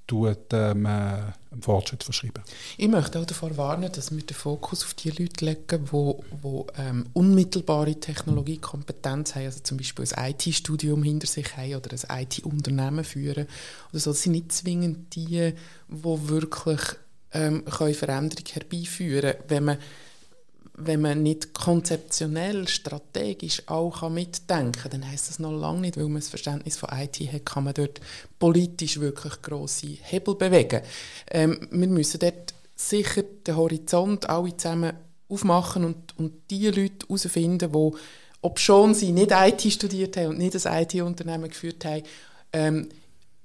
tut, 0.08 0.52
ähm, 0.52 0.86
äh, 0.86 1.18
Fortschritt 1.60 2.02
verschreiben. 2.02 2.42
Ich 2.76 2.88
möchte 2.88 3.20
auch 3.20 3.24
davor 3.24 3.56
warnen, 3.56 3.92
dass 3.92 4.10
wir 4.10 4.22
den 4.22 4.34
Fokus 4.34 4.84
auf 4.84 4.94
die 4.94 5.10
Leute 5.10 5.44
legen, 5.44 5.88
die 5.92 6.24
wo, 6.40 6.66
ähm, 6.76 7.06
unmittelbare 7.12 7.94
Technologiekompetenz 7.94 9.36
haben, 9.36 9.46
also 9.46 9.60
zum 9.60 9.76
Beispiel 9.76 10.04
ein 10.14 10.30
IT-Studium 10.32 11.02
hinter 11.02 11.26
sich 11.26 11.56
haben 11.56 11.76
oder 11.76 11.90
ein 12.08 12.22
IT-Unternehmen 12.22 13.04
führen. 13.04 13.46
Oder 13.90 14.00
so. 14.00 14.10
Das 14.10 14.22
sind 14.22 14.32
nicht 14.32 14.52
zwingend 14.52 15.14
die, 15.14 15.52
die 15.88 16.28
wirklich 16.28 16.80
ähm, 17.32 17.62
können 17.66 18.54
herbeiführen 18.54 19.32
können. 19.32 19.44
Wenn 19.48 19.64
man 19.64 19.78
wenn 20.80 21.00
man 21.00 21.22
nicht 21.22 21.54
konzeptionell, 21.54 22.68
strategisch 22.68 23.62
auch 23.66 24.08
mitdenken 24.08 24.72
kann, 24.72 24.90
dann 24.90 25.10
heißt 25.10 25.28
das 25.28 25.38
noch 25.38 25.52
lange 25.52 25.80
nicht, 25.80 25.96
weil 25.96 26.04
man 26.04 26.20
das 26.20 26.28
Verständnis 26.28 26.76
von 26.76 26.90
IT 26.92 27.20
hat, 27.32 27.46
kann 27.46 27.64
man 27.64 27.74
dort 27.74 28.00
politisch 28.38 29.00
wirklich 29.00 29.42
grosse 29.42 29.98
Hebel 30.02 30.36
bewegen. 30.36 30.82
Ähm, 31.30 31.68
wir 31.70 31.88
müssen 31.88 32.20
dort 32.20 32.54
sicher 32.76 33.22
den 33.22 33.56
Horizont 33.56 34.28
alle 34.28 34.56
zusammen 34.56 34.92
aufmachen 35.28 35.84
und, 35.84 36.16
und 36.16 36.32
die 36.50 36.66
Leute 36.66 37.06
herausfinden, 37.06 37.72
die, 37.72 37.98
ob 38.40 38.58
schon 38.60 38.94
sie 38.94 39.12
nicht 39.12 39.32
IT 39.32 39.72
studiert 39.72 40.16
haben 40.16 40.28
und 40.28 40.38
nicht 40.38 40.66
ein 40.66 40.82
IT-Unternehmen 40.82 41.48
geführt 41.50 41.84
haben, 41.84 42.02
ähm, 42.52 42.88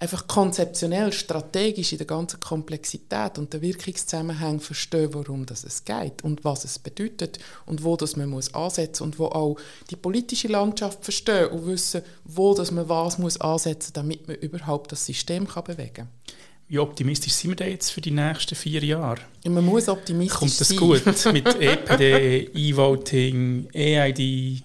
einfach 0.04 0.28
konzeptionell, 0.28 1.13
strategisch 1.13 1.94
in 1.94 1.98
der 1.98 2.08
ganzen 2.08 2.42
Komplexität 2.42 3.38
und 3.38 3.54
der 3.54 3.62
Wirkungszusammenhang 3.62 4.60
verstehen, 4.60 5.13
worum 5.13 5.46
das 5.46 5.63
es 5.63 5.86
geht 5.86 6.26
und 6.26 6.44
was 6.44 6.66
es 6.66 6.78
bedeutet 6.78 7.39
und 7.66 7.86
wo 7.86 7.96
das 7.96 8.18
man 8.18 8.30
muss 8.30 8.54
ansetzen 8.54 9.04
und 9.04 9.18
wo 9.18 9.28
auch 9.28 9.56
die 9.89 9.96
politische 9.96 10.50
Landschaft 10.50 11.06
verstehen 11.06 11.48
und 11.48 11.68
wissen, 11.68 12.02
wo 12.26 12.54
das 12.54 12.72
man 12.72 12.89
was 12.89 13.18
muss 13.18 13.39
ansetzen, 13.39 13.94
damit 13.94 14.28
man 14.28 14.36
überhaupt 14.36 14.92
das 14.92 15.06
System 15.06 15.48
kann 15.48 15.63
bewegen 15.63 15.94
kann. 15.94 16.08
Wie 16.68 16.80
optimistisch 16.80 17.34
sind 17.34 17.52
wir 17.52 17.56
denn 17.56 17.72
jetzt 17.72 17.92
für 17.92 18.02
die 18.02 18.12
nächsten 18.12 18.56
vier 18.56 18.84
Jahre? 18.84 19.22
Ja, 19.46 19.52
man 19.52 19.63
muss 19.63 19.88
optimistisch 19.88 20.38
Kommt 20.38 20.60
das 20.60 20.68
sein. 20.68 20.78
gut 20.78 21.06
mit 21.34 21.48
EPD, 21.62 22.50
E-Voting, 22.54 23.70
EID, 23.74 24.63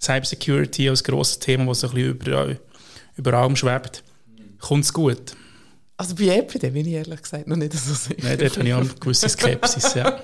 Cybersecurity 0.00 0.88
als 0.88 1.04
grosses 1.04 1.38
Thema, 1.38 1.66
das 1.66 1.80
so 1.80 1.88
ein 1.88 1.94
bisschen 1.94 2.10
überall, 2.10 2.60
überall 3.16 3.54
schwebt? 3.56 4.02
Kommt 4.58 4.84
es 4.84 4.92
gut? 4.92 5.34
Also 5.96 6.14
bei 6.14 6.28
EPD 6.28 6.70
bin 6.70 6.86
ich 6.86 6.92
ehrlich 6.92 7.22
gesagt 7.22 7.48
noch 7.48 7.56
nicht 7.56 7.72
so 7.72 7.92
sicher. 7.92 8.20
Nein, 8.22 8.38
dort 8.38 8.56
habe 8.56 8.68
ich 8.68 8.74
auch 8.74 8.80
eine 8.80 8.88
gewisse 8.88 9.28
Skepsis, 9.28 9.94
ja. 9.94 10.20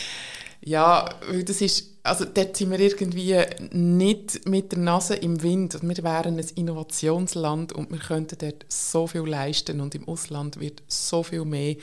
ja, 0.60 1.08
weil 1.28 1.42
das 1.42 1.60
ist, 1.60 1.88
also 2.04 2.24
dort 2.24 2.56
sind 2.56 2.70
wir 2.70 2.78
irgendwie 2.78 3.36
nicht 3.72 4.46
mit 4.46 4.70
der 4.72 4.78
Nase 4.78 5.16
im 5.16 5.42
Wind. 5.42 5.78
Wir 5.82 6.04
wären 6.04 6.38
ein 6.38 6.46
Innovationsland 6.54 7.72
und 7.72 7.90
wir 7.90 7.98
könnten 7.98 8.38
dort 8.38 8.64
so 8.68 9.08
viel 9.08 9.22
leisten 9.22 9.80
und 9.80 9.94
im 9.96 10.06
Ausland 10.06 10.60
wird 10.60 10.82
so 10.86 11.24
viel 11.24 11.44
mehr, 11.44 11.74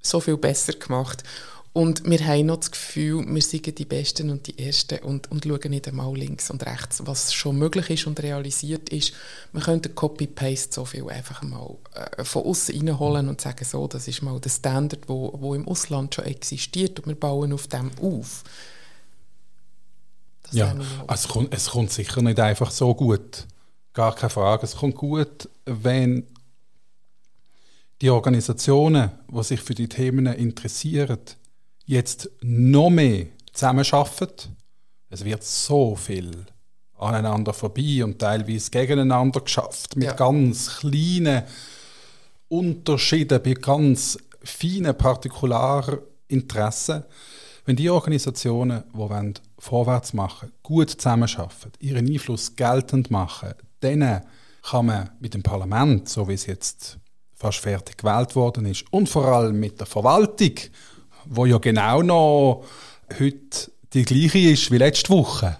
so 0.00 0.20
viel 0.20 0.36
besser 0.36 0.74
gemacht. 0.74 1.24
Und 1.74 2.08
wir 2.08 2.24
haben 2.24 2.46
noch 2.46 2.58
das 2.58 2.70
Gefühl, 2.70 3.26
wir 3.26 3.42
sind 3.42 3.76
die 3.76 3.84
Besten 3.84 4.30
und 4.30 4.46
die 4.46 4.64
Ersten 4.64 5.00
und, 5.00 5.28
und 5.32 5.44
schauen 5.44 5.70
nicht 5.70 5.88
einmal 5.88 6.16
links 6.16 6.48
und 6.48 6.64
rechts, 6.64 7.02
was 7.04 7.34
schon 7.34 7.58
möglich 7.58 7.90
ist 7.90 8.06
und 8.06 8.22
realisiert 8.22 8.90
ist. 8.90 9.12
Wir 9.52 9.60
könnten 9.60 9.92
Copy-Paste 9.92 10.72
so 10.72 10.84
viel 10.84 11.10
einfach 11.10 11.42
mal 11.42 11.76
äh, 11.94 12.22
von 12.22 12.44
außen 12.44 12.76
reinholen 12.76 13.28
und 13.28 13.40
sagen, 13.40 13.64
so, 13.64 13.88
das 13.88 14.06
ist 14.06 14.22
mal 14.22 14.38
der 14.38 14.50
Standard, 14.50 15.08
wo, 15.08 15.34
wo 15.40 15.56
im 15.56 15.66
Ausland 15.66 16.14
schon 16.14 16.26
existiert 16.26 17.00
und 17.00 17.08
wir 17.08 17.16
bauen 17.16 17.52
auf 17.52 17.66
dem 17.66 17.90
auf. 18.00 18.44
Das 20.44 20.52
Ja, 20.52 20.76
es, 21.08 21.26
kommt, 21.26 21.52
es 21.52 21.70
kommt 21.70 21.90
sicher 21.90 22.22
nicht 22.22 22.38
einfach 22.38 22.70
so 22.70 22.94
gut. 22.94 23.48
Gar 23.94 24.14
keine 24.14 24.30
Frage. 24.30 24.64
Es 24.64 24.76
kommt 24.76 24.94
gut, 24.94 25.48
wenn 25.64 26.24
die 28.00 28.10
Organisationen, 28.10 29.10
die 29.28 29.42
sich 29.42 29.60
für 29.60 29.74
die 29.74 29.88
Themen 29.88 30.26
interessieren, 30.26 31.18
jetzt 31.86 32.28
noch 32.42 32.90
mehr 32.90 33.26
zusammenarbeiten. 33.52 34.56
Es 35.10 35.24
wird 35.24 35.44
so 35.44 35.94
viel 35.96 36.46
aneinander 36.98 37.52
vorbei 37.52 38.02
und 38.04 38.18
teilweise 38.18 38.70
gegeneinander 38.70 39.40
geschafft 39.40 39.96
mit 39.96 40.06
Ja. 40.06 40.14
ganz 40.14 40.78
kleinen 40.80 41.42
Unterschieden, 42.48 43.42
bei 43.42 43.52
ganz 43.54 44.18
feinen 44.42 44.96
Partikularinteressen. 44.96 47.04
Wenn 47.66 47.76
die 47.76 47.90
Organisationen, 47.90 48.84
die 48.92 48.98
wollen, 48.98 49.34
vorwärts 49.58 50.12
machen 50.12 50.52
gut 50.62 50.90
zusammenarbeiten, 50.90 51.72
ihren 51.80 52.06
Einfluss 52.06 52.54
geltend 52.54 53.10
machen, 53.10 53.54
dann 53.80 54.22
kann 54.62 54.86
man 54.86 55.10
mit 55.20 55.34
dem 55.34 55.42
Parlament, 55.42 56.08
so 56.08 56.28
wie 56.28 56.34
es 56.34 56.46
jetzt 56.46 56.98
fast 57.34 57.58
fertig 57.58 57.98
gewählt 57.98 58.36
worden 58.36 58.66
ist, 58.66 58.84
und 58.92 59.08
vor 59.08 59.24
allem 59.26 59.58
mit 59.58 59.80
der 59.80 59.86
Verwaltung, 59.86 60.54
wo 61.26 61.46
ja 61.46 61.58
genau 61.58 62.02
noch 62.02 62.64
heute 63.18 63.70
die 63.92 64.04
gleiche 64.04 64.50
ist 64.50 64.70
wie 64.70 64.78
letzte 64.78 65.10
Woche, 65.10 65.58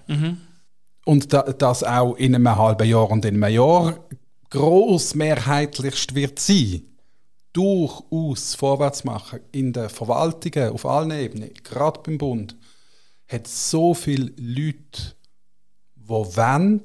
und 1.04 1.32
da, 1.32 1.42
das 1.42 1.84
auch 1.84 2.14
in 2.16 2.34
einem 2.34 2.56
halben 2.56 2.88
Jahr 2.88 3.10
und 3.10 3.24
in 3.24 3.42
einem 3.42 3.54
Jahr 3.54 3.98
grossmehrheitlichst 4.50 6.14
wird 6.14 6.38
sein, 6.38 6.82
durchaus 7.54 8.54
vorwärts 8.54 9.04
machen. 9.04 9.40
In 9.52 9.72
den 9.72 9.88
Verwaltungen 9.88 10.70
auf 10.70 10.84
allen 10.84 11.12
Ebenen, 11.12 11.50
gerade 11.62 12.00
beim 12.02 12.18
Bund, 12.18 12.56
hat 13.28 13.46
so 13.46 13.94
viele 13.94 14.32
Leute, 14.36 15.14
die 15.96 16.08
wollen, 16.08 16.84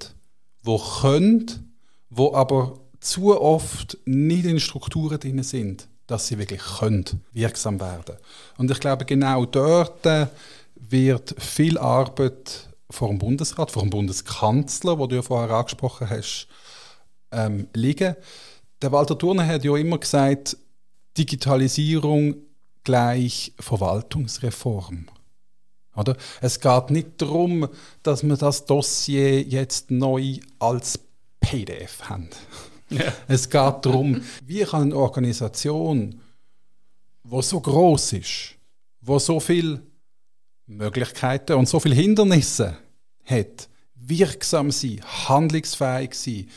die 0.66 0.78
können, 1.02 1.76
die 2.10 2.34
aber 2.34 2.80
zu 3.00 3.40
oft 3.40 3.98
nicht 4.06 4.46
in 4.46 4.60
Strukturen 4.60 5.20
drin 5.20 5.44
sind, 5.44 5.89
dass 6.10 6.28
sie 6.28 6.38
wirklich 6.38 6.62
können, 6.80 7.06
wirksam 7.34 7.80
werden. 7.80 8.16
Und 8.58 8.72
ich 8.72 8.80
glaube, 8.80 9.06
genau 9.06 9.46
dort 9.46 10.06
äh, 10.06 10.28
wird 10.76 11.36
viel 11.38 11.78
Arbeit 11.78 12.70
vor 12.90 13.10
dem 13.10 13.20
Bundesrat, 13.20 13.70
vor 13.70 13.84
dem 13.84 13.92
Bundeskanzler, 13.92 14.98
wo 14.98 15.06
du 15.06 15.18
ja 15.18 15.22
vorher 15.22 15.56
angesprochen 15.56 16.10
hast, 16.10 16.48
ähm, 17.32 17.68
liegen. 17.74 18.16
Der 18.82 18.92
Walter 18.92 19.18
Thurner 19.18 19.46
hat 19.46 19.64
ja 19.64 19.76
immer 19.78 20.00
gesagt, 20.00 20.58
Digitalisierung 21.18 22.36
gleich 22.84 23.54
Verwaltungsreform. 23.60 25.08
Oder? 25.96 26.16
Es 26.42 26.60
geht 26.60 26.90
nicht 26.90 27.22
darum, 27.22 27.68
dass 28.02 28.24
wir 28.24 28.38
das 28.38 28.66
Dossier 28.66 29.44
jetzt 29.44 29.92
neu 29.92 30.40
als 30.58 31.00
PDF 31.40 32.10
haben. 32.10 32.30
Ja. 32.90 33.14
Es 33.28 33.50
geht 33.50 33.86
darum, 33.86 34.22
wie 34.46 34.64
kann 34.64 34.84
eine 34.84 34.96
Organisation, 34.96 36.20
die 37.24 37.42
so 37.42 37.60
groß 37.60 38.14
ist, 38.14 38.56
wo 39.02 39.20
so 39.20 39.40
viele 39.40 39.82
Möglichkeiten 40.66 41.54
und 41.54 41.68
so 41.68 41.80
viele 41.80 41.96
Hindernisse 41.96 42.78
hat, 43.26 43.70
wirksam 43.96 44.72
sein, 44.72 45.02
handlungsfähig 45.28 46.14
sein 46.14 46.48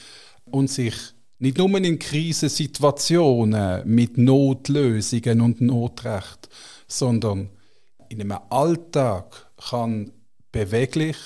und 0.44 0.70
sich 0.70 0.94
nicht 1.38 1.58
nur 1.58 1.76
in 1.76 1.98
Krisensituationen 1.98 3.82
mit 3.84 4.16
Notlösungen 4.16 5.40
und 5.40 5.60
Notrecht, 5.60 6.48
sondern 6.86 7.50
in 8.08 8.20
einem 8.20 8.38
Alltag 8.48 9.50
kann 9.70 10.12
beweglich 10.52 11.16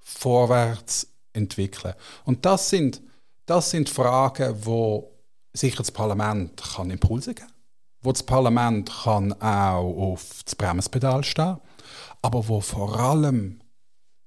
vorwärts 0.00 1.06
entwickeln. 1.32 1.94
Und 2.24 2.44
das 2.44 2.68
sind, 2.68 3.00
das 3.46 3.70
sind 3.70 3.88
Fragen, 3.88 4.54
wo 4.64 5.12
sicher 5.52 5.78
das 5.78 5.90
Parlament 5.90 6.62
kann 6.74 6.90
Impulse 6.90 7.34
geben 7.34 7.52
wo 8.02 8.12
das 8.12 8.22
Parlament 8.22 8.90
kann 9.04 9.32
auch 9.34 9.96
auf 9.96 10.42
das 10.44 10.56
Bremspedal 10.56 11.24
stehen. 11.24 11.58
Aber 12.20 12.48
wo 12.48 12.60
vor 12.60 12.98
allem 12.98 13.60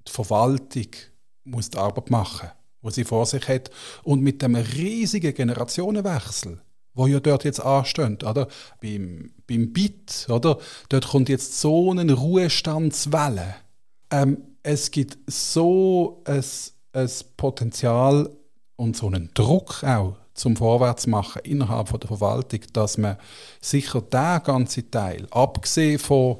die 0.06 0.12
Verwaltung 0.12 0.88
muss 1.44 1.70
die 1.70 1.78
Arbeit 1.78 2.10
machen, 2.10 2.50
wo 2.80 2.90
sie 2.90 3.04
vor 3.04 3.26
sich 3.26 3.46
hat. 3.48 3.70
Und 4.02 4.22
mit 4.22 4.42
dem 4.42 4.56
riesigen 4.56 5.34
Generationenwechsel, 5.34 6.60
wo 6.94 7.06
ja 7.06 7.20
dort 7.20 7.44
jetzt 7.44 7.60
ansteht, 7.60 8.24
oder? 8.24 8.48
Beim, 8.80 9.32
beim 9.46 9.72
BIT, 9.72 10.26
oder? 10.30 10.58
Dort 10.88 11.08
kommt 11.08 11.28
jetzt 11.28 11.60
so 11.60 11.90
eine 11.90 12.12
Ruhestandswelle. 12.12 13.56
Ähm, 14.10 14.38
es 14.62 14.90
gibt 14.90 15.18
so 15.26 16.22
ein, 16.24 16.44
ein 16.92 17.10
Potenzial 17.36 18.35
und 18.76 18.96
so 18.96 19.06
einen 19.06 19.30
Druck 19.34 19.82
auch 19.82 20.16
zum 20.34 20.56
Vorwärtsmachen 20.56 21.42
innerhalb 21.42 21.88
von 21.88 22.00
der 22.00 22.08
Verwaltung, 22.08 22.60
dass 22.72 22.98
man 22.98 23.16
sicher 23.60 24.02
der 24.02 24.40
ganze 24.44 24.90
Teil, 24.90 25.26
abgesehen 25.30 25.98
von 25.98 26.38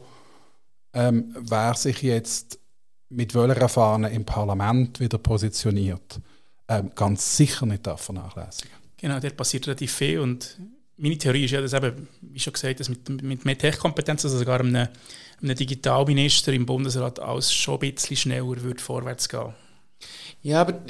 ähm, 0.92 1.34
wer 1.38 1.74
sich 1.74 2.02
jetzt 2.02 2.58
mit 3.08 3.34
welcher 3.34 3.68
Fahne 3.68 4.10
im 4.10 4.24
Parlament 4.24 5.00
wieder 5.00 5.18
positioniert, 5.18 6.20
ähm, 6.68 6.90
ganz 6.94 7.36
sicher 7.36 7.66
nicht 7.66 7.86
darf 7.86 8.02
vernachlässigen. 8.02 8.72
Genau, 8.96 9.20
der 9.20 9.30
passiert 9.30 9.66
relativ 9.66 9.92
viel 9.92 10.20
und 10.20 10.58
meine 10.96 11.18
Theorie 11.18 11.44
ist 11.44 11.50
ja, 11.50 11.60
dass 11.60 11.74
eben, 11.74 12.08
wie 12.22 12.38
schon 12.38 12.52
gesagt, 12.52 12.80
dass 12.80 12.88
mit, 12.88 13.22
mit 13.22 13.44
mehr 13.44 13.58
Tech-Kompetenz, 13.58 14.24
also 14.24 14.38
sogar 14.38 14.60
einem, 14.60 14.88
einem 15.42 15.56
Digitalminister 15.56 16.52
im 16.52 16.64
Bundesrat 16.64 17.20
alles 17.20 17.52
schon 17.52 17.80
ein 17.80 17.92
bisschen 17.92 18.16
schneller 18.16 18.62
wird 18.62 18.80
vorwärts 18.80 19.28
gehen. 19.28 19.52
Ja, 20.42 20.62
aber 20.62 20.80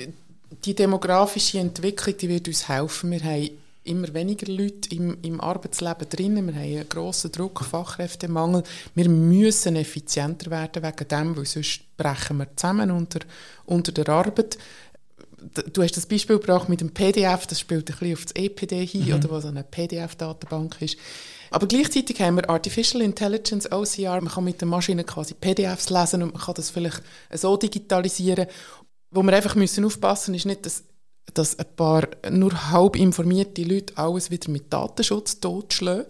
die 0.64 0.74
demografische 0.74 1.58
Entwicklung 1.58 2.16
die 2.16 2.28
wird 2.28 2.48
uns 2.48 2.68
helfen. 2.68 3.10
Wir 3.10 3.22
haben 3.22 3.50
immer 3.84 4.12
weniger 4.14 4.50
Leute 4.52 4.94
im, 4.94 5.16
im 5.22 5.40
Arbeitsleben 5.40 6.08
drin. 6.08 6.46
Wir 6.46 6.54
haben 6.54 6.62
einen 6.62 6.88
grossen 6.88 7.32
Druck, 7.32 7.64
Fachkräftemangel. 7.64 8.62
Wir 8.94 9.08
müssen 9.08 9.76
effizienter 9.76 10.50
werden 10.50 10.82
wegen 10.82 11.08
dem, 11.08 11.36
weil 11.36 11.46
sonst 11.46 11.80
brechen 11.96 12.38
wir 12.38 12.56
zusammen 12.56 12.90
unter, 12.90 13.20
unter 13.64 13.92
der 13.92 14.08
Arbeit. 14.08 14.58
Du 15.72 15.82
hast 15.82 15.96
das 15.96 16.06
Beispiel 16.06 16.38
gebracht 16.38 16.68
mit 16.68 16.80
dem 16.80 16.90
PDF, 16.90 17.46
das 17.46 17.60
spielt 17.60 17.88
ein 17.88 17.96
bisschen 17.96 18.14
auf 18.14 18.24
das 18.24 18.34
EPD 18.34 18.84
hin, 18.84 19.12
oder 19.14 19.30
was 19.30 19.44
eine 19.44 19.62
PDF-Datenbank 19.62 20.80
ist. 20.80 20.96
Aber 21.50 21.66
gleichzeitig 21.66 22.20
haben 22.20 22.36
wir 22.36 22.50
Artificial 22.50 23.02
Intelligence, 23.02 23.70
OCR, 23.70 24.20
man 24.20 24.32
kann 24.32 24.44
mit 24.44 24.60
der 24.60 24.68
Maschine 24.68 25.04
quasi 25.04 25.34
PDFs 25.34 25.90
lesen 25.90 26.22
und 26.22 26.32
man 26.32 26.42
kann 26.42 26.54
das 26.54 26.70
vielleicht 26.70 27.02
so 27.32 27.56
digitalisieren. 27.56 28.46
Wo 29.10 29.22
wir 29.22 29.32
einfach 29.32 29.54
müssen 29.54 29.84
aufpassen 29.84 30.34
ist 30.34 30.46
nicht, 30.46 30.66
dass, 30.66 30.84
dass 31.34 31.58
ein 31.58 31.66
paar 31.76 32.08
nur 32.30 32.70
halb 32.70 32.96
informierte 32.96 33.62
Leute 33.62 33.96
alles 33.96 34.30
wieder 34.30 34.50
mit 34.50 34.72
Datenschutz 34.72 35.40
totschlagen. 35.40 36.06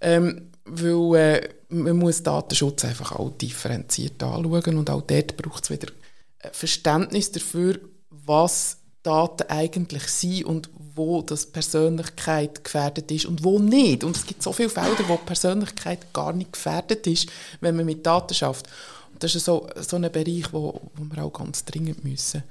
Ähm, 0.00 0.50
weil 0.64 1.16
äh, 1.16 1.48
man 1.68 1.96
muss 1.96 2.22
Datenschutz 2.22 2.84
einfach 2.84 3.12
auch 3.12 3.30
differenziert 3.30 4.22
anschauen 4.22 4.78
und 4.78 4.90
auch 4.90 5.02
dort 5.02 5.36
braucht 5.36 5.64
es 5.64 5.70
wieder 5.70 5.88
äh, 6.38 6.48
Verständnis 6.52 7.32
dafür, 7.32 7.80
was 8.10 8.78
Daten 9.02 9.48
eigentlich 9.50 10.04
sind 10.04 10.44
und 10.44 10.70
wo 10.94 11.20
das 11.20 11.46
Persönlichkeit 11.46 12.64
gefährdet 12.64 13.10
ist 13.10 13.26
und 13.26 13.44
wo 13.44 13.58
nicht. 13.58 14.02
Und 14.02 14.16
es 14.16 14.24
gibt 14.24 14.42
so 14.42 14.52
viele 14.52 14.70
Felder, 14.70 15.06
wo 15.08 15.16
Persönlichkeit 15.18 16.12
gar 16.14 16.32
nicht 16.32 16.54
gefährdet 16.54 17.06
ist, 17.06 17.28
wenn 17.60 17.76
man 17.76 17.84
mit 17.84 18.06
Daten 18.06 18.32
schafft. 18.32 18.66
Das 19.24 19.34
ist 19.34 19.46
so, 19.46 19.66
so 19.80 19.96
ein 19.96 20.12
Bereich, 20.12 20.52
wo, 20.52 20.90
wo 20.94 21.04
wir 21.10 21.24
auch 21.24 21.32
ganz 21.32 21.64
dringend 21.64 22.04
müssen, 22.04 22.42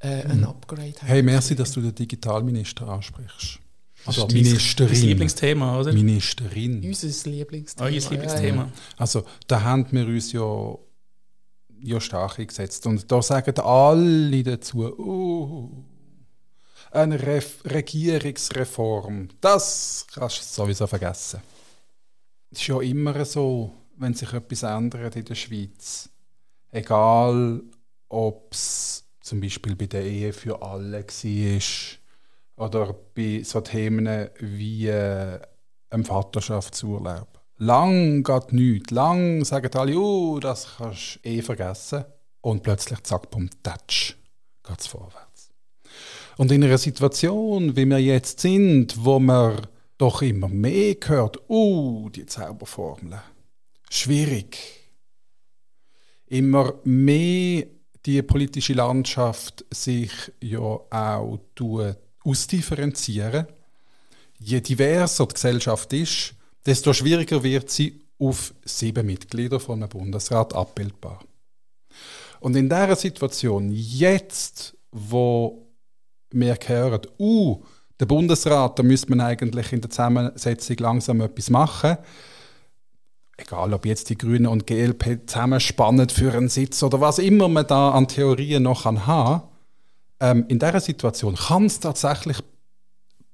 äh, 0.00 0.24
ein 0.24 0.42
Upgrade 0.42 0.94
haben. 1.00 1.06
Hey, 1.06 1.22
merci, 1.22 1.54
dass 1.54 1.70
du 1.70 1.80
den 1.80 1.94
Digitalminister 1.94 2.88
ansprichst. 2.88 3.60
Also 4.04 4.24
Das 4.24 4.34
ist 4.34 4.42
Ministerin. 4.42 5.02
Lieblingsthema, 5.02 5.78
oder? 5.78 5.92
Ministerin. 5.92 6.84
Unser 6.84 7.30
Lieblingsthema. 7.30 7.88
Euer 7.88 8.10
Lieblingsthema. 8.10 8.72
Also 8.96 9.24
da 9.46 9.62
haben 9.62 9.86
wir 9.92 10.04
uns 10.04 10.32
ja, 10.32 10.74
ja 11.78 12.00
stark 12.00 12.40
eingesetzt. 12.40 12.84
Und 12.88 13.08
da 13.12 13.22
sagen 13.22 13.56
alle 13.60 14.42
dazu, 14.42 14.82
oh, 14.98 15.70
eine 16.90 17.22
Ref 17.22 17.62
Regierungsreform, 17.64 19.28
das 19.40 20.04
kannst 20.12 20.40
du 20.40 20.42
sowieso 20.42 20.88
vergessen. 20.88 21.40
Es 22.50 22.62
ist 22.62 22.66
ja 22.66 22.80
immer 22.80 23.24
so, 23.24 23.70
wenn 23.96 24.12
sich 24.12 24.32
etwas 24.32 24.64
ändert 24.64 25.14
in 25.14 25.24
der 25.24 25.36
Schweiz. 25.36 26.10
Egal, 26.76 27.62
ob 28.10 28.52
es 28.52 29.08
zum 29.22 29.40
Beispiel 29.40 29.74
bei 29.74 29.86
der 29.86 30.04
Ehe 30.04 30.34
für 30.34 30.60
alle 30.60 31.06
war 31.06 32.66
oder 32.66 32.92
bei 33.14 33.42
so 33.42 33.62
Themen 33.62 34.28
wie 34.40 34.88
äh, 34.88 35.40
einem 35.88 36.04
Vaterschaftsurlaub. 36.04 37.40
Lang 37.56 38.22
geht 38.22 38.52
nichts. 38.52 38.90
Lang 38.90 39.42
sagen 39.46 39.74
alle, 39.74 39.98
oh, 39.98 40.38
das 40.38 40.76
kannst 40.76 41.20
du 41.22 41.28
eh 41.30 41.40
vergessen. 41.40 42.04
Und 42.42 42.62
plötzlich, 42.62 43.02
zack, 43.04 43.30
bumm, 43.30 43.48
tatsch, 43.62 44.14
geht 44.62 44.80
es 44.80 44.86
vorwärts. 44.86 45.48
Und 46.36 46.52
in 46.52 46.62
einer 46.62 46.76
Situation, 46.76 47.74
wie 47.74 47.86
wir 47.86 48.02
jetzt 48.02 48.40
sind, 48.40 49.02
wo 49.02 49.18
man 49.18 49.66
doch 49.96 50.20
immer 50.20 50.48
mehr 50.48 50.96
hört, 51.06 51.38
oh, 51.48 52.10
die 52.10 52.26
Zauberformeln. 52.26 53.22
Schwierig. 53.88 54.75
Immer 56.28 56.74
mehr 56.84 57.66
die 58.04 58.22
politische 58.22 58.74
Landschaft 58.74 59.64
sich 59.70 60.10
ja 60.40 60.58
auch 60.58 61.40
ausdifferenzieren. 62.22 63.46
Je 64.38 64.60
diverser 64.60 65.26
die 65.26 65.34
Gesellschaft 65.34 65.92
ist, 65.92 66.34
desto 66.64 66.92
schwieriger 66.92 67.42
wird 67.42 67.70
sie 67.70 68.00
auf 68.18 68.54
sieben 68.64 69.06
Mitglieder 69.06 69.60
von 69.60 69.82
einem 69.82 69.88
Bundesrat 69.88 70.54
abbildbar. 70.54 71.20
Und 72.40 72.56
in 72.56 72.68
dieser 72.68 72.96
Situation, 72.96 73.70
jetzt, 73.72 74.76
wo 74.92 75.66
wir 76.30 76.56
hören, 76.66 77.00
uh, 77.18 77.62
der 77.98 78.06
Bundesrat, 78.06 78.78
da 78.78 78.82
müsste 78.82 79.10
man 79.10 79.20
eigentlich 79.20 79.72
in 79.72 79.80
der 79.80 79.90
Zusammensetzung 79.90 80.76
langsam 80.78 81.20
etwas 81.20 81.50
machen, 81.50 81.96
egal 83.36 83.72
ob 83.74 83.86
jetzt 83.86 84.10
die 84.10 84.18
Grünen 84.18 84.46
und 84.46 84.66
GLP 84.66 85.20
zusammenspannen 85.26 86.08
für 86.08 86.32
einen 86.32 86.48
Sitz 86.48 86.82
oder 86.82 87.00
was 87.00 87.18
immer 87.18 87.48
man 87.48 87.66
da 87.66 87.90
an 87.90 88.08
Theorien 88.08 88.62
noch 88.62 88.84
haben 88.84 89.00
kann, 89.00 89.42
ähm, 90.20 90.44
in 90.48 90.58
dieser 90.58 90.80
Situation 90.80 91.36
kann 91.36 91.66
es 91.66 91.80
tatsächlich 91.80 92.38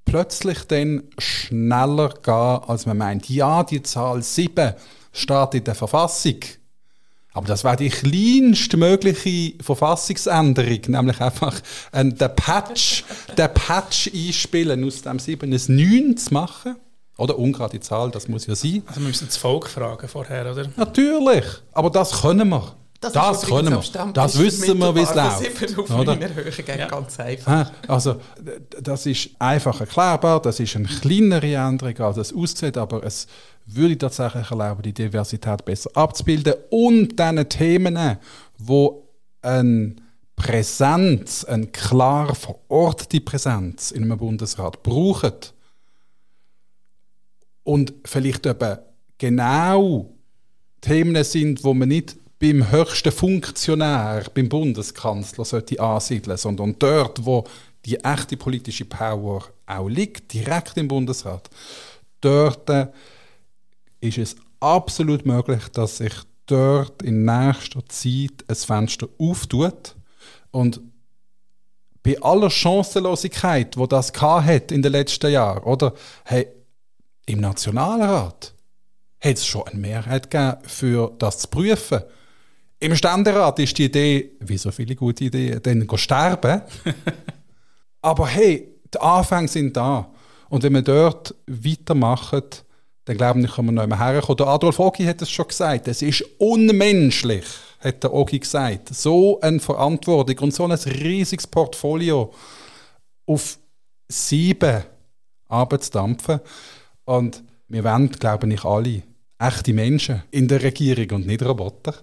plötzlich 0.05 0.63
dann 0.65 1.03
schneller 1.17 2.09
gehen, 2.21 2.33
als 2.33 2.85
man 2.85 2.97
meint. 2.97 3.29
Ja, 3.29 3.63
die 3.63 3.81
Zahl 3.83 4.21
7 4.21 4.73
steht 5.11 5.53
in 5.53 5.63
der 5.63 5.75
Verfassung. 5.75 6.39
Aber 7.33 7.47
das 7.47 7.63
wäre 7.63 7.77
die 7.77 7.89
kleinste 7.89 8.77
mögliche 8.77 9.55
Verfassungsänderung, 9.63 10.81
nämlich 10.87 11.19
einfach 11.19 11.59
äh, 11.91 12.05
den 12.05 12.35
Patch, 12.35 13.03
den 13.37 13.53
Patch 13.53 14.11
einspielen, 14.13 14.83
aus 14.83 15.01
dem 15.01 15.17
7 15.17 15.51
ein 15.51 15.59
9 15.67 16.17
zu 16.17 16.33
machen. 16.33 16.75
Oder 17.17 17.37
ungerade 17.37 17.79
Zahl, 17.79 18.09
das 18.09 18.27
muss 18.27 18.47
ja 18.47 18.55
sein. 18.55 18.81
Also 18.87 18.99
wir 19.01 19.07
müssen 19.07 19.27
das 19.27 19.37
Volk 19.37 19.69
fragen 19.69 20.07
vorher, 20.07 20.51
oder? 20.51 20.67
Natürlich, 20.75 21.45
aber 21.71 21.89
das 21.89 22.21
können 22.21 22.49
wir. 22.49 22.75
Das, 22.99 23.13
das 23.13 23.41
können 23.45 23.69
wir. 23.69 24.13
Das 24.13 24.39
wissen 24.39 24.79
wir, 24.79 24.95
wie 24.95 25.01
es 25.01 25.13
läuft. 25.13 25.91
Oder? 25.91 26.17
Ja. 26.77 26.87
Ganz 26.87 27.19
einfach. 27.19 27.71
Also, 27.87 28.15
das 28.81 29.05
ist 29.05 29.29
einfach 29.37 29.79
erklärbar, 29.81 30.41
das 30.41 30.59
ist 30.59 30.75
eine 30.75 30.87
kleinere 30.87 31.53
Änderung, 31.53 31.99
als 31.99 32.17
es 32.17 32.33
aussieht, 32.33 32.77
aber 32.77 33.03
es 33.03 33.27
würde 33.65 33.97
tatsächlich 33.97 34.49
erlauben, 34.49 34.81
die 34.83 34.93
Diversität 34.93 35.65
besser 35.65 35.89
abzubilden 35.93 36.53
und 36.69 37.19
diese 37.19 37.49
Themen, 37.49 38.17
wo 38.57 39.07
eine 39.41 39.95
Präsenz, 40.35 41.43
eine 41.43 41.67
klar 41.67 42.33
verortete 42.33 43.21
Präsenz 43.21 43.91
in 43.91 44.03
einem 44.03 44.17
Bundesrat 44.17 44.81
brauchen 44.81 45.33
und 47.63 47.93
vielleicht 48.05 48.45
eben 48.45 48.77
genau 49.17 50.13
Themen 50.81 51.23
sind, 51.23 51.63
wo 51.63 51.73
man 51.73 51.89
nicht 51.89 52.17
beim 52.39 52.71
höchsten 52.71 53.11
Funktionär, 53.11 54.25
beim 54.33 54.49
Bundeskanzler, 54.49 55.45
sollte 55.45 55.79
ansiedeln, 55.79 56.37
sondern 56.37 56.75
dort, 56.77 57.25
wo 57.25 57.45
die 57.85 57.97
echte 57.99 58.35
politische 58.35 58.85
Power 58.85 59.43
auch 59.65 59.87
liegt, 59.87 60.33
direkt 60.33 60.77
im 60.77 60.89
Bundesrat. 60.89 61.49
Dort 62.19 62.69
äh, 62.69 62.87
ist 64.01 64.17
es 64.17 64.35
absolut 64.59 65.25
möglich, 65.25 65.69
dass 65.73 65.97
sich 65.97 66.13
dort 66.45 67.01
in 67.01 67.23
nächster 67.23 67.85
Zeit 67.87 68.43
ein 68.47 68.55
Fenster 68.55 69.07
auftut 69.17 69.95
und 70.51 70.81
bei 72.03 72.21
aller 72.21 72.49
Chancenlosigkeit, 72.49 73.77
wo 73.77 73.87
das 73.87 74.11
hat 74.21 74.71
in 74.73 74.81
den 74.81 74.91
letzten 74.91 75.31
Jahren, 75.31 75.63
oder 75.63 75.93
hey, 76.25 76.47
im 77.25 77.39
Nationalrat 77.39 78.53
hat 79.19 79.37
es 79.37 79.45
schon 79.45 79.67
eine 79.67 79.79
Mehrheit 79.79 80.29
gegeben, 80.29 80.57
für 80.65 81.11
das 81.17 81.39
zu 81.39 81.47
prüfen. 81.47 82.01
Im 82.79 82.95
Ständerat 82.95 83.59
ist 83.59 83.77
die 83.77 83.85
Idee, 83.85 84.31
wie 84.41 84.57
so 84.57 84.71
viele 84.71 84.95
gute 84.95 85.25
Ideen, 85.25 85.61
dann 85.63 85.87
sterben. 85.97 86.61
Aber 88.01 88.27
hey, 88.27 88.67
die 88.93 88.99
Anfänge 88.99 89.47
sind 89.47 89.77
da. 89.77 90.09
Und 90.49 90.63
wenn 90.63 90.73
wir 90.73 90.81
dort 90.81 91.33
weitermachen, 91.47 92.43
dann 93.05 93.17
glaube 93.17 93.39
ich, 93.39 93.51
können 93.51 93.69
wir 93.69 93.71
noch 93.71 93.83
einmal 93.83 93.99
herkommen. 93.99 94.37
Der 94.37 94.47
Adolf 94.47 94.79
Ogi 94.79 95.05
hat 95.05 95.21
es 95.21 95.31
schon 95.31 95.47
gesagt, 95.47 95.87
es 95.87 96.01
ist 96.01 96.25
unmenschlich, 96.37 97.45
hat 97.79 98.03
der 98.03 98.13
Ogi 98.13 98.39
gesagt, 98.39 98.93
so 98.93 99.39
eine 99.41 99.59
Verantwortung 99.59 100.39
und 100.39 100.53
so 100.53 100.65
ein 100.65 100.71
riesiges 100.71 101.47
Portfolio 101.47 102.33
auf 103.25 103.57
sieben 104.09 104.83
Arbeitsdampfen. 105.47 106.41
Und 107.05 107.43
wir 107.67 107.83
wollen, 107.83 108.09
glaube 108.09 108.51
ich, 108.51 108.63
alle 108.63 109.03
echte 109.39 109.73
Menschen 109.73 110.23
in 110.31 110.47
der 110.47 110.61
Regierung 110.61 111.17
und 111.17 111.27
nicht 111.27 111.43
Roboter. 111.43 111.93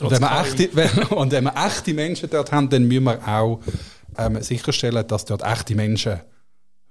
Und 0.00 0.10
wenn, 0.10 0.20
wir 0.20 0.40
echte, 0.40 1.14
und 1.14 1.32
wenn 1.32 1.44
wir 1.44 1.54
echte 1.56 1.94
Menschen 1.94 2.28
dort 2.30 2.52
haben, 2.52 2.68
dann 2.68 2.84
müssen 2.84 3.04
wir 3.04 3.26
auch 3.26 3.60
ähm, 4.18 4.42
sicherstellen, 4.42 5.06
dass 5.06 5.24
dort 5.24 5.42
echte 5.42 5.74
Menschen 5.74 6.20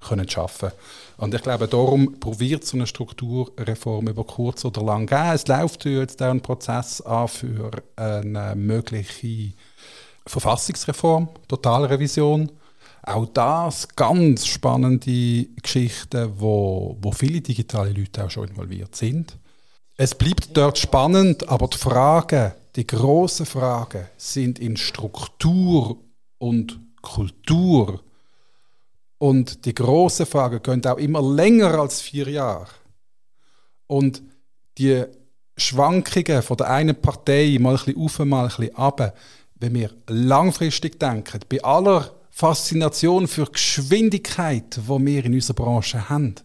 können 0.02 0.28
arbeiten 0.30 0.60
können. 0.60 0.72
Und 1.18 1.34
ich 1.34 1.42
glaube, 1.42 1.68
darum 1.68 2.20
probiert 2.20 2.66
so 2.66 2.78
eine 2.78 2.88
Strukturreform 2.88 4.08
über 4.08 4.24
kurz 4.24 4.66
oder 4.66 4.84
lang 4.84 5.08
gehen. 5.08 5.32
Es 5.34 5.48
läuft 5.48 5.86
jetzt 5.86 6.22
auch 6.22 6.32
ein 6.32 6.42
Prozess 6.42 7.02
an 7.02 7.28
für 7.28 7.72
eine 7.96 8.54
mögliche 8.56 9.54
Verfassungsreform, 10.26 11.30
Totalrevision. 11.48 12.52
Auch 13.08 13.28
das 13.28 13.88
ganz 13.96 14.48
spannende 14.48 15.46
Geschichten, 15.62 16.32
wo, 16.38 16.98
wo 17.02 17.12
viele 17.12 17.42
digitale 17.42 17.92
Leute 17.92 18.26
auch 18.26 18.32
schon 18.32 18.48
involviert 18.48 18.96
sind. 18.96 19.38
Es 19.98 20.16
bleibt 20.16 20.58
dort 20.58 20.78
spannend, 20.78 21.48
aber 21.48 21.68
die 21.68 21.78
Fragen 21.78 22.54
die 22.76 22.86
großen 22.86 23.46
Fragen 23.46 24.06
sind 24.18 24.60
in 24.60 24.76
Struktur 24.76 25.98
und 26.38 26.80
Kultur. 27.02 28.02
Und 29.18 29.66
die 29.66 29.74
großen 29.74 30.26
Fragen 30.26 30.62
gehen 30.62 30.86
auch 30.86 30.98
immer 30.98 31.22
länger 31.22 31.80
als 31.80 32.02
vier 32.02 32.30
Jahre. 32.30 32.68
Und 33.88 34.22
die 34.78 35.06
Schwankungen 35.56 36.42
von 36.42 36.58
der 36.58 36.70
einen 36.70 37.02
Partei 37.02 37.58
mal 37.62 37.78
ein 37.78 37.86
bisschen 37.86 37.98
auf, 37.98 38.20
mal 38.20 38.44
ein 38.44 38.48
bisschen 38.48 38.76
ab, 38.76 39.18
wenn 39.56 39.74
wir 39.74 39.92
langfristig 40.08 41.00
denken, 41.00 41.40
bei 41.48 41.64
aller 41.64 42.12
Faszination 42.38 43.30
für 43.30 43.46
Geschwindigkeit, 43.46 44.76
die 44.76 45.06
wir 45.06 45.24
in 45.24 45.36
unserer 45.36 45.56
Branche 45.56 46.10
haben, 46.10 46.36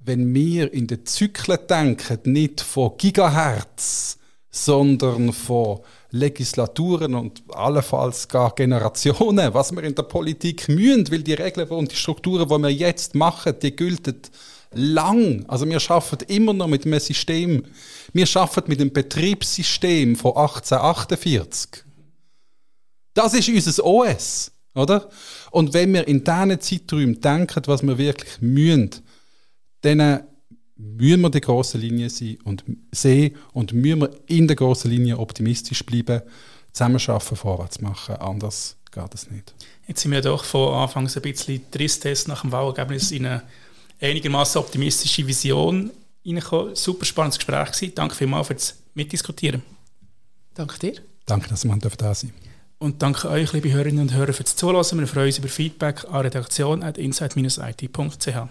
wenn 0.00 0.34
wir 0.34 0.72
in 0.72 0.88
den 0.88 1.06
Zyklen 1.06 1.60
denken, 1.68 2.18
nicht 2.24 2.60
von 2.60 2.96
Gigahertz, 2.98 4.18
sondern 4.50 5.32
von 5.32 5.78
Legislaturen 6.10 7.14
und 7.14 7.44
allenfalls 7.50 8.26
gar 8.26 8.52
Generationen, 8.56 9.54
was 9.54 9.70
wir 9.70 9.84
in 9.84 9.94
der 9.94 10.02
Politik 10.02 10.68
mühen, 10.68 11.08
weil 11.12 11.22
die 11.22 11.34
Regeln 11.34 11.68
und 11.68 11.92
die 11.92 11.96
Strukturen, 11.96 12.48
die 12.48 12.58
wir 12.58 12.72
jetzt 12.72 13.14
machen, 13.14 13.54
die 13.62 13.76
gelten 13.76 14.20
lang. 14.72 15.44
Also 15.46 15.64
wir 15.64 15.80
arbeiten 15.88 16.24
immer 16.26 16.54
noch 16.54 16.66
mit 16.66 16.84
einem 16.86 16.98
System. 16.98 17.66
Wir 18.12 18.26
arbeiten 18.34 18.68
mit 18.68 18.80
einem 18.80 18.92
Betriebssystem 18.92 20.16
von 20.16 20.32
1848. 20.32 21.84
Das 23.20 23.34
ist 23.34 23.50
unser 23.50 23.84
OS, 23.84 24.50
oder? 24.74 25.06
Und 25.50 25.74
wenn 25.74 25.92
wir 25.92 26.08
in 26.08 26.24
diesen 26.24 26.58
Zeiträumen 26.58 27.20
denken, 27.20 27.62
was 27.66 27.82
wir 27.82 27.98
wirklich 27.98 28.40
mühen, 28.40 28.88
dann 29.82 30.22
müssen 30.76 31.20
wir 31.20 31.28
die 31.28 31.42
große 31.42 31.76
Linie 31.76 32.08
sein 32.08 32.38
und 32.44 32.64
sehen 32.90 33.36
und 33.52 33.74
müssen 33.74 34.00
wir 34.00 34.10
in 34.26 34.48
der 34.48 34.56
großen 34.56 34.90
Linie 34.90 35.18
optimistisch 35.18 35.84
bleiben, 35.84 36.22
zusammenarbeiten, 36.72 37.36
vorwärts 37.36 37.82
machen. 37.82 38.14
Anders 38.14 38.78
geht 38.90 39.14
es 39.14 39.30
nicht. 39.30 39.52
Jetzt 39.86 40.00
sind 40.00 40.12
wir 40.12 40.22
doch 40.22 40.42
von 40.42 40.72
Anfangs 40.72 41.14
ein 41.14 41.22
bisschen 41.22 41.70
Tristesse 41.70 42.26
nach 42.26 42.40
dem 42.40 42.52
Wahlergebnis 42.52 43.10
in 43.10 43.26
eine 43.26 43.42
einigermaßen 44.00 44.58
optimistische 44.58 45.26
Vision 45.26 45.90
reingekommen. 46.24 46.74
Super 46.74 47.04
spannendes 47.04 47.38
Gespräch 47.38 47.72
gewesen. 47.72 47.94
Danke 47.94 48.14
vielmals 48.14 48.46
fürs 48.46 48.76
Mitdiskutieren. 48.94 49.62
Danke 50.54 50.78
dir. 50.78 50.94
Danke, 51.26 51.50
dass 51.50 51.66
wir 51.66 51.76
da 51.76 52.14
sein 52.14 52.32
Und 52.82 53.02
danke 53.02 53.28
euch, 53.28 53.52
liebe 53.52 53.70
Hörerinnen 53.70 54.00
und 54.00 54.14
Hörer, 54.14 54.32
fürs 54.32 54.56
Zuhören. 54.56 54.98
Wir 54.98 55.06
freuen 55.06 55.26
uns 55.26 55.36
über 55.36 55.48
Feedback 55.48 56.06
an 56.10 56.22
redaktion.insight-it.ch. 56.22 58.48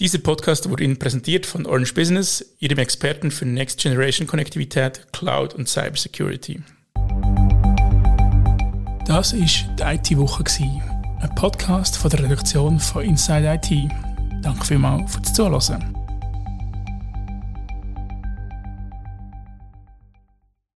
Dieser 0.00 0.18
Podcast 0.18 0.68
wurde 0.68 0.82
Ihnen 0.82 0.98
präsentiert 0.98 1.46
von 1.46 1.66
Orange 1.66 1.94
Business, 1.94 2.44
Ihrem 2.58 2.78
Experten 2.78 3.30
für 3.30 3.46
Next 3.46 3.80
Generation 3.80 4.26
Konnektivität, 4.26 5.06
Cloud 5.12 5.54
und 5.54 5.68
Cybersecurity. 5.68 6.64
Das 9.06 9.32
war 9.32 9.46
die 9.76 10.10
IT-Woche, 10.12 10.42
ein 11.20 11.32
Podcast 11.36 11.96
von 11.96 12.10
der 12.10 12.24
Redaktion 12.24 12.80
von 12.80 13.04
Inside 13.04 13.60
IT. 13.62 13.70
Danke 14.42 14.66
vielmals 14.66 15.14
fürs 15.14 15.32
Zuhören. 15.32 15.95